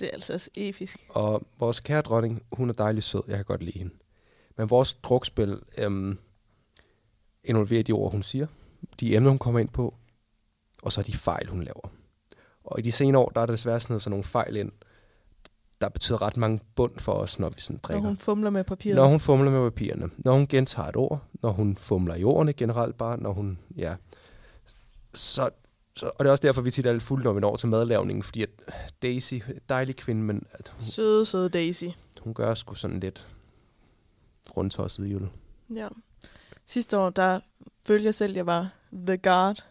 Det 0.00 0.08
er 0.08 0.12
altså 0.12 0.34
også 0.34 0.50
episk. 0.54 1.06
Og 1.08 1.42
vores 1.58 1.80
kære 1.80 2.02
dronning, 2.02 2.42
hun 2.52 2.68
er 2.68 2.74
dejlig 2.74 3.02
sød, 3.02 3.22
jeg 3.28 3.36
kan 3.36 3.44
godt 3.44 3.62
lide 3.62 3.78
hende. 3.78 3.94
Men 4.56 4.70
vores 4.70 4.94
drukspil 4.94 5.62
øhm, 5.78 6.18
involverer 7.46 7.82
de 7.82 7.92
ord, 7.92 8.12
hun 8.12 8.22
siger, 8.22 8.46
de 9.00 9.14
emner, 9.16 9.30
hun 9.30 9.38
kommer 9.38 9.60
ind 9.60 9.68
på, 9.68 9.94
og 10.82 10.92
så 10.92 11.02
de 11.02 11.12
fejl, 11.16 11.48
hun 11.48 11.62
laver. 11.62 11.92
Og 12.64 12.78
i 12.78 12.82
de 12.82 12.92
senere 12.92 13.22
år, 13.22 13.28
der 13.28 13.40
er 13.40 13.46
der 13.46 13.52
desværre 13.52 13.80
sådan, 13.80 13.92
noget, 13.92 14.02
sådan 14.02 14.10
nogle 14.10 14.24
fejl 14.24 14.56
ind, 14.56 14.72
der 15.80 15.88
betyder 15.88 16.22
ret 16.22 16.36
mange 16.36 16.60
bund 16.74 16.98
for 16.98 17.12
os, 17.12 17.38
når 17.38 17.48
vi 17.48 17.60
sådan 17.60 17.74
Når 17.74 17.80
drikker. 17.88 18.08
hun 18.08 18.16
fumler 18.16 18.50
med 18.50 18.64
papiret. 18.64 18.96
Når 18.96 19.06
hun 19.06 19.20
fumler 19.20 19.50
med 19.50 19.70
papirerne, 19.70 20.10
når 20.18 20.32
hun 20.34 20.46
gentager 20.46 20.88
et 20.88 20.96
ord, 20.96 21.22
når 21.42 21.50
hun 21.50 21.76
fumler 21.76 22.14
i 22.14 22.24
ordene 22.24 22.52
generelt 22.52 22.96
bare, 22.98 23.16
når 23.20 23.32
hun, 23.32 23.58
ja. 23.76 23.94
Så, 25.14 25.50
så, 25.96 26.06
og 26.06 26.24
det 26.24 26.26
er 26.26 26.30
også 26.30 26.42
derfor, 26.46 26.60
vi 26.62 26.70
tit 26.70 26.86
er 26.86 26.92
lidt 26.92 27.02
fulde, 27.02 27.24
når 27.24 27.32
vi 27.32 27.40
når 27.40 27.56
til 27.56 27.68
madlavningen, 27.68 28.22
fordi 28.22 28.42
at 28.42 28.48
Daisy, 29.02 29.34
dejlig 29.68 29.96
kvinde, 29.96 30.22
men 30.22 30.46
at 30.52 30.68
hun, 30.76 30.82
Søde, 30.82 31.26
søde 31.26 31.48
Daisy. 31.48 31.84
hun 32.20 32.34
gør 32.34 32.54
sgu 32.54 32.74
sådan 32.74 33.00
lidt 33.00 33.28
rundtosset 34.56 35.06
i 35.06 35.08
jul. 35.08 35.28
Ja. 35.76 35.88
Sidste 36.66 36.98
år, 36.98 37.10
der 37.10 37.40
følte 37.86 38.04
jeg 38.04 38.14
selv, 38.14 38.30
at 38.32 38.36
jeg 38.36 38.46
var 38.46 38.68
the 39.06 39.16
guard. 39.16 39.64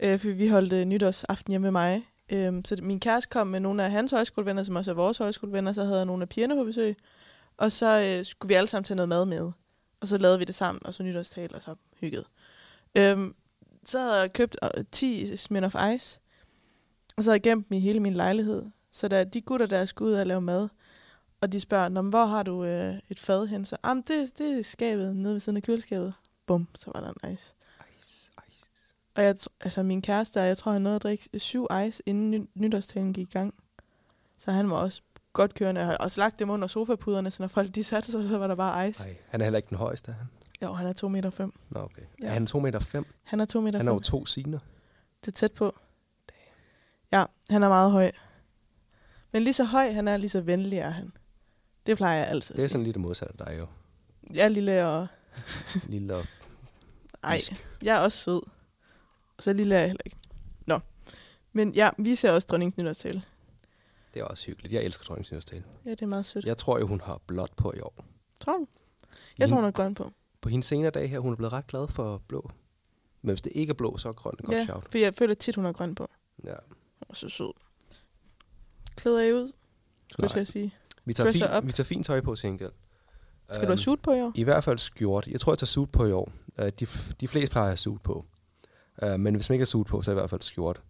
Øh, 0.00 0.18
fordi 0.18 0.32
vi 0.32 0.48
holdt 0.48 0.72
øh, 0.72 0.84
nytårsaften 0.84 1.50
hjemme 1.50 1.64
med 1.64 1.70
mig. 1.70 2.06
Øh, 2.32 2.62
så 2.64 2.76
min 2.82 3.00
kæreste 3.00 3.30
kom 3.30 3.46
med 3.46 3.60
nogle 3.60 3.84
af 3.84 3.90
hans 3.90 4.10
højskolevenner, 4.10 4.62
som 4.62 4.76
også 4.76 4.90
er 4.90 4.94
vores 4.94 5.18
højskolevenner. 5.18 5.72
Så 5.72 5.84
havde 5.84 5.96
jeg 5.96 6.06
nogle 6.06 6.22
af 6.22 6.28
pigerne 6.28 6.54
på 6.54 6.64
besøg. 6.64 6.96
Og 7.56 7.72
så 7.72 8.00
øh, 8.00 8.24
skulle 8.24 8.48
vi 8.48 8.54
alle 8.54 8.68
sammen 8.68 8.84
tage 8.84 8.96
noget 8.96 9.08
mad 9.08 9.26
med. 9.26 9.52
Og 10.00 10.08
så 10.08 10.18
lavede 10.18 10.38
vi 10.38 10.44
det 10.44 10.54
sammen, 10.54 10.86
og 10.86 10.94
så 10.94 11.02
nytårstal, 11.02 11.54
og 11.54 11.62
så 11.62 11.74
hygget. 12.00 12.24
Øh, 12.94 13.30
så 13.84 14.00
havde 14.00 14.14
jeg 14.14 14.32
købt 14.32 14.56
øh, 14.76 14.84
10 14.92 15.36
Smirnoff 15.36 15.76
Ice. 15.94 16.20
Og 17.16 17.24
så 17.24 17.30
havde 17.30 17.36
jeg 17.36 17.42
gemt 17.42 17.68
dem 17.68 17.76
i 17.76 17.80
hele 17.80 18.00
min 18.00 18.12
lejlighed. 18.12 18.62
Så 18.90 19.08
da 19.08 19.24
de 19.24 19.40
gutter, 19.40 19.66
der 19.66 19.84
skulle 19.84 20.10
ud 20.10 20.16
og 20.16 20.26
lave 20.26 20.40
mad, 20.40 20.68
og 21.40 21.52
de 21.52 21.60
spørger, 21.60 21.88
"Nå, 21.88 22.02
hvor 22.02 22.24
har 22.24 22.42
du 22.42 22.64
øh, 22.64 22.94
et 23.08 23.20
fad 23.20 23.46
hen? 23.46 23.64
Så, 23.64 23.76
ah, 23.82 23.96
det, 23.96 24.38
det 24.38 24.58
er 24.58 24.62
skabet 24.62 25.16
nede 25.16 25.32
ved 25.32 25.40
siden 25.40 25.56
af 25.56 25.62
køleskabet. 25.62 26.14
Bum, 26.46 26.68
så 26.74 26.90
var 26.94 27.00
der 27.00 27.12
en 27.24 27.34
ice. 27.34 27.54
Ice. 27.98 28.30
Og 29.14 29.22
jeg, 29.24 29.36
altså 29.60 29.82
min 29.82 30.02
kæreste, 30.02 30.40
jeg 30.40 30.58
tror, 30.58 30.72
han 30.72 30.82
nåede 30.82 30.96
at 30.96 31.02
drikke 31.02 31.28
syv 31.40 31.66
ice, 31.88 32.02
inden 32.06 32.30
ny- 32.30 32.48
nytårstalen 32.54 33.12
gik 33.12 33.28
i 33.28 33.32
gang. 33.32 33.54
Så 34.38 34.50
han 34.50 34.70
var 34.70 34.76
også 34.76 35.02
godt 35.32 35.54
kørende. 35.54 35.80
Jeg 35.80 35.88
har 35.88 35.96
også 35.96 36.20
lagt 36.20 36.38
dem 36.38 36.50
under 36.50 36.68
sofapuderne, 36.68 37.30
så 37.30 37.42
når 37.42 37.48
folk 37.48 37.74
de 37.74 37.84
satte 37.84 38.10
sig, 38.12 38.28
så 38.28 38.38
var 38.38 38.46
der 38.46 38.54
bare 38.54 38.88
ice. 38.88 39.08
Ej, 39.08 39.16
han 39.28 39.40
er 39.40 39.44
heller 39.44 39.56
ikke 39.56 39.68
den 39.68 39.76
højeste, 39.78 40.12
han? 40.12 40.26
Jo, 40.62 40.72
han 40.72 40.86
er 40.86 40.92
2 40.92 41.08
meter 41.08 41.30
fem. 41.30 41.52
Nå, 41.70 41.80
okay. 41.80 42.02
Ja. 42.22 42.26
Er 42.26 42.30
han 42.30 42.46
2 42.46 42.60
meter 42.60 42.78
5? 42.78 43.06
Han 43.22 43.40
er 43.40 43.44
2 43.44 43.60
meter 43.60 43.78
Han 43.78 43.88
er 43.88 43.92
jo 43.92 43.96
fem. 43.98 44.02
to 44.02 44.26
siner. 44.26 44.58
Det 45.20 45.28
er 45.28 45.32
tæt 45.32 45.52
på. 45.52 45.74
Ja, 47.12 47.24
han 47.50 47.62
er 47.62 47.68
meget 47.68 47.90
høj. 47.90 48.10
Men 49.32 49.42
lige 49.42 49.54
så 49.54 49.64
høj 49.64 49.92
han 49.92 50.08
er, 50.08 50.16
lige 50.16 50.30
så 50.30 50.40
venlig 50.40 50.78
er 50.78 50.90
han. 50.90 51.12
Det 51.86 51.96
plejer 51.96 52.18
jeg 52.18 52.28
altid 52.28 52.54
Det 52.54 52.64
er 52.64 52.68
sådan 52.68 52.84
lidt 52.84 52.94
det 52.94 53.00
modsatte 53.02 53.34
af 53.38 53.46
dig 53.46 53.58
jo. 53.58 53.66
Jeg 54.34 54.44
er 54.44 54.48
lille 54.48 54.86
og... 54.86 55.06
Lille 55.88 56.14
og 56.16 56.26
Ej, 57.22 57.40
jeg 57.82 57.96
er 57.96 58.00
også 58.00 58.18
sød. 58.18 58.40
Så 59.38 59.52
lille 59.52 59.74
er 59.74 59.78
jeg 59.78 59.88
heller 59.88 60.02
ikke. 60.04 60.16
Nå. 60.66 60.80
Men 61.52 61.72
ja, 61.74 61.90
vi 61.98 62.14
ser 62.14 62.30
også 62.30 62.46
dronningens 62.50 62.76
nytårstale. 62.76 63.22
Det 64.14 64.20
er 64.20 64.24
også 64.24 64.46
hyggeligt. 64.46 64.74
Jeg 64.74 64.82
elsker 64.84 65.04
dronningens 65.04 65.32
nytårstal. 65.32 65.62
Ja, 65.84 65.90
det 65.90 66.02
er 66.02 66.06
meget 66.06 66.26
sødt. 66.26 66.44
Jeg 66.44 66.56
tror 66.56 66.78
jo, 66.78 66.86
hun 66.86 67.00
har 67.00 67.20
blåt 67.26 67.52
på 67.56 67.72
i 67.76 67.80
år. 67.80 68.04
Tror 68.40 68.56
du? 68.56 68.66
Jeg 69.38 69.48
tror, 69.48 69.56
hun 69.56 69.64
er 69.64 69.70
grøn 69.70 69.94
på. 69.94 70.12
På 70.40 70.48
hendes 70.48 70.66
senere 70.66 70.90
dag 70.90 71.10
her, 71.10 71.18
hun 71.18 71.32
er 71.32 71.36
blevet 71.36 71.52
ret 71.52 71.66
glad 71.66 71.88
for 71.88 72.18
blå. 72.28 72.50
Men 73.22 73.30
hvis 73.30 73.42
det 73.42 73.52
ikke 73.54 73.70
er 73.70 73.74
blå, 73.74 73.96
så 73.96 74.08
er 74.08 74.12
grøn 74.12 74.32
et 74.40 74.44
godt 74.44 74.56
Ja, 74.56 74.64
shout. 74.64 74.84
for 74.90 74.98
jeg 74.98 75.14
føler 75.14 75.34
tit, 75.34 75.54
hun 75.54 75.66
er 75.66 75.72
grøn 75.72 75.94
på. 75.94 76.10
Ja. 76.44 76.54
Hun 76.98 77.06
er 77.10 77.14
så 77.14 77.28
sød. 77.28 77.52
Klæder 78.96 79.20
I 79.20 79.32
ud? 79.32 79.52
Skulle 80.10 80.30
jeg 80.30 80.36
Nej. 80.36 80.44
sige. 80.44 80.74
Vi 81.06 81.12
tager, 81.12 81.32
fin, 81.32 81.66
vi 81.66 81.72
tager 81.72 81.84
fint 81.84 82.06
tøj 82.06 82.20
på, 82.20 82.36
Single. 82.36 82.70
Skal 83.50 83.62
du 83.62 83.66
have 83.66 83.76
suit 83.76 84.00
på 84.02 84.12
i 84.12 84.20
år? 84.20 84.32
I 84.34 84.42
hvert 84.42 84.64
fald 84.64 84.78
skjort. 84.78 85.28
Jeg 85.28 85.40
tror, 85.40 85.52
jeg 85.52 85.58
tager 85.58 85.66
suit 85.66 85.92
på 85.92 86.06
i 86.06 86.12
år. 86.12 86.32
Uh, 86.58 86.68
de, 86.68 86.86
de 87.20 87.28
fleste 87.28 87.50
plejer 87.50 87.66
at 87.66 87.70
have 87.70 87.76
suit 87.76 88.02
på. 88.02 88.24
Uh, 89.02 89.20
men 89.20 89.34
hvis 89.34 89.48
man 89.48 89.54
ikke 89.54 89.62
har 89.62 89.66
suit 89.66 89.86
på, 89.86 90.02
så 90.02 90.10
er 90.10 90.12
i 90.12 90.18
hvert 90.18 90.30
fald 90.30 90.42
skjort. 90.42 90.82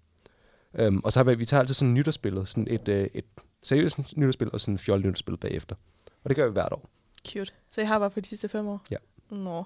Um, 0.87 1.05
og 1.05 1.13
så 1.13 1.19
har 1.19 1.25
vi, 1.25 1.35
vi 1.35 1.45
tager 1.45 1.61
altid 1.61 1.75
sådan 1.75 1.91
et 1.91 1.95
nytårsbillede. 1.95 2.47
Sådan 2.47 2.69
et, 2.71 2.89
uh, 2.89 2.95
et 2.95 3.25
seriøst 3.63 4.17
nytårsbillede 4.17 4.55
og 4.55 4.61
sådan 4.61 4.75
et 4.75 4.81
fjollet 4.81 5.07
nytårsbillede 5.07 5.41
bagefter. 5.41 5.77
Og 6.25 6.29
det 6.29 6.37
gør 6.37 6.47
vi 6.47 6.53
hvert 6.53 6.73
år. 6.73 6.91
Cute. 7.29 7.53
Så 7.71 7.81
jeg 7.81 7.89
har 7.89 7.99
bare 7.99 8.11
for 8.11 8.21
de 8.21 8.29
sidste 8.29 8.49
fem 8.49 8.67
år? 8.67 8.83
Ja. 8.91 8.97
Nå. 9.31 9.65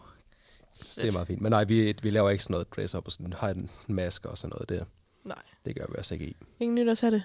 Det 0.96 1.06
er 1.06 1.12
meget 1.12 1.26
fint. 1.26 1.40
Men 1.40 1.50
nej, 1.50 1.64
vi, 1.64 1.94
vi 2.02 2.10
laver 2.10 2.30
ikke 2.30 2.44
sådan 2.44 2.54
noget 2.54 2.76
dress 2.76 2.94
up 2.94 3.06
og 3.06 3.12
sådan, 3.12 3.32
har 3.32 3.48
en 3.48 3.70
maske 3.86 4.28
og 4.28 4.38
sådan 4.38 4.52
noget 4.52 4.68
der. 4.68 4.84
Nej. 5.24 5.42
Det 5.66 5.76
gør 5.76 5.86
vi 5.88 5.94
altså 5.96 6.14
ikke 6.14 6.26
i. 6.26 6.36
Ingen 6.60 6.74
nytårshatte? 6.74 7.22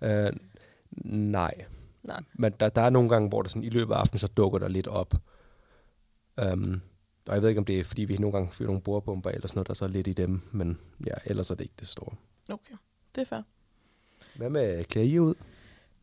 Uh, 0.00 0.08
nej. 1.04 1.64
Nej. 2.04 2.20
Men 2.34 2.52
der, 2.60 2.68
der 2.68 2.82
er 2.82 2.90
nogle 2.90 3.08
gange, 3.08 3.28
hvor 3.28 3.42
der 3.42 3.48
sådan, 3.48 3.64
i 3.64 3.68
løbet 3.68 3.94
af 3.94 3.98
aftenen, 3.98 4.18
så 4.18 4.26
dukker 4.26 4.58
der 4.58 4.68
lidt 4.68 4.86
op. 4.86 5.14
Um, 6.52 6.80
og 7.28 7.34
jeg 7.34 7.42
ved 7.42 7.48
ikke, 7.48 7.58
om 7.58 7.64
det 7.64 7.80
er, 7.80 7.84
fordi 7.84 8.04
vi 8.04 8.16
nogle 8.16 8.32
gange 8.32 8.52
fyrer 8.52 8.66
nogle 8.66 8.82
bordbomber 8.82 9.30
eller 9.30 9.48
sådan 9.48 9.58
noget, 9.58 9.68
der 9.68 9.74
så 9.74 9.84
er 9.84 9.88
lidt 9.88 10.06
i 10.06 10.12
dem. 10.12 10.42
Men 10.52 10.78
ja, 11.06 11.14
ellers 11.24 11.50
er 11.50 11.54
det 11.54 11.64
ikke 11.64 11.74
det 11.78 11.88
store. 11.88 12.14
Okay. 12.48 12.74
Det 13.14 13.20
er 13.20 13.24
fair. 13.24 13.42
Hvad 14.36 14.50
med 14.50 14.84
klæder 14.84 15.08
I 15.08 15.18
ud? 15.18 15.34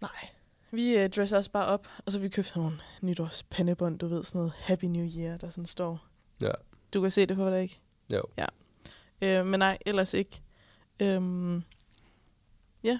Nej. 0.02 0.30
Vi 0.72 0.98
øh, 0.98 1.10
dresser 1.10 1.38
os 1.38 1.50
bare 1.50 1.66
op, 1.66 1.88
og 2.06 2.12
så 2.12 2.20
vi 2.20 2.30
købt 2.30 2.48
sådan 2.48 2.62
nogle 2.62 2.78
nytårspandebånd, 3.02 4.00
du 4.00 4.08
ved, 4.08 4.24
sådan 4.24 4.40
noget 4.40 4.52
Happy 4.52 4.86
New 4.86 5.06
Year, 5.18 5.38
der 5.38 5.50
sådan 5.50 5.66
står. 5.66 6.08
Ja. 6.42 6.52
Du 6.94 7.02
kan 7.02 7.12
se 7.12 7.26
det 7.26 7.38
på 7.38 7.50
dig, 7.50 7.62
ikke? 7.62 7.80
Jo. 8.14 8.24
Øh, 9.22 9.46
men 9.46 9.60
nej, 9.60 9.78
ellers 9.86 10.14
ikke. 10.14 10.42
Øhm, 11.00 11.64
ja. 12.84 13.00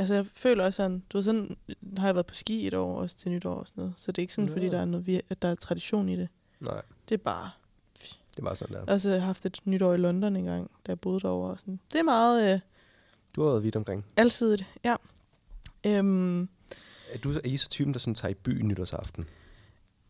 Altså, 0.00 0.14
jeg 0.14 0.26
føler 0.26 0.64
også 0.64 0.76
sådan, 0.76 1.02
du 1.10 1.16
ved, 1.16 1.22
sådan 1.22 1.56
har 1.96 2.06
jeg 2.08 2.14
været 2.14 2.26
på 2.26 2.34
ski 2.34 2.66
et 2.66 2.74
år 2.74 3.00
også 3.00 3.16
til 3.16 3.30
nytår 3.30 3.54
og 3.54 3.68
sådan 3.68 3.80
noget. 3.82 3.94
Så 3.96 4.12
det 4.12 4.18
er 4.18 4.22
ikke 4.22 4.34
sådan, 4.34 4.48
Nå. 4.48 4.52
fordi 4.52 4.68
der 4.68 4.80
er, 4.80 4.84
noget, 4.84 5.22
at 5.28 5.42
der 5.42 5.48
er 5.48 5.54
tradition 5.54 6.08
i 6.08 6.16
det. 6.16 6.28
Nej, 6.60 6.82
Det 7.08 7.14
er 7.14 7.18
bare... 7.18 7.50
det 8.36 8.44
var 8.44 8.54
sådan 8.54 8.72
der. 8.74 8.78
Jeg 8.80 8.86
har 8.88 8.92
også 8.94 9.18
haft 9.18 9.46
et 9.46 9.60
nytår 9.64 9.94
i 9.94 9.96
London 9.96 10.36
en 10.36 10.44
gang, 10.44 10.70
da 10.86 10.90
jeg 10.92 11.00
boede 11.00 11.20
derovre. 11.20 11.50
Og 11.50 11.60
sådan. 11.60 11.80
Det 11.92 11.98
er 11.98 12.02
meget 12.02 12.54
øh, 12.54 12.60
Du 13.36 13.42
har 13.42 13.50
været 13.50 13.62
vidt 13.62 13.76
omkring. 13.76 14.04
alsidigt, 14.16 14.64
ja. 14.84 14.96
Øhm, 15.86 16.42
Er, 17.12 17.18
du, 17.24 17.30
er 17.30 17.40
I 17.44 17.56
så 17.56 17.68
typen, 17.68 17.92
der 17.94 17.98
sådan 18.00 18.14
tager 18.14 18.30
i 18.30 18.34
byen 18.34 18.68
nytårsaften? 18.68 19.28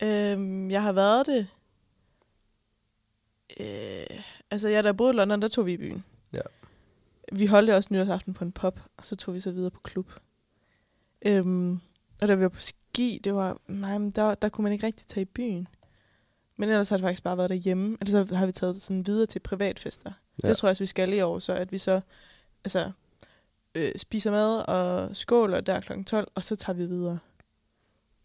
øhm, 0.03 0.71
jeg 0.71 0.83
har 0.83 0.93
været 0.93 1.27
det... 1.27 1.47
Øh, 3.61 4.23
altså, 4.51 4.69
jeg, 4.69 4.85
da 4.85 4.89
jeg 4.89 4.97
boede 4.97 5.13
i 5.13 5.17
London, 5.17 5.43
der 5.43 5.49
tog 5.49 5.67
vi 5.67 5.73
i 5.73 5.77
byen. 5.77 6.05
Ja. 6.33 6.41
Vi 7.33 7.47
holdte 7.47 7.77
også 7.77 7.89
nytårsaften 7.93 8.35
på 8.35 8.45
en 8.45 8.53
pub, 8.53 8.81
og 8.97 9.05
så 9.05 9.17
tog 9.17 9.35
vi 9.35 9.41
så 9.41 9.51
videre 9.51 9.71
på 9.71 9.81
klub. 9.81 10.13
Øhm, 11.23 11.81
og 12.21 12.29
da 12.29 12.35
vi 12.35 12.43
var 12.43 12.49
på 12.49 12.61
ski, 12.61 13.21
det 13.25 13.35
var... 13.35 13.61
Nej, 13.69 13.99
men 13.99 14.11
der, 14.11 14.35
der 14.35 14.49
kunne 14.49 14.63
man 14.63 14.73
ikke 14.73 14.87
rigtig 14.87 15.07
tage 15.07 15.23
i 15.23 15.25
byen. 15.25 15.69
Men 16.57 16.69
ellers 16.69 16.89
har 16.89 16.97
det 16.97 17.05
faktisk 17.05 17.23
bare 17.23 17.37
været 17.37 17.51
derhjemme. 17.51 17.97
Ellers 18.01 18.29
så 18.29 18.37
har 18.37 18.47
vi 18.47 18.53
taget 18.53 18.83
sådan 18.83 19.07
videre 19.07 19.27
til 19.27 19.39
privatfester. 19.41 20.13
Ja. 20.43 20.49
Det 20.49 20.57
tror 20.57 20.67
jeg 20.69 20.71
også, 20.71 20.83
vi 20.83 20.87
skal 20.87 21.13
i 21.13 21.21
år, 21.21 21.39
så 21.39 21.53
at 21.55 21.73
vi 21.73 21.79
så 21.79 22.01
altså, 22.65 22.93
øh, 23.75 23.93
spiser 23.97 24.31
mad 24.31 24.59
og 24.59 25.17
skåler 25.17 25.61
der 25.61 25.81
kl. 25.81 26.03
12, 26.05 26.29
og 26.35 26.45
så 26.45 26.57
tager 26.57 26.77
vi 26.77 26.87
videre 26.87 27.19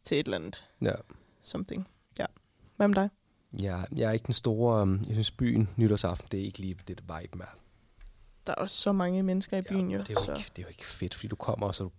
til 0.04 0.20
et 0.20 0.26
eller 0.26 0.38
andet 0.38 0.66
Ja. 0.82 0.92
something. 1.42 1.88
Ja. 2.20 2.26
Hvad 2.76 2.88
med 2.88 2.96
dig? 2.96 3.10
Ja, 3.62 3.78
jeg 3.98 4.08
er 4.08 4.12
ikke 4.12 4.26
den 4.26 4.34
store... 4.34 4.82
Um, 4.82 5.02
jeg 5.08 5.14
synes, 5.14 5.32
byen 5.32 5.70
nytårsaften, 5.76 6.28
det 6.32 6.40
er 6.40 6.44
ikke 6.44 6.60
lige 6.60 6.78
det 6.88 7.02
vibe 7.02 7.38
med. 7.38 7.46
Der 8.46 8.52
er 8.52 8.56
også 8.56 8.82
så 8.82 8.92
mange 8.92 9.24
mennesker 9.24 9.58
i 9.58 9.62
byen 9.62 9.90
ja, 9.90 9.96
jo. 9.96 10.02
og 10.02 10.08
det, 10.08 10.18
er 10.18 10.22
jo 10.22 10.26
så. 10.26 10.34
ikke, 10.34 10.50
det 10.56 10.62
er 10.62 10.64
jo 10.64 10.70
ikke 10.70 10.86
fedt, 10.86 11.16
fordi 11.16 11.28
du 11.28 11.36
kommer, 11.36 11.68
og 11.68 11.76
så 11.76 11.84
er 11.84 11.88
du 11.88 11.94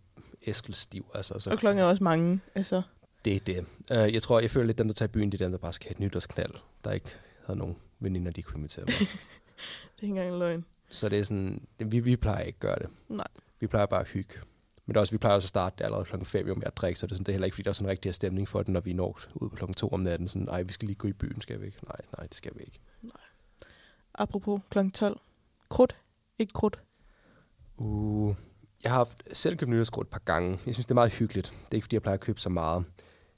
æskelstiv. 0.47 1.07
Altså, 1.15 1.39
så 1.39 1.51
Og 1.51 1.59
klokken 1.59 1.83
er 1.85 1.87
også 1.87 2.05
mange. 2.05 2.41
Altså, 2.55 2.83
Det 3.25 3.37
er 3.37 3.41
det. 3.41 3.67
Uh, 3.91 4.15
jeg 4.15 4.23
tror, 4.23 4.41
jeg 4.41 4.51
føler 4.51 4.67
lidt, 4.67 4.79
dem, 4.79 4.87
der 4.89 4.95
tager 4.95 5.09
i 5.09 5.13
byen, 5.13 5.33
det 5.33 5.41
er 5.41 5.45
dem, 5.45 5.51
der 5.53 5.59
bare 5.59 5.73
skal 5.73 5.89
have 5.89 5.93
et 5.93 6.01
nytårsknald, 6.01 6.53
der 6.85 6.93
ikke 6.93 7.11
havde 7.47 7.59
nogen 7.59 7.77
veninder, 7.99 8.33
de 8.33 8.43
kunne 8.43 8.59
invitere 8.59 8.85
med. 8.85 8.93
det 8.99 9.07
er 9.07 10.03
ikke 10.03 10.09
engang 10.09 10.33
en 10.33 10.39
løgn. 10.39 10.65
så 10.89 11.09
det 11.09 11.19
er 11.19 11.25
sådan, 11.25 11.67
det, 11.79 11.93
vi, 11.93 12.01
vi 12.01 12.17
plejer 12.17 12.41
ikke 12.41 12.57
at 12.57 12.61
gøre 12.61 12.79
det. 12.79 12.89
Nej. 13.09 13.27
Vi 13.61 13.67
plejer 13.67 13.87
bare 13.87 14.01
at 14.01 14.09
hygge. 14.09 14.35
Men 14.87 14.95
det 14.95 14.97
er 14.97 15.01
også, 15.01 15.11
vi 15.11 15.19
plejer 15.19 15.35
også 15.35 15.47
at 15.47 15.49
starte 15.49 15.75
det 15.79 15.85
allerede 15.85 16.05
klokken 16.05 16.27
5 16.27 16.47
med 16.47 16.57
at 16.67 16.77
drikke, 16.77 17.01
så 17.01 17.07
det 17.07 17.13
er, 17.13 17.17
sådan, 17.17 17.25
det 17.25 17.33
er 17.33 17.35
heller 17.35 17.45
ikke, 17.45 17.55
fordi 17.55 17.65
der 17.65 17.71
er 17.71 17.73
sådan 17.73 17.87
en 17.87 17.91
rigtig 17.91 18.15
stemning 18.15 18.49
for 18.49 18.59
det, 18.63 18.69
når 18.69 18.81
vi 18.81 18.93
når 18.93 19.21
ud 19.35 19.49
på 19.49 19.57
klokken 19.57 19.75
2 19.75 19.89
om 19.89 20.01
natten. 20.01 20.29
Sådan, 20.29 20.49
ej, 20.49 20.63
vi 20.63 20.73
skal 20.73 20.87
lige 20.87 20.97
gå 20.97 21.09
i 21.09 21.13
byen, 21.13 21.41
skal 21.41 21.61
vi 21.61 21.67
ikke? 21.67 21.79
Nej, 21.87 22.01
nej, 22.19 22.27
det 22.27 22.37
skal 22.37 22.53
vi 22.55 22.61
ikke. 22.61 22.81
apropos 24.15 24.61
kl. 24.71 24.79
12. 24.95 25.21
Krudt, 25.69 25.97
ikke 26.39 26.53
krudt. 26.53 26.82
Uh, 27.76 28.34
jeg 28.84 28.93
har 28.93 28.99
haft- 28.99 29.22
selv 29.32 29.57
købt 29.57 29.70
nytårskrudt 29.70 30.07
et 30.07 30.11
par 30.11 30.22
gange. 30.24 30.59
Jeg 30.66 30.74
synes, 30.74 30.87
det 30.87 30.91
er 30.91 30.95
meget 30.95 31.12
hyggeligt. 31.12 31.47
Det 31.64 31.70
er 31.70 31.74
ikke, 31.74 31.84
fordi 31.84 31.95
jeg 31.97 32.03
plejer 32.03 32.14
at 32.14 32.20
købe 32.20 32.41
så 32.41 32.49
meget. 32.49 32.84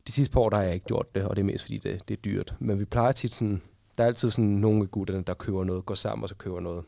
De 0.06 0.12
sidste 0.12 0.32
par 0.32 0.40
år, 0.40 0.48
der 0.50 0.56
har 0.56 0.64
jeg 0.64 0.74
ikke 0.74 0.86
gjort 0.86 1.14
det, 1.14 1.24
og 1.24 1.36
det 1.36 1.42
er 1.42 1.46
mest, 1.46 1.64
fordi 1.64 1.78
det, 1.78 2.08
det 2.08 2.16
er 2.16 2.20
dyrt. 2.20 2.54
Men 2.60 2.78
vi 2.78 2.84
plejer 2.84 3.12
tit 3.12 3.34
sådan... 3.34 3.62
Der 3.98 4.04
er 4.04 4.08
altid 4.08 4.30
sådan 4.30 4.50
nogle 4.50 4.82
af 4.82 4.90
gutterne, 4.90 5.22
der 5.22 5.34
køber 5.34 5.64
noget, 5.64 5.86
går 5.86 5.94
sammen 5.94 6.22
og 6.22 6.28
så 6.28 6.34
køber 6.34 6.60
noget, 6.60 6.84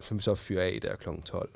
som 0.00 0.16
vi 0.16 0.22
så 0.22 0.34
fyrer 0.34 0.62
af 0.62 0.78
der 0.82 0.96
kl. 0.96 1.08
12. 1.24 1.50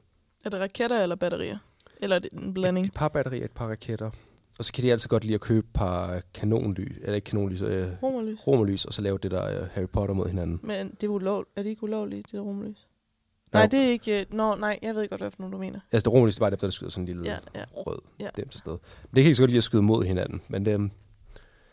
Er 0.44 0.50
det 0.50 0.60
raketter 0.60 1.02
eller 1.02 1.16
batterier? 1.16 1.58
Eller 2.00 2.16
er 2.16 2.20
det 2.20 2.32
en 2.32 2.54
blanding? 2.54 2.86
Et, 2.86 2.90
et 2.90 2.94
par 2.94 3.08
batterier, 3.08 3.44
et 3.44 3.50
par 3.52 3.66
raketter. 3.68 4.10
Og 4.58 4.64
så 4.64 4.72
kan 4.72 4.84
de 4.84 4.92
altid 4.92 5.08
godt 5.08 5.24
lide 5.24 5.34
at 5.34 5.40
købe 5.40 5.58
et 5.66 5.72
par 5.74 6.22
kanonlys, 6.34 6.96
eller 7.02 7.14
ikke 7.14 7.24
kanonlys, 7.24 7.62
øh, 7.62 7.86
Romerlys. 8.02 8.46
romerlys, 8.46 8.84
og 8.84 8.92
så 8.92 9.02
lave 9.02 9.18
det 9.18 9.30
der 9.30 9.62
øh, 9.62 9.68
Harry 9.70 9.86
Potter 9.86 10.14
mod 10.14 10.26
hinanden. 10.28 10.60
Men 10.62 10.90
det 10.90 11.02
er, 11.02 11.08
ulov, 11.08 11.44
er 11.56 11.62
det 11.62 11.70
ikke 11.70 11.82
ulovligt, 11.84 12.26
det 12.26 12.32
der 12.32 12.40
romerlys? 12.40 12.86
Nej, 13.54 13.66
det 13.66 13.80
er 13.80 13.88
ikke... 13.90 14.20
øh, 14.20 14.26
Nå, 14.30 14.54
nej, 14.54 14.78
jeg 14.82 14.94
ved 14.94 15.08
godt, 15.08 15.20
hvad 15.20 15.30
for 15.30 15.36
nogle 15.42 15.52
du 15.54 15.58
mener. 15.58 15.80
Altså, 15.92 16.10
det 16.10 16.12
romerlys, 16.14 16.34
det 16.34 16.40
var 16.40 16.50
dem, 16.50 16.58
der 16.58 16.70
skyder 16.70 16.90
sådan 16.90 17.02
en 17.02 17.06
lille 17.06 17.22
Ja, 17.24 17.38
ja. 17.54 17.64
rød 17.72 17.98
Ja. 18.20 18.28
dem 18.36 18.48
til 18.48 18.60
sted. 18.60 18.72
Men 18.72 18.80
det 19.14 19.22
kan 19.22 19.24
ikke 19.24 19.34
så 19.34 19.42
godt 19.42 19.50
lide 19.50 19.58
at 19.58 19.64
skyde 19.64 19.82
mod 19.82 20.04
hinanden, 20.04 20.42
men 20.48 20.64
det, 20.66 20.90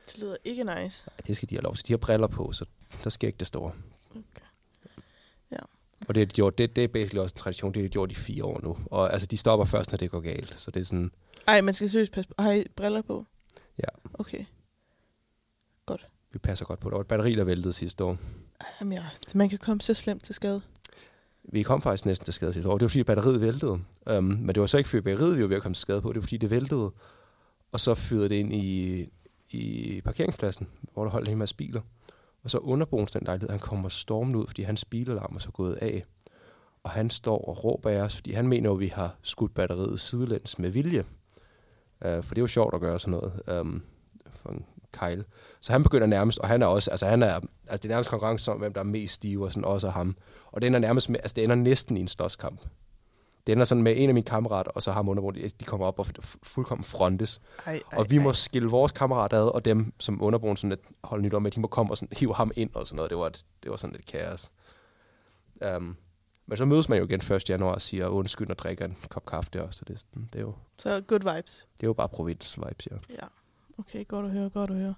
Det 0.06 0.18
lyder 0.18 0.36
ikke 0.46 0.64
nice. 0.64 1.10
det 1.28 1.36
skal 1.36 1.50
de 1.50 1.56
have 1.56 1.64
lov 1.64 1.76
til. 1.76 1.88
De 1.88 1.94
har 1.94 1.98
briller 1.98 2.28
på, 2.28 2.52
så 2.52 2.66
der 3.04 3.10
sker 3.10 3.28
ikke 3.28 3.38
det 3.40 3.48
store. 3.48 3.72
Okay. 4.12 4.46
Ja. 5.52 5.58
Og 6.08 6.16
det, 6.16 6.22
er 6.22 6.26
de 6.26 6.34
gjort, 6.34 6.58
det, 6.58 6.76
det 6.76 6.84
er 6.84 6.88
basically 6.88 7.20
også 7.22 7.34
en 7.34 7.38
tradition, 7.38 7.74
det 7.74 7.82
har 7.82 7.88
de 7.88 7.92
gjort 7.92 8.12
i 8.12 8.16
fire 8.16 8.44
år 8.46 8.60
nu. 8.64 8.78
Og 8.86 9.14
altså, 9.14 9.28
de 9.28 9.38
stopper 9.38 9.66
først, 9.66 9.92
når 9.92 9.98
det 9.98 10.12
går 10.12 10.20
galt. 10.20 10.60
Så 10.60 10.72
det 10.72 10.80
er 10.80 10.84
sådan, 10.86 11.12
Ej, 11.48 11.62
man 11.62 11.74
skal 11.74 11.90
seriøst 11.90 12.12
passe 12.12 12.28
på. 12.30 12.34
Har 12.40 12.52
I 12.52 12.64
briller 12.76 13.02
på? 13.02 13.26
Ja. 13.78 13.88
Okay. 14.14 14.46
vi 16.32 16.40
passer 16.40 16.66
godt 16.66 16.80
på. 16.80 16.90
Der 16.90 16.96
var 16.96 17.02
et 17.02 17.08
batteri, 17.08 17.36
der 17.36 17.44
væltede 17.44 17.74
sidste 17.74 18.04
år. 18.04 18.18
Ej, 18.62 18.68
Jamen, 18.80 18.94
ja. 18.98 19.04
Man 19.36 19.50
kan 19.50 19.58
komme 19.60 19.82
så 19.82 19.94
slemt 19.94 20.24
til 20.24 20.36
skade. 20.36 20.62
Vi 21.44 21.64
kom 21.64 21.82
faktisk 21.82 22.06
næsten 22.06 22.26
til 22.26 22.34
skade 22.34 22.54
sidste 22.54 22.70
år. 22.70 22.78
Det 22.78 22.82
var 22.82 22.90
fordi 22.90 23.04
batteriet 23.04 23.42
væltede. 23.42 23.80
Um, 24.18 24.24
men 24.24 24.48
det 24.48 24.60
var 24.62 24.66
så 24.66 24.78
ikke 24.78 24.90
fordi 24.90 25.02
batteriet, 25.02 25.38
vi 25.38 25.42
var 25.42 25.48
ved 25.48 25.56
at 25.56 25.62
komme 25.62 25.74
til 25.76 25.82
skade 25.82 26.02
på. 26.02 26.10
Det 26.10 26.16
var 26.16 26.22
fordi 26.22 26.38
det 26.38 26.50
væltede. 26.50 26.92
Og 27.72 27.80
så 27.80 27.96
fyrede 27.96 28.30
det 28.30 28.36
ind 28.36 28.54
i, 28.54 29.06
i 29.50 30.02
parkeringspladsen, 30.06 30.68
hvor 30.94 31.04
der 31.04 31.12
holdt 31.12 31.30
en 31.30 31.38
masse 31.38 31.56
biler. 31.56 31.82
Og 32.44 32.50
så 32.50 32.58
underboens 32.58 33.12
den 33.12 33.22
lejlighed, 33.26 33.50
han 33.50 33.60
kommer 33.60 33.90
stormende 33.90 34.40
ud, 34.40 34.48
fordi 34.48 34.62
hans 34.62 34.86
bilalarm 34.86 35.36
er 35.36 35.40
så 35.40 35.52
gået 35.52 35.74
af. 35.74 36.06
Og 36.84 36.90
han 36.90 37.10
står 37.10 37.46
og 37.46 37.64
råber 37.64 37.90
af 37.90 38.02
os, 38.02 38.16
fordi 38.16 38.32
han 38.32 38.48
mener 38.48 38.70
jo, 38.70 38.74
at 38.74 38.80
vi 38.80 38.88
har 38.88 39.16
skudt 39.22 39.54
batteriet 39.54 40.00
sidelæns 40.00 40.60
med 40.60 40.70
vilje. 40.70 41.04
Uh, 42.06 42.24
for 42.24 42.36
det 42.36 42.38
er 42.38 42.42
jo 42.42 42.48
sjovt 42.48 42.74
at 42.74 42.82
gøre 42.82 43.00
sådan 43.00 43.12
noget 43.12 43.60
um, 43.60 43.84
for 44.30 44.50
en 44.50 44.66
kejl. 44.94 45.26
Så 45.62 45.72
han 45.72 45.84
begynder 45.84 46.08
nærmest, 46.08 46.40
og 46.40 46.48
han 46.48 46.62
er 46.62 46.66
også, 46.66 46.92
altså 46.92 47.06
han 47.06 47.24
er, 47.24 47.34
altså 47.68 47.78
det 47.78 47.86
er 47.86 47.88
nærmest 47.90 48.10
konkurrence 48.10 48.52
om, 48.52 48.58
hvem 48.58 48.74
der 48.74 48.80
er 48.82 48.86
mest 48.86 49.14
stive, 49.14 49.46
og 49.46 49.52
sådan 49.52 49.66
også 49.66 49.90
ham. 49.90 50.18
Og 50.52 50.62
det 50.62 50.68
ender 50.68 50.80
nærmest 50.80 51.10
med, 51.10 51.20
altså 51.20 51.36
det 51.36 51.44
ender 51.44 51.56
næsten 51.56 51.98
i 51.98 52.00
en 52.00 52.08
slåskamp. 52.08 52.62
Det 53.48 53.54
ender 53.54 53.66
sådan 53.66 53.84
med 53.84 53.94
en 53.98 54.10
af 54.10 54.14
mine 54.14 54.24
kammerater, 54.26 54.72
og 54.72 54.84
så 54.84 54.92
ham 54.92 55.10
underbrug, 55.10 55.36
de 55.36 55.66
kommer 55.66 55.86
op 55.88 56.00
og 56.00 56.08
fu- 56.08 56.40
fuldkommen 56.44 56.84
frontes. 56.84 57.42
Ej, 57.66 57.74
ej, 57.74 57.82
og 58.00 58.06
vi 58.10 58.18
må 58.18 58.30
ej. 58.30 58.34
skille 58.34 58.70
vores 58.70 58.92
kammerater 58.92 59.38
ad, 59.38 59.48
og 59.56 59.66
dem, 59.66 59.94
som 60.00 60.22
underbrugen 60.24 60.58
sådan 60.58 60.70
lidt 60.70 60.82
holde 61.04 61.24
nyt 61.24 61.34
om, 61.34 61.46
at 61.46 61.56
de 61.56 61.60
må 61.60 61.68
komme 61.68 61.92
og 61.94 61.98
sådan, 61.98 62.18
hive 62.18 62.36
ham 62.36 62.52
ind 62.56 62.70
og 62.74 62.88
sådan 62.88 62.96
noget. 62.96 63.10
Det 63.10 63.18
var, 63.18 63.28
et, 63.28 63.44
det 63.64 63.72
var 63.72 63.78
sådan 63.78 63.96
lidt 63.96 64.06
kaos. 64.06 64.52
Um, 65.78 65.98
men 66.48 66.58
så 66.58 66.66
mødes 66.66 66.90
man 66.90 66.98
jo 67.00 67.06
igen 67.06 67.22
1. 67.36 67.50
januar 67.50 67.74
og 67.74 67.82
siger 67.82 68.08
undskyld 68.08 68.50
og 68.50 68.58
drikker 68.58 68.86
en 68.86 68.98
kop 69.10 69.26
kaffe 69.26 69.50
der. 69.54 69.68
Så 69.72 69.86
det, 69.88 69.94
er 70.00 70.20
det, 70.34 70.36
er 70.36 70.42
jo, 70.42 70.54
Så 70.78 71.02
good 71.08 71.36
vibes. 71.36 71.68
det 71.78 71.84
er 71.84 71.88
jo 71.88 71.94
bare 71.94 72.08
provins-vibes, 72.14 72.88
ja. 72.92 72.96
Ja. 73.10 73.28
Okay, 73.82 74.08
godt 74.08 74.26
at 74.26 74.32
høre, 74.32 74.50
godt 74.50 74.70
at 74.70 74.76
høre. 74.76 74.96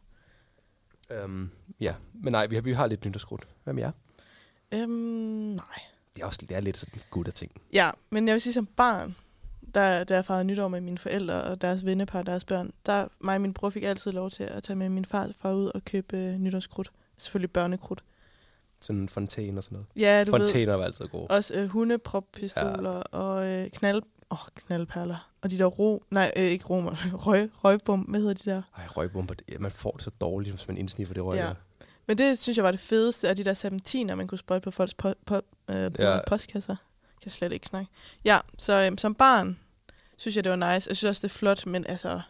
Um, 1.24 1.52
ja, 1.80 1.96
men 2.14 2.32
nej, 2.32 2.48
vi 2.48 2.56
har, 2.56 2.62
vi 2.62 2.74
har 2.74 2.88
lidt 2.88 3.06
nytårskrudt. 3.06 3.48
Hvad 3.64 3.74
med 3.74 3.84
jer? 3.84 3.92
Øhm, 4.72 4.90
nej. 4.90 5.80
Det 6.16 6.22
er 6.22 6.26
også 6.26 6.46
det 6.50 6.58
er 6.58 6.60
lidt 6.60 6.78
sådan 6.78 7.02
gode 7.12 7.32
ting. 7.32 7.52
Ja, 7.74 7.92
men 8.10 8.28
jeg 8.28 8.34
vil 8.34 8.42
sige 8.42 8.54
som 8.54 8.66
barn, 8.66 9.16
der, 9.74 10.04
da 10.04 10.16
jeg 10.16 10.26
fejrede 10.26 10.46
nytår 10.46 10.68
med 10.68 10.82
mine 10.82 10.98
forældre 10.98 11.44
og 11.44 11.62
deres 11.62 11.86
vennepar 11.86 12.20
og 12.20 12.26
deres 12.26 12.46
børn, 12.46 12.72
der 12.86 13.08
mig 13.20 13.36
og 13.36 13.42
min 13.42 13.54
bror 13.54 13.70
fik 13.70 13.84
altid 13.84 14.12
lov 14.12 14.30
til 14.30 14.44
at 14.44 14.64
tage 14.64 14.76
med 14.76 14.90
min 14.90 15.06
far, 15.06 15.32
far 15.38 15.54
ud 15.54 15.72
og 15.76 15.86
købe 15.86 16.18
øh, 16.18 16.36
nytårskrudt. 16.36 16.92
Selvfølgelig 17.18 17.52
børnekrudt. 17.52 18.04
Sådan 18.80 19.02
en 19.02 19.10
fontæne 19.10 19.60
og 19.60 19.64
sådan 19.64 19.76
noget. 19.76 19.88
Ja, 19.96 20.24
du 20.24 20.32
ved. 20.32 20.40
Fontæner 20.40 20.74
var 20.74 20.84
altid 20.84 21.08
gode. 21.08 21.28
Også 21.28 21.56
øh, 21.56 21.68
hundeproppistoler 21.68 22.96
ja. 22.96 23.18
og 23.18 23.52
øh, 23.52 23.70
knald... 23.70 24.02
Åh, 24.34 24.42
oh, 24.42 24.48
knaldperler. 24.56 25.30
Og 25.42 25.50
de 25.50 25.58
der 25.58 25.66
ro... 25.66 26.04
Nej, 26.12 26.32
øh, 26.36 26.44
ikke 26.44 26.66
romer. 26.66 26.96
Røg, 27.28 27.50
røgbom. 27.64 28.00
Hvad 28.00 28.20
hedder 28.20 28.34
de 28.34 28.50
der? 28.50 28.62
Ej, 28.78 28.88
røgbomber, 28.88 29.34
det- 29.34 29.62
man 29.62 29.72
får 29.72 29.92
det 29.92 30.04
så 30.04 30.10
dårligt, 30.10 30.56
hvis 30.56 30.68
man 30.68 30.78
indsniffer 30.78 31.14
det 31.14 31.24
røg. 31.24 31.38
Ja. 31.38 31.44
der. 31.46 31.54
Men 32.08 32.18
det 32.18 32.40
synes 32.40 32.58
jeg 32.58 32.64
var 32.66 32.72
det 32.72 32.80
fedeste 32.80 33.30
af 33.30 33.36
de 33.36 33.44
der 33.44 33.54
serpentiner, 33.54 34.16
man 34.16 34.28
kunne 34.28 34.38
sprøjte 34.38 34.64
på 34.64 34.72
folks 34.72 34.94
po- 35.06 35.32
po- 35.32 35.74
øh, 35.74 35.92
Ja. 36.00 36.20
postkasser. 36.28 36.76
Jeg 37.04 37.22
kan 37.22 37.32
slet 37.32 37.52
ikke 37.52 37.68
snakke. 37.68 37.92
Ja, 38.26 38.40
så 38.58 38.74
øh, 38.92 38.98
som 38.98 39.16
barn 39.16 39.60
synes 40.18 40.36
jeg, 40.36 40.44
det 40.44 40.50
var 40.50 40.56
nice. 40.56 40.66
Jeg 40.90 40.98
synes 40.98 41.04
også, 41.04 41.28
det 41.28 41.34
er 41.34 41.38
flot, 41.38 41.66
men 41.66 41.86
altså... 41.88 42.22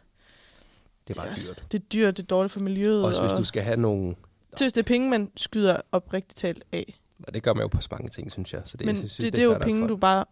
Det 1.08 1.18
er 1.18 1.22
bare 1.22 1.32
også- 1.32 1.48
dyrt. 1.50 1.72
Det 1.72 1.80
er 1.80 1.84
dyrt, 1.94 2.18
det 2.18 2.24
er 2.24 2.28
dårligt 2.28 2.52
for 2.54 2.60
miljøet. 2.60 3.06
Også 3.06 3.22
hvis 3.22 3.32
og 3.34 3.40
du 3.40 3.44
skal 3.44 3.64
have 3.64 3.78
nogle... 3.78 4.16
Synes, 4.58 4.74
det 4.74 4.80
er 4.82 4.86
penge, 4.88 5.10
man 5.10 5.32
skyder 5.36 5.78
oprigtigt 5.92 6.38
talt 6.38 6.64
af. 6.72 7.00
Og 7.28 7.34
det 7.34 7.44
gør 7.44 7.54
man 7.54 7.62
jo 7.62 7.68
på 7.68 7.82
så 7.82 7.88
mange 7.92 8.10
ting, 8.10 8.32
synes 8.32 8.54
jeg. 8.54 8.62
Så 8.66 8.78
det, 8.78 8.86
Men 8.86 8.96
jeg 8.96 9.04
det, 9.04 9.12
synes, 9.12 9.28
det, 9.30 9.36
det 9.36 9.42
er 9.42 9.46
jo 9.46 9.58
penge, 9.62 9.88
du 9.88 9.98
bare... 9.98 10.26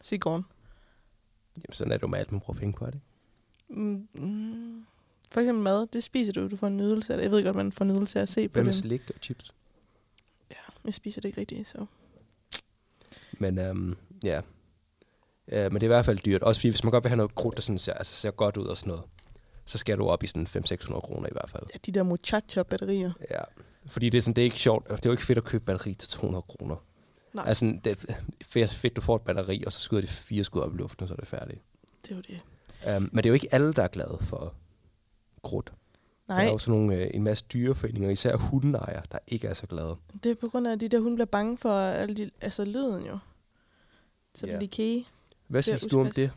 Sig 0.00 0.20
gården. 0.20 0.44
Jamen, 1.56 1.72
sådan 1.72 1.92
er 1.92 1.96
det 1.96 2.02
jo 2.02 2.08
med 2.08 2.18
alt, 2.18 2.32
man 2.32 2.40
bruger 2.40 2.58
penge 2.60 2.72
på, 2.72 2.84
er 2.84 2.90
det? 2.90 3.00
Mm, 3.68 4.08
mm. 4.14 4.86
For 5.30 5.40
eksempel 5.40 5.62
mad, 5.64 5.86
det 5.86 6.02
spiser 6.04 6.32
du, 6.32 6.48
du 6.48 6.56
får 6.56 6.66
en 6.66 6.76
nydelse 6.76 7.12
af 7.12 7.16
det. 7.16 7.24
Jeg 7.24 7.30
ved 7.30 7.44
godt, 7.44 7.56
man 7.56 7.72
får 7.72 7.84
nydelse 7.84 8.18
af 8.18 8.22
at 8.22 8.28
se 8.28 8.48
på 8.48 8.52
Hvad 8.52 8.62
med 8.62 8.72
det. 8.72 8.80
slik 8.80 9.10
og 9.10 9.16
chips? 9.22 9.54
Ja, 10.50 10.56
jeg 10.84 10.94
spiser 10.94 11.20
det 11.20 11.28
ikke 11.28 11.40
rigtigt, 11.40 11.68
så... 11.68 11.86
Men 13.38 13.58
øhm, 13.58 13.96
ja. 14.24 14.40
Øh, 15.48 15.72
men 15.72 15.74
det 15.74 15.82
er 15.82 15.86
i 15.86 15.86
hvert 15.86 16.04
fald 16.04 16.18
dyrt. 16.18 16.42
Også 16.42 16.60
fordi, 16.60 16.68
hvis 16.68 16.84
man 16.84 16.90
godt 16.90 17.04
vil 17.04 17.08
have 17.08 17.16
noget 17.16 17.34
krudt, 17.34 17.56
der 17.56 17.62
sådan 17.62 17.78
ser, 17.78 17.92
altså, 17.92 18.14
ser 18.14 18.30
godt 18.30 18.56
ud 18.56 18.66
og 18.66 18.76
sådan 18.76 18.90
noget, 18.90 19.04
så 19.64 19.78
skal 19.78 19.98
du 19.98 20.06
op 20.06 20.22
i 20.22 20.26
sådan 20.26 20.46
500-600 20.46 21.00
kroner 21.00 21.28
i 21.28 21.32
hvert 21.32 21.50
fald. 21.50 21.62
Ja, 21.74 21.78
de 21.86 21.92
der 21.92 22.02
muchacha-batterier. 22.02 23.12
Ja. 23.30 23.40
Fordi 23.86 24.08
det 24.10 24.18
er, 24.18 24.22
sådan, 24.22 24.34
det 24.36 24.42
er 24.42 24.44
ikke 24.44 24.56
sjovt. 24.56 24.88
Det 24.88 24.94
er 24.94 25.00
jo 25.04 25.10
ikke 25.10 25.24
fedt 25.24 25.38
at 25.38 25.44
købe 25.44 25.64
batteri 25.64 25.94
til 25.94 26.08
200 26.08 26.42
kroner. 26.42 26.76
Nej. 27.36 27.44
Altså, 27.48 27.78
det 27.84 28.04
er 28.56 28.66
fedt, 28.66 28.96
du 28.96 29.00
får 29.00 29.16
et 29.16 29.22
batteri, 29.22 29.64
og 29.66 29.72
så 29.72 29.80
skyder 29.80 30.00
de 30.00 30.06
fire 30.06 30.44
skud 30.44 30.60
op 30.60 30.74
i 30.74 30.76
luften, 30.76 31.02
og 31.02 31.08
så 31.08 31.14
er 31.14 31.18
det 31.18 31.28
færdigt. 31.28 31.60
Det 32.02 32.10
er 32.10 32.16
jo 32.16 32.22
det. 32.28 32.40
Um, 32.96 33.02
men 33.02 33.16
det 33.16 33.26
er 33.26 33.30
jo 33.30 33.34
ikke 33.34 33.48
alle, 33.54 33.72
der 33.72 33.82
er 33.82 33.88
glade 33.88 34.18
for 34.20 34.54
krudt. 35.42 35.72
Der 36.28 36.34
Nej, 36.34 36.46
er 36.46 36.50
jo 36.50 36.58
sådan 36.58 36.80
nogle, 36.80 36.96
øh, 36.96 37.10
en 37.14 37.22
masse 37.22 37.44
dyreforeninger, 37.52 38.10
især 38.10 38.36
hundeejere, 38.36 39.02
der 39.12 39.18
ikke 39.26 39.48
er 39.48 39.54
så 39.54 39.66
glade. 39.66 39.96
det 40.22 40.30
er 40.30 40.34
på 40.34 40.48
grund 40.48 40.66
af, 40.68 40.72
at 40.72 40.80
de 40.80 40.88
der 40.88 40.98
hunde 41.00 41.16
bliver 41.16 41.26
bange 41.26 41.58
for 41.58 41.72
alle 41.80 42.16
de, 42.16 42.30
altså 42.40 42.64
lyden 42.64 43.06
jo. 43.06 43.18
Så 44.34 44.46
yeah. 44.46 44.60
de 44.60 44.68
kage. 44.68 45.06
Hvad 45.46 45.58
Det 45.58 45.64
synes 45.64 45.86
du 45.86 46.00
om 46.00 46.10
det, 46.10 46.30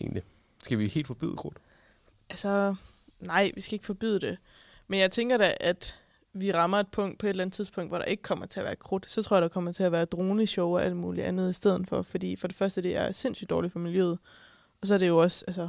egentlig? 0.00 0.22
Skal 0.62 0.78
vi 0.78 0.88
helt 0.88 1.06
forbyde 1.06 1.36
krudt? 1.36 1.56
Altså, 2.30 2.74
nej, 3.20 3.50
vi 3.54 3.60
skal 3.60 3.74
ikke 3.74 3.86
forbyde 3.86 4.20
det. 4.20 4.38
Men 4.88 5.00
jeg 5.00 5.10
tænker 5.10 5.36
da, 5.36 5.54
at 5.60 6.00
vi 6.40 6.52
rammer 6.52 6.78
et 6.78 6.88
punkt 6.88 7.18
på 7.18 7.26
et 7.26 7.30
eller 7.30 7.44
andet 7.44 7.54
tidspunkt, 7.54 7.90
hvor 7.90 7.98
der 7.98 8.04
ikke 8.04 8.22
kommer 8.22 8.46
til 8.46 8.60
at 8.60 8.66
være 8.66 8.76
krudt. 8.76 9.10
Så 9.10 9.22
tror 9.22 9.36
jeg, 9.36 9.42
der 9.42 9.48
kommer 9.48 9.72
til 9.72 9.82
at 9.82 9.92
være 9.92 10.04
droneshow 10.04 10.68
og 10.68 10.84
alt 10.84 10.96
muligt 10.96 11.26
andet 11.26 11.50
i 11.50 11.52
stedet 11.52 11.88
for. 11.88 12.02
Fordi 12.02 12.36
for 12.36 12.48
det 12.48 12.56
første, 12.56 12.82
det 12.82 12.96
er 12.96 13.12
sindssygt 13.12 13.50
dårligt 13.50 13.72
for 13.72 13.80
miljøet. 13.80 14.18
Og 14.80 14.86
så 14.86 14.94
er 14.94 14.98
det 14.98 15.08
jo 15.08 15.18
også 15.18 15.44
altså, 15.46 15.68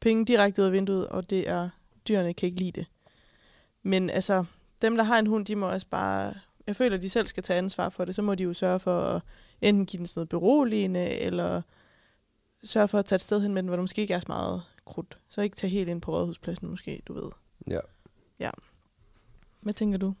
penge 0.00 0.24
direkte 0.24 0.62
ud 0.62 0.66
af 0.66 0.72
vinduet, 0.72 1.08
og 1.08 1.30
det 1.30 1.48
er, 1.48 1.68
dyrene 2.08 2.34
kan 2.34 2.46
ikke 2.46 2.58
lide 2.58 2.72
det. 2.72 2.86
Men 3.82 4.10
altså, 4.10 4.44
dem, 4.82 4.96
der 4.96 5.04
har 5.04 5.18
en 5.18 5.26
hund, 5.26 5.46
de 5.46 5.56
må 5.56 5.68
også 5.68 5.86
bare... 5.90 6.34
Jeg 6.66 6.76
føler, 6.76 6.96
at 6.96 7.02
de 7.02 7.10
selv 7.10 7.26
skal 7.26 7.42
tage 7.42 7.58
ansvar 7.58 7.88
for 7.88 8.04
det. 8.04 8.14
Så 8.14 8.22
må 8.22 8.34
de 8.34 8.44
jo 8.44 8.52
sørge 8.52 8.80
for 8.80 9.00
at 9.00 9.22
enten 9.60 9.86
give 9.86 9.98
den 9.98 10.06
sådan 10.06 10.18
noget 10.20 10.28
beroligende, 10.28 11.10
eller 11.10 11.62
sørge 12.64 12.88
for 12.88 12.98
at 12.98 13.06
tage 13.06 13.16
et 13.16 13.20
sted 13.20 13.40
hen 13.40 13.54
med 13.54 13.62
den, 13.62 13.68
hvor 13.68 13.76
der 13.76 13.82
måske 13.82 14.02
ikke 14.02 14.14
er 14.14 14.20
så 14.20 14.26
meget 14.28 14.62
krudt. 14.84 15.18
Så 15.28 15.40
ikke 15.40 15.56
tage 15.56 15.70
helt 15.70 15.88
ind 15.88 16.00
på 16.00 16.12
rådhuspladsen 16.12 16.68
måske, 16.68 17.02
du 17.06 17.12
ved. 17.12 17.30
Ja. 18.40 18.50
Hvad 19.64 19.74
tænker 19.74 19.98
du? 19.98 20.14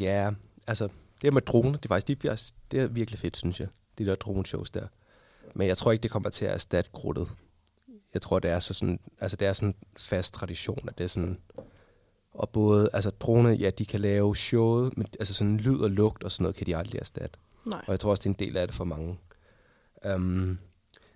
Ja, 0.00 0.30
altså, 0.66 0.88
det 1.22 1.32
med 1.32 1.42
droner, 1.42 1.76
det 1.76 1.84
er 1.84 1.88
faktisk 1.88 2.22
det 2.22 2.30
er, 2.30 2.52
det 2.70 2.80
er 2.80 2.86
virkelig 2.86 3.20
fedt, 3.20 3.36
synes 3.36 3.60
jeg. 3.60 3.68
De 3.98 4.06
der 4.06 4.14
droneshows 4.14 4.70
der. 4.70 4.86
Men 5.54 5.68
jeg 5.68 5.76
tror 5.76 5.92
ikke, 5.92 6.02
det 6.02 6.10
kommer 6.10 6.30
til 6.30 6.44
at 6.44 6.52
erstatte 6.54 6.90
krudtet. 6.94 7.28
Jeg 8.14 8.22
tror, 8.22 8.38
det 8.38 8.50
er 8.50 8.58
så 8.58 8.74
sådan, 8.74 9.00
altså 9.20 9.36
det 9.36 9.48
er 9.48 9.52
sådan 9.52 9.74
fast 9.96 10.34
tradition, 10.34 10.88
at 10.88 10.98
det 10.98 11.04
er 11.04 11.08
sådan, 11.08 11.38
og 12.34 12.48
både, 12.48 12.88
altså 12.92 13.10
droner, 13.10 13.50
ja, 13.50 13.70
de 13.70 13.86
kan 13.86 14.00
lave 14.00 14.36
showet, 14.36 14.96
men 14.96 15.06
altså 15.20 15.34
sådan 15.34 15.56
lyd 15.56 15.78
og 15.78 15.90
lugt 15.90 16.24
og 16.24 16.32
sådan 16.32 16.42
noget, 16.42 16.56
kan 16.56 16.66
de 16.66 16.76
aldrig 16.76 16.98
erstatte. 16.98 17.38
Nej. 17.66 17.82
Og 17.86 17.90
jeg 17.90 18.00
tror 18.00 18.10
også, 18.10 18.20
det 18.20 18.26
er 18.26 18.44
en 18.44 18.48
del 18.48 18.56
af 18.56 18.66
det 18.66 18.76
for 18.76 18.84
mange. 18.84 19.18
Um, 20.14 20.58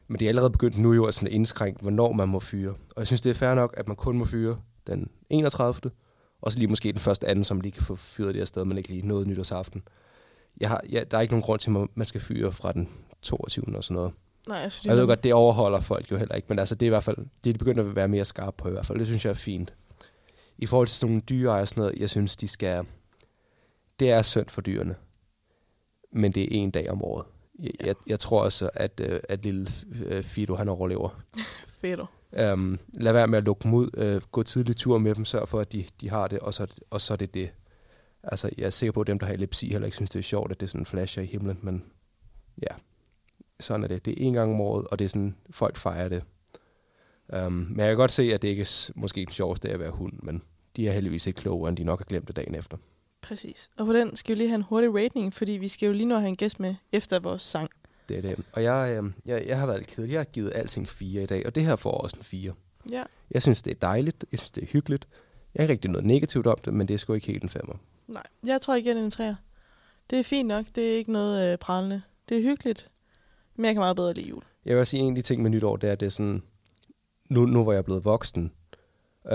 men 0.09 0.19
det 0.19 0.23
er 0.23 0.29
allerede 0.29 0.51
begyndt 0.51 0.79
nu 0.79 0.93
jo 0.93 1.05
at 1.05 1.14
sådan 1.14 1.33
indskrænke, 1.33 1.83
hvornår 1.83 2.12
man 2.12 2.29
må 2.29 2.41
fyre. 2.41 2.71
Og 2.71 2.99
jeg 2.99 3.07
synes, 3.07 3.21
det 3.21 3.31
er 3.31 3.35
fair 3.35 3.55
nok, 3.55 3.75
at 3.77 3.89
man 3.89 3.97
kun 3.97 4.19
må 4.19 4.25
fyre 4.25 4.61
den 4.87 5.11
31. 5.31 5.91
Og 6.43 6.53
så 6.53 6.59
lige 6.59 6.68
måske 6.68 6.93
den 6.93 7.01
første 7.01 7.28
anden, 7.28 7.45
som 7.45 7.61
lige 7.61 7.72
kan 7.72 7.82
få 7.82 7.97
fyret 7.97 8.34
det 8.34 8.41
afsted, 8.41 8.64
men 8.64 8.78
ikke 8.78 8.89
lige 8.89 9.07
noget 9.07 9.26
nytårsaften. 9.26 9.82
Jeg 10.61 10.68
har, 10.68 10.80
ja, 10.91 11.03
der 11.11 11.16
er 11.16 11.20
ikke 11.20 11.32
nogen 11.32 11.43
grund 11.43 11.61
til, 11.61 11.70
at 11.76 11.86
man 11.95 12.07
skal 12.07 12.20
fyre 12.20 12.53
fra 12.53 12.72
den 12.72 12.89
22. 13.22 13.64
og 13.76 13.84
sådan 13.84 13.95
noget. 13.95 14.12
Nej, 14.49 14.57
jeg 14.57 14.72
synes, 14.72 14.86
jeg 14.86 14.97
ved 14.97 15.07
godt, 15.07 15.24
det 15.24 15.34
overholder 15.34 15.80
folk 15.80 16.11
jo 16.11 16.16
heller 16.16 16.34
ikke, 16.34 16.47
men 16.49 16.59
altså, 16.59 16.74
det 16.74 16.86
er 16.86 16.89
i 16.89 16.89
hvert 16.89 17.05
fald, 17.05 17.16
det 17.45 17.55
er 17.55 17.59
begyndt 17.59 17.80
at 17.80 17.97
være 17.97 18.09
mere 18.09 18.24
skarpe 18.24 18.57
på 18.57 18.68
i 18.68 18.72
hvert 18.72 18.86
fald. 18.86 18.99
Det 18.99 19.07
synes 19.07 19.24
jeg 19.24 19.30
er 19.30 19.34
fint. 19.34 19.74
I 20.59 20.66
forhold 20.66 20.89
til 20.89 20.97
sådan 20.97 21.11
nogle 21.11 21.22
dyreejere 21.28 21.62
og 21.62 21.68
sådan 21.68 21.80
noget, 21.80 21.99
jeg 21.99 22.11
synes, 22.11 22.36
de 22.36 22.49
skal... 22.49 22.84
Det 24.01 24.11
er 24.11 24.22
synd 24.22 24.49
for 24.49 24.61
dyrene. 24.61 24.95
men 26.12 26.32
det 26.32 26.43
er 26.43 26.49
en 26.51 26.70
dag 26.70 26.91
om 26.91 27.03
året. 27.03 27.26
Jeg, 27.59 27.70
jeg, 27.84 27.95
jeg 28.07 28.18
tror 28.18 28.43
også, 28.43 28.70
at, 28.74 29.01
øh, 29.05 29.20
at 29.28 29.45
lille 29.45 29.70
øh, 29.95 30.24
Fido, 30.24 30.55
han 30.55 30.68
overlever. 30.68 31.20
Fedt. 31.80 32.01
Øhm, 32.33 32.79
lad 32.95 33.12
være 33.12 33.26
med 33.26 33.39
at 33.39 33.45
lukke 33.45 33.62
dem 33.62 33.74
ud. 33.74 33.91
Øh, 33.97 34.20
gå 34.33 34.43
tidlig 34.43 34.76
tur 34.76 34.99
med 34.99 35.14
dem. 35.14 35.24
Sørg 35.24 35.49
for, 35.49 35.61
at 35.61 35.72
de, 35.72 35.85
de 36.01 36.11
har 36.11 36.29
det, 36.29 36.39
og 36.39 36.55
så, 36.55 36.66
og 36.91 37.01
så 37.01 37.12
er 37.12 37.16
det 37.16 37.35
det. 37.35 37.51
Altså, 38.22 38.51
jeg 38.59 38.66
er 38.66 38.70
sikker 38.70 38.93
på, 38.93 39.01
at 39.01 39.07
dem, 39.07 39.18
der 39.18 39.26
har 39.26 39.33
epilepsi, 39.35 39.68
heller 39.68 39.87
ikke 39.87 39.97
synes, 39.97 40.11
det 40.11 40.18
er 40.18 40.22
sjovt, 40.22 40.51
at 40.53 40.61
det 40.61 40.66
er 40.66 40.70
sådan 40.70 40.87
flasher 40.87 41.22
i 41.22 41.26
himlen, 41.26 41.59
men 41.62 41.85
ja, 42.62 42.74
sådan 43.61 43.85
er 43.85 43.89
det. 43.89 44.05
Det 44.05 44.11
er 44.22 44.26
en 44.26 44.33
gang 44.33 44.55
om 44.55 44.61
året, 44.61 44.87
og 44.87 44.99
det 44.99 45.05
er 45.05 45.09
sådan, 45.09 45.37
folk 45.51 45.76
fejrer 45.76 46.09
det. 46.09 46.22
Um, 47.47 47.53
men 47.53 47.79
jeg 47.81 47.89
kan 47.89 47.97
godt 47.97 48.11
se, 48.12 48.22
at 48.35 48.43
det 48.43 48.49
ikke 48.49 48.61
er 48.61 48.64
s- 48.64 48.91
måske 48.95 49.20
den 49.20 49.33
sjoveste 49.33 49.68
af 49.68 49.72
at 49.74 49.81
være 49.81 49.91
hund, 49.91 50.12
men 50.22 50.43
de 50.76 50.89
er 50.89 50.93
heldigvis 50.93 51.26
ikke 51.26 51.37
klogere, 51.41 51.68
end 51.68 51.76
de 51.76 51.85
nok 51.85 51.99
har 51.99 52.05
glemt 52.05 52.29
det 52.29 52.37
dagen 52.37 52.55
efter. 52.55 52.76
Præcis. 53.22 53.70
Og 53.76 53.87
på 53.87 53.93
den 53.93 54.16
skal 54.16 54.35
vi 54.35 54.39
lige 54.41 54.49
have 54.49 54.57
en 54.57 54.62
hurtig 54.62 54.95
rating, 54.95 55.35
fordi 55.35 55.53
vi 55.53 55.68
skal 55.68 55.87
jo 55.87 55.93
lige 55.93 56.07
nu 56.07 56.14
have 56.14 56.29
en 56.29 56.37
gæst 56.37 56.61
med 56.61 56.74
efter 56.93 57.18
vores 57.20 57.43
sang. 57.43 57.70
Det 58.09 58.18
er 58.18 58.22
det. 58.22 58.44
Og 58.52 58.62
jeg, 58.62 58.98
øh, 59.02 59.11
jeg, 59.26 59.46
jeg 59.46 59.59
har 59.59 59.66
været 59.66 59.78
lidt 59.78 59.88
kedelig. 59.88 60.12
Jeg 60.12 60.20
har 60.20 60.24
givet 60.24 60.52
alting 60.54 60.88
fire 60.88 61.22
i 61.22 61.26
dag, 61.26 61.46
og 61.46 61.54
det 61.54 61.62
her 61.62 61.76
får 61.76 61.90
også 61.90 62.16
en 62.16 62.24
fire. 62.24 62.52
Ja. 62.90 63.02
Jeg 63.30 63.42
synes, 63.42 63.62
det 63.62 63.70
er 63.70 63.78
dejligt. 63.82 64.24
Jeg 64.32 64.38
synes, 64.38 64.50
det 64.50 64.62
er 64.62 64.66
hyggeligt. 64.66 65.09
Jeg 65.54 65.61
har 65.61 65.64
ikke 65.64 65.72
rigtig 65.72 65.90
noget 65.90 66.06
negativt 66.06 66.46
om 66.46 66.59
det, 66.64 66.74
men 66.74 66.88
det 66.88 66.94
er 66.94 66.98
sgu 66.98 67.12
ikke 67.12 67.26
helt 67.26 67.42
en 67.42 67.48
femmer. 67.48 67.74
Nej, 68.06 68.22
jeg 68.46 68.61
tror 68.61 68.74
igen 68.74 68.96
en 68.96 69.11
træer. 69.11 69.34
Det 70.11 70.18
er 70.18 70.24
fint 70.24 70.48
nok. 70.48 70.66
Det 70.74 70.92
er 70.92 70.96
ikke 70.96 71.12
noget 71.12 71.52
øh, 71.52 71.59
prallende. 71.59 72.02
Det 72.28 72.36
er 72.38 72.42
hyggeligt. 72.42 72.90
Men 73.56 73.64
jeg 73.64 73.74
kan 73.74 73.80
meget 73.80 73.96
bedre 73.96 74.14
lide 74.14 74.28
jul. 74.28 74.42
Jeg 74.64 74.74
vil 74.74 74.80
også 74.80 74.90
sige, 74.90 75.02
en 75.02 75.09
af 75.09 75.14
de 75.14 75.22
ting 75.22 75.42
med 75.42 75.50
nytår, 75.50 75.76
det 75.76 75.88
er, 75.88 75.92
at 75.92 76.00
det 76.00 76.06
er 76.06 76.11
sådan, 76.11 76.42
nu, 77.30 77.46
nu 77.46 77.62
hvor 77.62 77.72
jeg 77.72 77.78
er 77.78 77.82
blevet 77.82 78.04
voksen, 78.04 78.52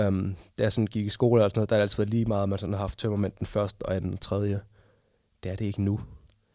um, 0.06 0.36
da 0.58 0.62
jeg 0.62 0.72
sådan 0.72 0.86
gik 0.86 1.06
i 1.06 1.08
skole 1.08 1.44
og 1.44 1.50
sådan 1.50 1.58
noget, 1.58 1.70
der 1.70 1.76
har 1.76 1.78
det 1.78 1.82
altid 1.82 1.96
været 1.96 2.10
lige 2.10 2.24
meget, 2.24 2.42
at 2.42 2.48
man 2.48 2.58
sådan 2.58 2.72
har 2.72 2.80
haft 2.80 2.98
tømmermænd 2.98 3.32
den 3.38 3.46
første 3.46 3.82
og 3.82 3.96
anden 3.96 4.12
og 4.12 4.20
tredje. 4.20 4.60
Det 5.42 5.52
er 5.52 5.56
det 5.56 5.64
ikke 5.64 5.82
nu. 5.82 6.00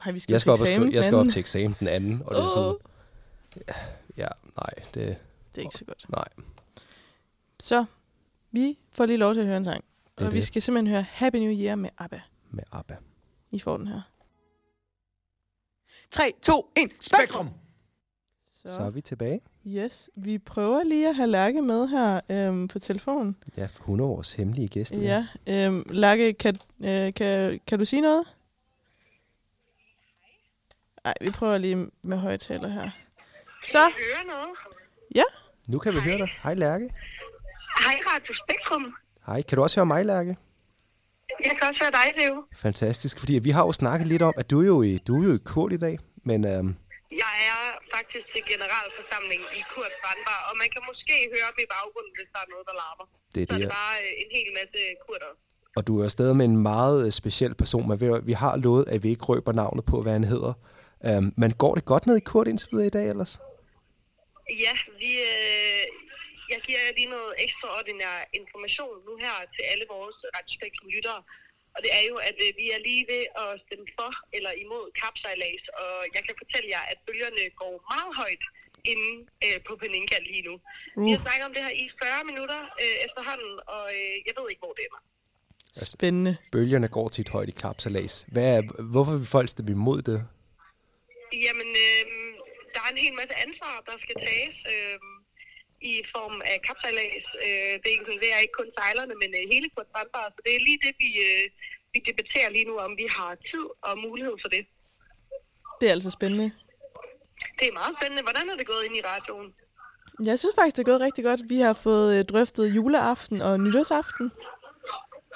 Nej, 0.05 0.11
vi 0.13 0.19
skal, 0.19 0.33
Jeg 0.33 0.41
skal, 0.41 0.51
op, 0.51 0.59
eksamen, 0.61 0.91
jeg 0.93 1.03
skal 1.03 1.15
op 1.15 1.27
til 1.29 1.39
eksamen 1.39 1.75
den 1.79 1.87
anden, 1.87 2.21
og 2.25 2.35
det 2.35 2.41
er 2.43 2.47
sådan, 2.55 2.75
ja, 4.17 4.27
nej, 4.57 4.73
det 4.93 4.93
Det 4.93 5.57
er 5.57 5.61
ikke 5.61 5.75
så 5.75 5.85
godt. 5.85 6.05
nej. 6.09 6.25
Så, 7.59 7.85
vi 8.51 8.77
får 8.91 9.05
lige 9.05 9.17
lov 9.17 9.33
til 9.33 9.41
at 9.41 9.47
høre 9.47 9.57
en 9.57 9.65
sang. 9.65 9.83
Det 10.19 10.27
og 10.27 10.33
vi 10.33 10.37
det. 10.37 10.47
skal 10.47 10.61
simpelthen 10.61 10.93
høre 10.93 11.01
Happy 11.09 11.35
New 11.37 11.51
Year 11.51 11.75
med 11.75 11.89
ABBA. 11.97 12.21
med 12.51 12.63
ABBA. 12.71 12.95
I 13.51 13.59
får 13.59 13.77
den 13.77 13.87
her. 13.87 14.01
3, 16.11 16.33
2, 16.41 16.71
1, 16.77 16.89
Spektrum! 17.01 17.49
Så, 18.51 18.75
Så 18.75 18.81
er 18.81 18.89
vi 18.89 19.01
tilbage. 19.01 19.41
yes, 19.67 20.09
vi 20.15 20.37
prøver 20.37 20.83
lige 20.83 21.09
at 21.09 21.15
have 21.15 21.27
Lærke 21.27 21.61
med 21.61 21.87
her 21.87 22.19
øhm, 22.29 22.67
på 22.67 22.79
telefonen. 22.79 23.35
Ja, 23.57 23.67
hun 23.79 23.99
er 23.99 24.03
vores 24.05 24.33
hemmelige 24.33 24.67
gæst. 24.67 24.95
Ja, 24.95 25.27
øhm, 25.47 25.85
Lærke, 25.89 26.33
kan, 26.33 26.55
øh, 26.79 27.13
kan, 27.13 27.59
kan 27.67 27.79
du 27.79 27.85
sige 27.85 28.01
noget? 28.01 28.23
Nej, 31.05 31.13
vi 31.21 31.29
prøver 31.31 31.57
lige 31.57 31.87
med 32.01 32.17
højtaler 32.17 32.69
her. 32.69 32.89
Så, 33.65 33.77
høre 33.77 34.25
noget. 34.27 34.49
Nu 35.73 35.79
kan 35.79 35.93
vi 35.93 35.99
høre 36.07 36.17
dig. 36.17 36.29
Hej 36.43 36.53
Lærke. 36.53 36.85
Hej 37.85 37.95
Radio 38.11 38.33
Spektrum. 38.43 38.85
Hej, 39.27 39.41
kan 39.47 39.55
du 39.57 39.61
også 39.63 39.75
høre 39.79 39.85
mig, 39.95 40.05
Lærke? 40.05 40.37
Jeg 41.47 41.53
kan 41.57 41.63
også 41.69 41.81
høre 41.83 41.93
dig, 41.99 42.07
Leo. 42.19 42.35
Fantastisk, 42.65 43.19
fordi 43.19 43.33
vi 43.47 43.49
har 43.57 43.63
jo 43.67 43.71
snakket 43.71 44.07
lidt 44.07 44.21
om, 44.29 44.33
at 44.37 44.49
du 44.51 44.61
er 44.61 44.65
jo 44.73 44.81
i, 44.81 44.97
du 45.07 45.11
er 45.21 45.27
jo 45.27 45.33
i 45.35 45.41
kurt 45.51 45.71
i 45.73 45.77
dag, 45.77 45.95
men 46.29 46.39
øhm, 46.51 46.69
Jeg 47.23 47.33
er 47.51 47.61
faktisk 47.95 48.25
til 48.33 48.41
generalforsamling 48.51 49.41
i 49.59 49.61
Kurt 49.73 49.93
Brandbar, 50.03 50.39
og 50.49 50.53
man 50.61 50.67
kan 50.73 50.81
måske 50.91 51.15
høre 51.35 51.49
dem 51.53 51.59
i 51.65 51.69
baggrunden, 51.75 52.11
hvis 52.17 52.29
der 52.33 52.39
er 52.45 52.49
noget, 52.53 52.65
der 52.69 52.75
larmer. 52.81 53.05
det 53.35 53.41
er 53.43 53.47
Så 53.49 53.53
er 53.53 53.57
det. 53.57 53.67
det 53.67 53.73
bare 53.81 53.95
øh, 54.05 54.21
en 54.23 54.29
hel 54.37 54.49
masse 54.59 54.79
kurder. 55.05 55.31
Og 55.77 55.81
du 55.87 55.93
er 56.03 56.07
stadig 56.07 56.35
med 56.39 56.45
en 56.45 56.57
meget 56.71 57.05
øh, 57.05 57.11
speciel 57.21 57.53
person, 57.61 57.83
men 57.89 58.27
vi 58.29 58.33
har 58.43 58.53
lovet, 58.65 58.85
at 58.93 59.03
vi 59.03 59.09
ikke 59.13 59.23
røber 59.31 59.51
navnet 59.61 59.85
på, 59.85 60.01
hvad 60.01 60.13
han 60.13 60.23
hedder. 60.23 60.53
Øhm, 61.07 61.29
men 61.41 61.49
går 61.63 61.73
det 61.77 61.85
godt 61.91 62.05
ned 62.07 62.15
i 62.17 62.25
kurt 62.31 62.47
indtil 62.51 62.69
videre 62.71 62.87
i 62.91 62.95
dag 62.97 63.05
ellers? 63.13 63.33
Ja, 64.65 64.73
vi, 65.01 65.11
øh, 65.31 65.85
jeg 66.53 66.59
giver 66.65 66.81
jer 66.85 66.93
lige 66.99 67.11
noget 67.17 67.31
ekstraordinær 67.45 68.15
information 68.39 68.95
nu 69.07 69.13
her 69.25 69.35
til 69.55 69.63
alle 69.71 69.85
vores 69.95 70.17
Radio 70.35 70.51
Spektrum 70.57 70.87
lyttere. 70.95 71.21
Og 71.75 71.79
det 71.83 71.91
er 71.99 72.03
jo, 72.11 72.15
at 72.29 72.37
øh, 72.45 72.49
vi 72.59 72.65
er 72.75 72.79
lige 72.89 73.03
ved 73.13 73.23
at 73.43 73.51
stemme 73.65 73.87
for 73.97 74.11
eller 74.37 74.51
imod 74.63 74.85
kapsejlads, 75.01 75.65
og 75.83 75.93
jeg 76.15 76.21
kan 76.27 76.35
fortælle 76.41 76.67
jer, 76.75 76.83
at 76.91 76.97
bølgerne 77.07 77.43
går 77.61 77.73
meget 77.91 78.11
højt 78.21 78.43
inde 78.91 79.11
øh, 79.45 79.57
på 79.67 79.73
Peninka 79.81 80.17
lige 80.31 80.43
nu. 80.49 80.55
Vi 81.03 81.09
har 81.13 81.19
uh, 81.19 81.25
snakket 81.25 81.45
om 81.49 81.53
det 81.55 81.61
her 81.67 81.73
i 81.83 81.85
40 82.03 82.23
minutter 82.29 82.61
øh, 82.83 82.95
efterhånden, 83.07 83.53
og 83.75 83.85
øh, 83.99 84.13
jeg 84.27 84.33
ved 84.37 84.45
ikke, 84.51 84.63
hvor 84.65 84.73
det 84.77 84.83
er. 84.89 84.95
spændende. 85.93 86.33
Bølgerne 86.53 86.87
går 86.97 87.07
tit 87.15 87.29
højt 87.35 87.49
i 87.53 87.55
klapsalas. 87.61 88.13
Hvad 88.33 88.47
er, 88.57 88.61
hvorfor 88.93 89.13
vil 89.17 89.27
folk 89.37 89.49
stemme 89.49 89.71
imod 89.71 90.01
det? 90.09 90.19
Jamen, 91.45 91.69
øh, 91.85 92.03
der 92.73 92.81
er 92.85 92.89
en 92.95 93.01
hel 93.05 93.15
masse 93.21 93.35
ansvar, 93.45 93.73
der 93.89 93.95
skal 94.03 94.15
tages 94.27 94.57
øh, 94.73 94.97
i 95.91 95.93
form 96.15 96.35
af 96.51 96.57
kapsejlads. 96.67 97.27
Øh, 97.47 97.73
det 97.83 97.91
inkluderer 97.97 98.37
ikke 98.43 98.55
kun 98.59 98.69
sejlerne, 98.77 99.13
men 99.21 99.29
øh, 99.39 99.43
hele 99.53 99.67
Kurt 99.75 99.89
Brandbar. 99.93 100.25
Så 100.35 100.39
det 100.45 100.51
er 100.55 100.61
lige 100.67 100.79
det, 100.85 100.93
vi, 101.03 101.09
øh, 101.27 101.43
vi 101.93 101.99
debatterer 102.09 102.49
lige 102.55 102.67
nu, 102.71 102.75
om 102.87 102.91
vi 103.01 103.07
har 103.17 103.31
tid 103.51 103.65
og 103.87 103.93
mulighed 104.07 104.35
for 104.43 104.49
det. 104.55 104.63
Det 105.79 105.85
er 105.89 105.93
altså 105.97 106.11
spændende. 106.17 106.47
Det 107.59 107.65
er 107.67 107.73
meget 107.81 107.93
spændende. 107.99 108.23
Hvordan 108.27 108.45
er 108.49 108.55
det 108.59 108.67
gået 108.67 108.83
ind 108.87 108.95
i 108.97 109.01
radioen? 109.11 109.49
Jeg 110.29 110.39
synes 110.39 110.55
faktisk, 110.55 110.75
det 110.77 110.83
er 110.83 110.91
gået 110.91 111.01
rigtig 111.01 111.23
godt. 111.23 111.41
Vi 111.49 111.59
har 111.59 111.73
fået 111.73 112.19
øh, 112.19 112.25
drøftet 112.25 112.75
juleaften 112.75 113.41
og 113.41 113.59
nytårsaften. 113.59 114.31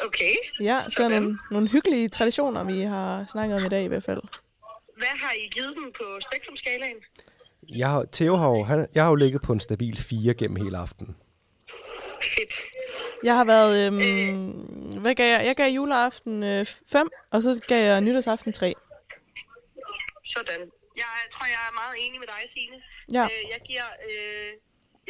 Okay. 0.07 0.33
Ja, 0.61 0.83
så 0.89 0.95
Sådan. 0.95 1.11
nogle, 1.21 1.39
nogle 1.51 1.69
hyggelige 1.69 2.09
traditioner, 2.09 2.63
vi 2.63 2.79
har 2.81 3.25
snakket 3.31 3.57
om 3.57 3.65
i 3.65 3.69
dag 3.69 3.83
i 3.83 3.87
hvert 3.87 4.03
fald. 4.03 4.21
Hvad 5.03 5.15
har 5.23 5.33
I 5.43 5.45
givet 5.55 5.73
dem 5.75 5.87
på 5.99 6.05
spektrumskalaen? 6.27 6.97
Jeg 7.81 7.89
har, 7.89 8.05
Theo 8.11 8.35
har 8.35 8.49
jo, 8.49 8.63
han, 8.63 8.87
jeg 8.95 9.03
har 9.03 9.09
jo 9.09 9.15
ligget 9.15 9.41
på 9.41 9.51
en 9.53 9.59
stabil 9.59 9.97
4 9.97 10.33
gennem 10.33 10.63
hele 10.63 10.77
aftenen. 10.77 11.15
Fedt. 12.37 12.53
Jeg 13.23 13.35
har 13.35 13.45
været... 13.45 13.73
Øhm, 13.87 14.51
hvad 15.03 15.15
gav 15.15 15.27
jeg? 15.35 15.45
Jeg 15.45 15.55
gav 15.55 15.69
juleaften 15.71 16.65
5, 16.87 17.09
og 17.31 17.43
så 17.43 17.61
gav 17.67 17.83
jeg 17.83 18.01
nytårsaften 18.01 18.53
3. 18.53 18.73
Sådan. 20.25 20.61
Jeg 21.03 21.15
tror, 21.33 21.45
jeg 21.55 21.61
er 21.69 21.73
meget 21.81 21.95
enig 22.05 22.19
med 22.19 22.27
dig, 22.27 22.41
Signe. 22.53 22.77
Ja. 23.17 23.23
Øh, 23.23 23.43
jeg, 23.53 23.61
giver, 23.67 23.87
øh, 24.09 24.49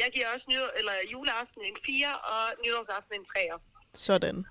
jeg 0.02 0.08
giver 0.14 0.26
også 0.34 0.46
nytår, 0.50 0.70
eller 0.78 0.92
juleaften 1.12 1.62
en 1.70 1.76
4 1.86 2.18
og 2.32 2.44
nytårsaften 2.64 3.14
en 3.20 3.26
3'er. 3.36 3.58
Sådan. 3.94 4.46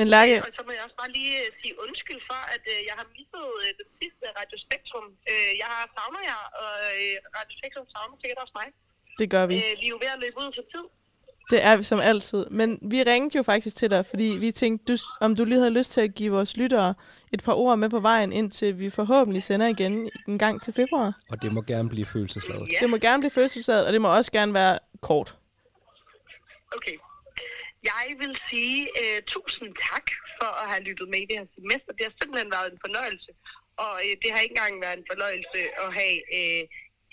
Men 0.00 0.08
Lærke, 0.14 0.36
Og 0.46 0.50
så 0.58 0.62
må 0.66 0.70
jeg 0.76 0.82
også 0.86 0.98
bare 1.02 1.12
lige 1.18 1.34
øh, 1.42 1.46
sige 1.60 1.74
undskyld 1.84 2.20
for, 2.30 2.40
at 2.54 2.62
øh, 2.72 2.80
jeg 2.88 2.94
har 3.00 3.06
misset 3.16 3.46
øh, 3.64 3.70
den 3.80 3.88
sidste 4.00 4.24
Radio 4.40 4.56
Spektrum. 4.64 5.06
Øh, 5.32 5.50
jeg 5.62 5.68
har 5.74 5.82
savner 5.96 6.22
jer, 6.30 6.42
og 6.62 6.72
øh, 7.00 7.14
Radio 7.38 7.54
Spektrum 7.60 7.86
savner 7.94 8.16
sikkert 8.22 8.38
også 8.44 8.54
mig. 8.60 8.68
det 9.20 9.26
gør 9.34 9.44
vi. 9.50 9.54
Øh, 9.64 9.72
vi 9.80 9.86
er 9.88 9.92
jo 9.94 9.98
ved 10.04 10.10
at 10.16 10.20
løbe 10.24 10.36
ud 10.42 10.50
for 10.58 10.64
tid. 10.74 10.86
Det 11.52 11.60
er 11.68 11.74
vi 11.76 11.84
som 11.92 12.00
altid. 12.00 12.42
Men 12.60 12.68
vi 12.92 12.98
ringede 13.02 13.36
jo 13.38 13.42
faktisk 13.42 13.76
til 13.76 13.90
dig, 13.90 14.02
fordi 14.12 14.28
vi 14.44 14.48
tænkte, 14.62 14.82
du, 14.92 14.96
om 15.20 15.30
du 15.36 15.44
lige 15.44 15.58
havde 15.58 15.76
lyst 15.80 15.90
til 15.92 16.00
at 16.00 16.14
give 16.14 16.30
vores 16.32 16.56
lyttere 16.56 16.94
et 17.32 17.42
par 17.46 17.52
ord 17.64 17.78
med 17.78 17.88
på 17.96 18.00
vejen, 18.00 18.32
indtil 18.32 18.78
vi 18.78 18.90
forhåbentlig 18.90 19.42
sender 19.42 19.66
igen 19.66 20.10
en 20.28 20.38
gang 20.38 20.62
til 20.62 20.72
februar. 20.80 21.08
Og 21.30 21.42
det 21.42 21.52
må 21.52 21.60
gerne 21.62 21.88
blive 21.88 22.06
følelsesladet. 22.06 22.68
Ja, 22.72 22.78
Det 22.80 22.90
må 22.90 22.96
gerne 22.96 23.20
blive 23.22 23.30
fødselsdag, 23.30 23.86
og 23.86 23.92
det 23.92 24.00
må 24.00 24.08
også 24.16 24.32
gerne 24.32 24.54
være 24.54 24.78
kort. 25.00 25.36
okay. 26.76 26.96
Jeg 27.92 28.06
vil 28.20 28.34
sige 28.50 28.80
uh, 29.02 29.18
tusind 29.34 29.70
tak 29.88 30.06
for 30.38 30.50
at 30.62 30.66
have 30.72 30.82
lyttet 30.88 31.08
med 31.12 31.20
i 31.22 31.28
det 31.30 31.36
her 31.40 31.48
semester. 31.58 31.90
Det 31.96 32.04
har 32.08 32.14
simpelthen 32.20 32.50
været 32.56 32.68
en 32.72 32.82
fornøjelse. 32.86 33.30
Og 33.84 33.94
uh, 34.06 34.12
det 34.22 34.28
har 34.32 34.40
ikke 34.40 34.56
engang 34.56 34.76
været 34.84 34.98
en 34.98 35.10
fornøjelse 35.12 35.58
at 35.84 35.88
have 36.00 36.16
uh, 36.38 36.62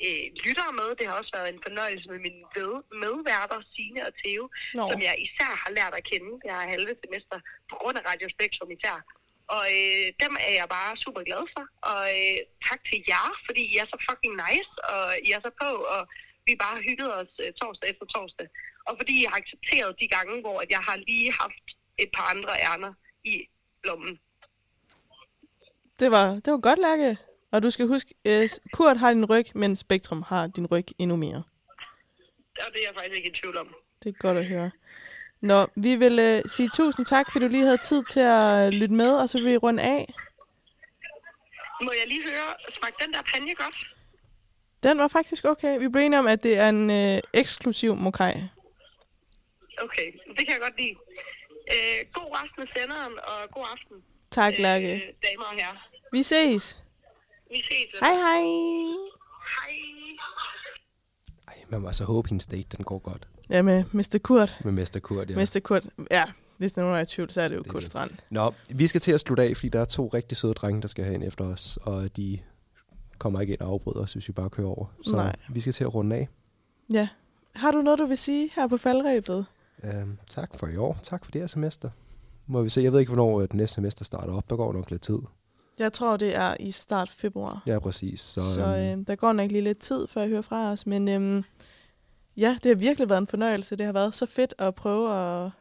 uh, 0.06 0.24
lyttere 0.46 0.74
med. 0.80 0.90
Det 1.00 1.06
har 1.08 1.16
også 1.22 1.34
været 1.38 1.50
en 1.56 1.66
fornøjelse 1.68 2.08
med 2.14 2.20
mine 2.26 2.42
ved- 2.56 2.84
medværter, 3.04 3.60
Signe 3.74 4.02
og 4.08 4.14
Theo. 4.22 4.44
Nå, 4.78 4.84
som 4.92 5.02
jeg 5.08 5.16
især 5.26 5.52
har 5.64 5.72
lært 5.78 5.94
at 6.00 6.08
kende 6.12 6.32
det 6.42 6.50
her 6.56 6.72
halve 6.76 6.94
semester, 7.04 7.38
på 7.70 7.76
grund 7.82 7.96
af 8.00 8.04
Radio 8.12 8.28
Spektrum 8.36 8.72
især. 8.78 8.98
Og 9.56 9.64
øh, 9.80 10.06
dem 10.24 10.34
er 10.48 10.54
jeg 10.60 10.68
bare 10.78 11.02
super 11.06 11.24
glad 11.30 11.44
for. 11.54 11.64
Og 11.92 12.04
øh, 12.20 12.40
tak 12.68 12.82
til 12.90 13.00
jer, 13.12 13.28
fordi 13.46 13.62
I 13.74 13.76
er 13.84 13.88
så 13.94 13.98
fucking 14.08 14.36
nice, 14.46 14.72
og 14.94 15.04
I 15.28 15.30
er 15.38 15.42
så 15.46 15.52
på, 15.64 15.72
og 15.96 16.02
vi 16.48 16.54
bare 16.66 16.78
hyggede 16.88 17.14
os 17.22 17.34
øh, 17.44 17.50
torsdag 17.62 17.88
efter 17.92 18.06
torsdag. 18.16 18.48
Og 18.88 18.98
fordi 19.00 19.22
I 19.22 19.26
har 19.30 19.38
accepteret 19.38 20.00
de 20.00 20.08
gange, 20.08 20.42
hvor 20.42 20.60
at 20.60 20.70
jeg 20.70 20.80
har 20.80 20.96
lige 20.96 21.32
haft 21.32 21.66
et 21.98 22.10
par 22.14 22.24
andre 22.34 22.54
ærner 22.72 22.94
i 23.24 23.48
lommen. 23.84 24.20
det 26.00 26.12
var, 26.12 26.28
det 26.34 26.54
var 26.54 26.60
godt, 26.60 26.80
Lærke. 26.80 27.18
Og 27.52 27.64
du 27.64 27.70
skal 27.72 27.88
huske, 27.88 28.14
øh, 28.26 28.50
Kurt 28.74 28.98
har 28.98 29.14
din 29.14 29.26
ryg, 29.26 29.46
men 29.56 29.76
Spektrum 29.76 30.22
har 30.22 30.48
din 30.48 30.66
ryg 30.66 30.86
endnu 31.00 31.16
mere. 31.16 31.44
Og 32.58 32.74
det 32.74 32.78
er 32.78 32.88
jeg 32.88 32.96
faktisk 32.96 33.16
ikke 33.16 33.30
i 33.30 33.34
tvivl 33.42 33.58
om. 33.58 33.76
Det 34.04 34.10
er 34.10 34.14
godt 34.20 34.38
at 34.38 34.46
høre. 34.46 34.72
Nå, 35.42 35.68
vi 35.76 35.96
vil 35.96 36.20
øh, 36.20 36.42
sige 36.50 36.70
tusind 36.70 37.06
tak, 37.06 37.32
fordi 37.32 37.46
du 37.46 37.52
lige 37.52 37.64
havde 37.64 37.78
tid 37.78 38.04
til 38.04 38.20
at 38.20 38.68
øh, 38.68 38.80
lytte 38.80 38.96
med, 38.96 39.12
og 39.12 39.30
så 39.30 39.38
vil 39.38 39.52
vi 39.52 39.58
runde 39.58 39.84
af. 39.84 40.14
Må 41.84 41.92
jeg 42.00 42.08
lige 42.08 42.24
høre, 42.24 42.54
smagte 42.80 43.06
den 43.06 43.14
der 43.14 43.22
panje 43.34 43.54
godt? 43.54 43.76
Den 44.84 44.98
var 44.98 45.08
faktisk 45.08 45.46
okay. 45.46 45.80
Vi 45.80 45.88
blev 45.88 46.04
enige 46.04 46.20
om, 46.20 46.28
at 46.28 46.44
det 46.44 46.58
er 46.58 46.70
en 46.70 46.90
øh, 46.90 47.20
eksklusiv 47.34 47.96
mokai. 47.96 48.34
Okay, 49.84 50.08
det 50.38 50.44
kan 50.48 50.50
jeg 50.50 50.62
godt 50.62 50.78
lide. 50.82 50.96
Øh, 51.74 52.00
god 52.14 52.30
resten 52.38 52.62
af 52.62 52.70
senderen, 52.78 53.14
og 53.32 53.40
god 53.56 53.66
aften, 53.74 53.98
Tak, 54.32 54.54
Lærke. 54.60 54.94
øh, 54.96 55.02
damer 55.02 55.44
og 55.52 55.54
herrer. 55.60 55.90
Vi 56.12 56.24
ses. 56.24 56.80
Vi 57.52 57.56
ses. 57.70 58.00
Hej 58.00 58.14
hej. 58.14 58.42
Hej. 59.56 59.74
Ej, 61.48 61.56
man 61.70 61.82
må 61.82 61.88
altså 61.88 62.04
håbe, 62.04 62.30
hendes 62.30 62.46
date 62.48 62.78
den 62.78 62.86
går 62.86 63.00
godt 63.00 63.28
Ja, 63.50 63.62
med 63.62 63.84
Mr. 63.92 64.20
Kurt. 64.24 64.58
med 64.64 64.72
Mester 64.72 65.00
Kurt. 65.00 65.30
Ja. 65.30 65.36
Mr. 65.36 65.60
Kurt. 65.64 65.88
Ja, 66.12 66.24
hvis 66.58 66.72
der 66.74 66.82
er 66.82 66.86
nogen, 66.86 66.98
er 67.00 67.04
i 67.04 67.06
tvivl, 67.06 67.32
så 67.32 67.42
er 67.42 67.48
det 67.48 67.56
jo 67.56 67.62
Det 67.62 67.72
Kurt 67.72 67.82
det. 67.82 67.88
Strand. 67.90 68.12
Nå, 68.30 68.54
vi 68.70 68.88
skal 68.88 69.02
til 69.02 69.12
at 69.12 69.20
slutte 69.20 69.44
af, 69.44 69.58
fordi 69.58 69.70
der 69.70 69.82
er 69.82 69.86
to 69.86 70.08
rigtig 70.08 70.38
søde 70.38 70.54
drenge, 70.54 70.82
der 70.82 70.88
skal 70.88 71.04
have 71.04 71.14
ind 71.14 71.24
efter 71.24 71.46
os, 71.46 71.78
og 71.82 72.18
de 72.18 72.40
kommer 73.18 73.42
ikke 73.42 73.54
ind 73.54 73.62
og 73.62 73.68
afbryder 73.70 74.00
os, 74.00 74.14
hvis 74.14 74.28
vi 74.28 74.34
bare 74.34 74.50
kører 74.50 74.68
over. 74.68 74.86
Så 75.04 75.16
Nej. 75.16 75.36
vi 75.50 75.60
skal 75.60 75.74
til 75.74 75.84
at 75.84 75.94
runde 75.94 76.16
af. 76.16 76.28
Ja. 76.94 77.08
Har 77.56 77.72
du 77.72 77.82
noget, 77.82 78.00
du 78.00 78.06
vil 78.06 78.18
sige 78.18 78.52
her 78.56 78.68
på 78.68 78.78
faldrebet? 78.78 79.46
Øhm, 79.84 80.18
tak 80.30 80.56
for 80.60 80.68
i 80.68 80.78
år. 80.78 80.98
Tak 81.04 81.26
for 81.26 81.32
det 81.32 81.42
her 81.42 81.48
semester. 81.48 81.90
Må 82.48 82.62
vi 82.62 82.70
se. 82.70 82.82
Jeg 82.82 82.92
ved 82.94 83.00
ikke, 83.00 83.14
hvornår 83.14 83.40
øh, 83.42 83.48
det 83.48 83.54
næste 83.54 83.76
semester 83.76 84.06
starter 84.06 84.34
op. 84.34 84.50
Der 84.50 84.56
går 84.56 84.74
nok 84.74 84.92
lidt 84.92 85.02
tid. 85.02 85.20
Jeg 85.80 85.94
tror, 85.94 86.18
det 86.18 86.36
er 86.36 86.56
i 86.60 86.72
start 86.72 87.10
februar. 87.10 87.64
Ja, 87.68 87.80
præcis. 87.80 88.22
Så, 88.22 88.42
Så, 88.54 88.62
øhm, 88.62 89.00
øh, 89.00 89.08
der 89.08 89.16
går 89.16 89.34
nok 89.34 89.52
lige 89.52 89.62
lidt 89.62 89.80
tid, 89.80 90.08
før 90.08 90.22
jeg 90.22 90.30
hører 90.30 90.42
fra 90.42 90.72
os. 90.72 90.86
Men 90.88 91.08
øhm, 91.08 91.44
ja, 92.38 92.58
det 92.64 92.70
har 92.70 92.76
virkelig 92.76 93.10
været 93.10 93.22
en 93.22 93.28
fornøjelse. 93.28 93.76
Det 93.76 93.86
har 93.86 93.94
været 93.94 94.16
så 94.16 94.26
fedt 94.26 94.54
at 94.58 94.76
prøve 94.76 95.14
at 95.46 95.52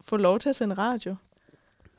få 0.00 0.16
lov 0.16 0.38
til 0.38 0.48
at 0.48 0.56
sende 0.56 0.74
radio. 0.74 1.16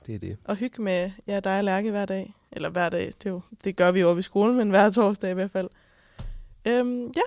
det 0.05 0.15
er 0.15 0.19
det. 0.19 0.38
Og 0.45 0.55
hygge 0.55 0.82
med 0.82 1.11
ja, 1.28 1.39
dig 1.39 1.57
og 1.57 1.63
Lærke 1.63 1.91
hver 1.91 2.05
dag. 2.05 2.34
Eller 2.51 2.69
hver 2.69 2.89
dag, 2.89 3.05
det, 3.05 3.26
er 3.26 3.30
jo, 3.30 3.41
det 3.63 3.76
gør 3.76 3.91
vi 3.91 3.99
jo 3.99 4.09
oppe 4.09 4.19
i 4.19 4.24
skolen, 4.24 4.57
men 4.57 4.69
hver 4.69 4.89
torsdag 4.89 5.32
i 5.32 5.34
hvert 5.34 5.51
fald. 5.51 5.69
Øhm, 6.65 7.05
ja. 7.15 7.22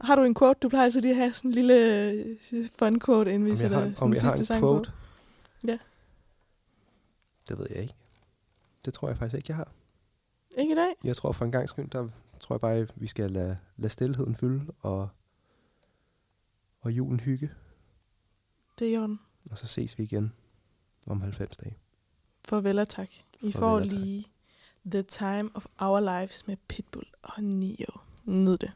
Har 0.00 0.16
du 0.16 0.22
en 0.22 0.34
quote? 0.34 0.58
Du 0.62 0.68
plejer 0.68 0.90
så 0.90 1.00
lige 1.00 1.10
at 1.10 1.16
have 1.16 1.32
sådan 1.32 1.48
en 1.50 1.54
lille 1.54 2.10
øh, 2.10 2.68
fun 2.78 3.00
quote, 3.00 3.34
inden 3.34 3.50
vi 3.50 3.56
sætter 3.56 3.78
har, 3.78 3.84
sådan 3.84 4.02
om 4.02 4.08
en 4.08 4.14
jeg 4.14 4.22
har 4.22 4.28
sidste 4.36 4.40
en 4.40 4.44
sang 4.44 4.60
quote? 4.60 4.90
på. 4.90 4.96
Ja. 5.66 5.78
Det 7.48 7.58
ved 7.58 7.66
jeg 7.70 7.82
ikke. 7.82 7.94
Det 8.84 8.94
tror 8.94 9.08
jeg 9.08 9.18
faktisk 9.18 9.36
ikke, 9.36 9.46
jeg 9.50 9.56
har. 9.56 9.68
Ikke 10.58 10.72
i 10.72 10.76
dag? 10.76 10.94
Jeg 11.04 11.16
tror 11.16 11.32
for 11.32 11.44
en 11.44 11.52
gang 11.52 11.68
skyld, 11.68 11.90
der 11.90 12.08
tror 12.40 12.54
jeg 12.54 12.60
bare, 12.60 12.74
at 12.74 12.92
vi 12.96 13.06
skal 13.06 13.30
lade, 13.30 13.58
lade 13.76 13.92
stillheden 13.92 14.36
fylde, 14.36 14.72
og, 14.80 15.08
og 16.80 16.92
julen 16.92 17.20
hygge. 17.20 17.50
Det 18.78 18.88
er 18.88 18.92
i 18.92 18.96
orden. 18.96 19.20
Og 19.50 19.58
så 19.58 19.66
ses 19.66 19.98
vi 19.98 20.02
igen 20.02 20.32
om 21.06 21.20
90 21.20 21.56
dage. 21.56 21.76
Farvel 22.44 22.78
og 22.78 22.88
tak. 22.88 23.08
I 23.40 23.52
Farvel 23.52 23.52
får 23.52 23.70
og 23.76 23.82
tak. 23.82 23.92
lige 23.92 24.26
The 24.86 25.02
Time 25.02 25.50
of 25.54 25.66
Our 25.78 26.00
Lives 26.00 26.46
med 26.46 26.56
Pitbull 26.68 27.06
og 27.22 27.42
Nio. 27.42 27.86
Nyd 28.24 28.58
det. 28.58 28.72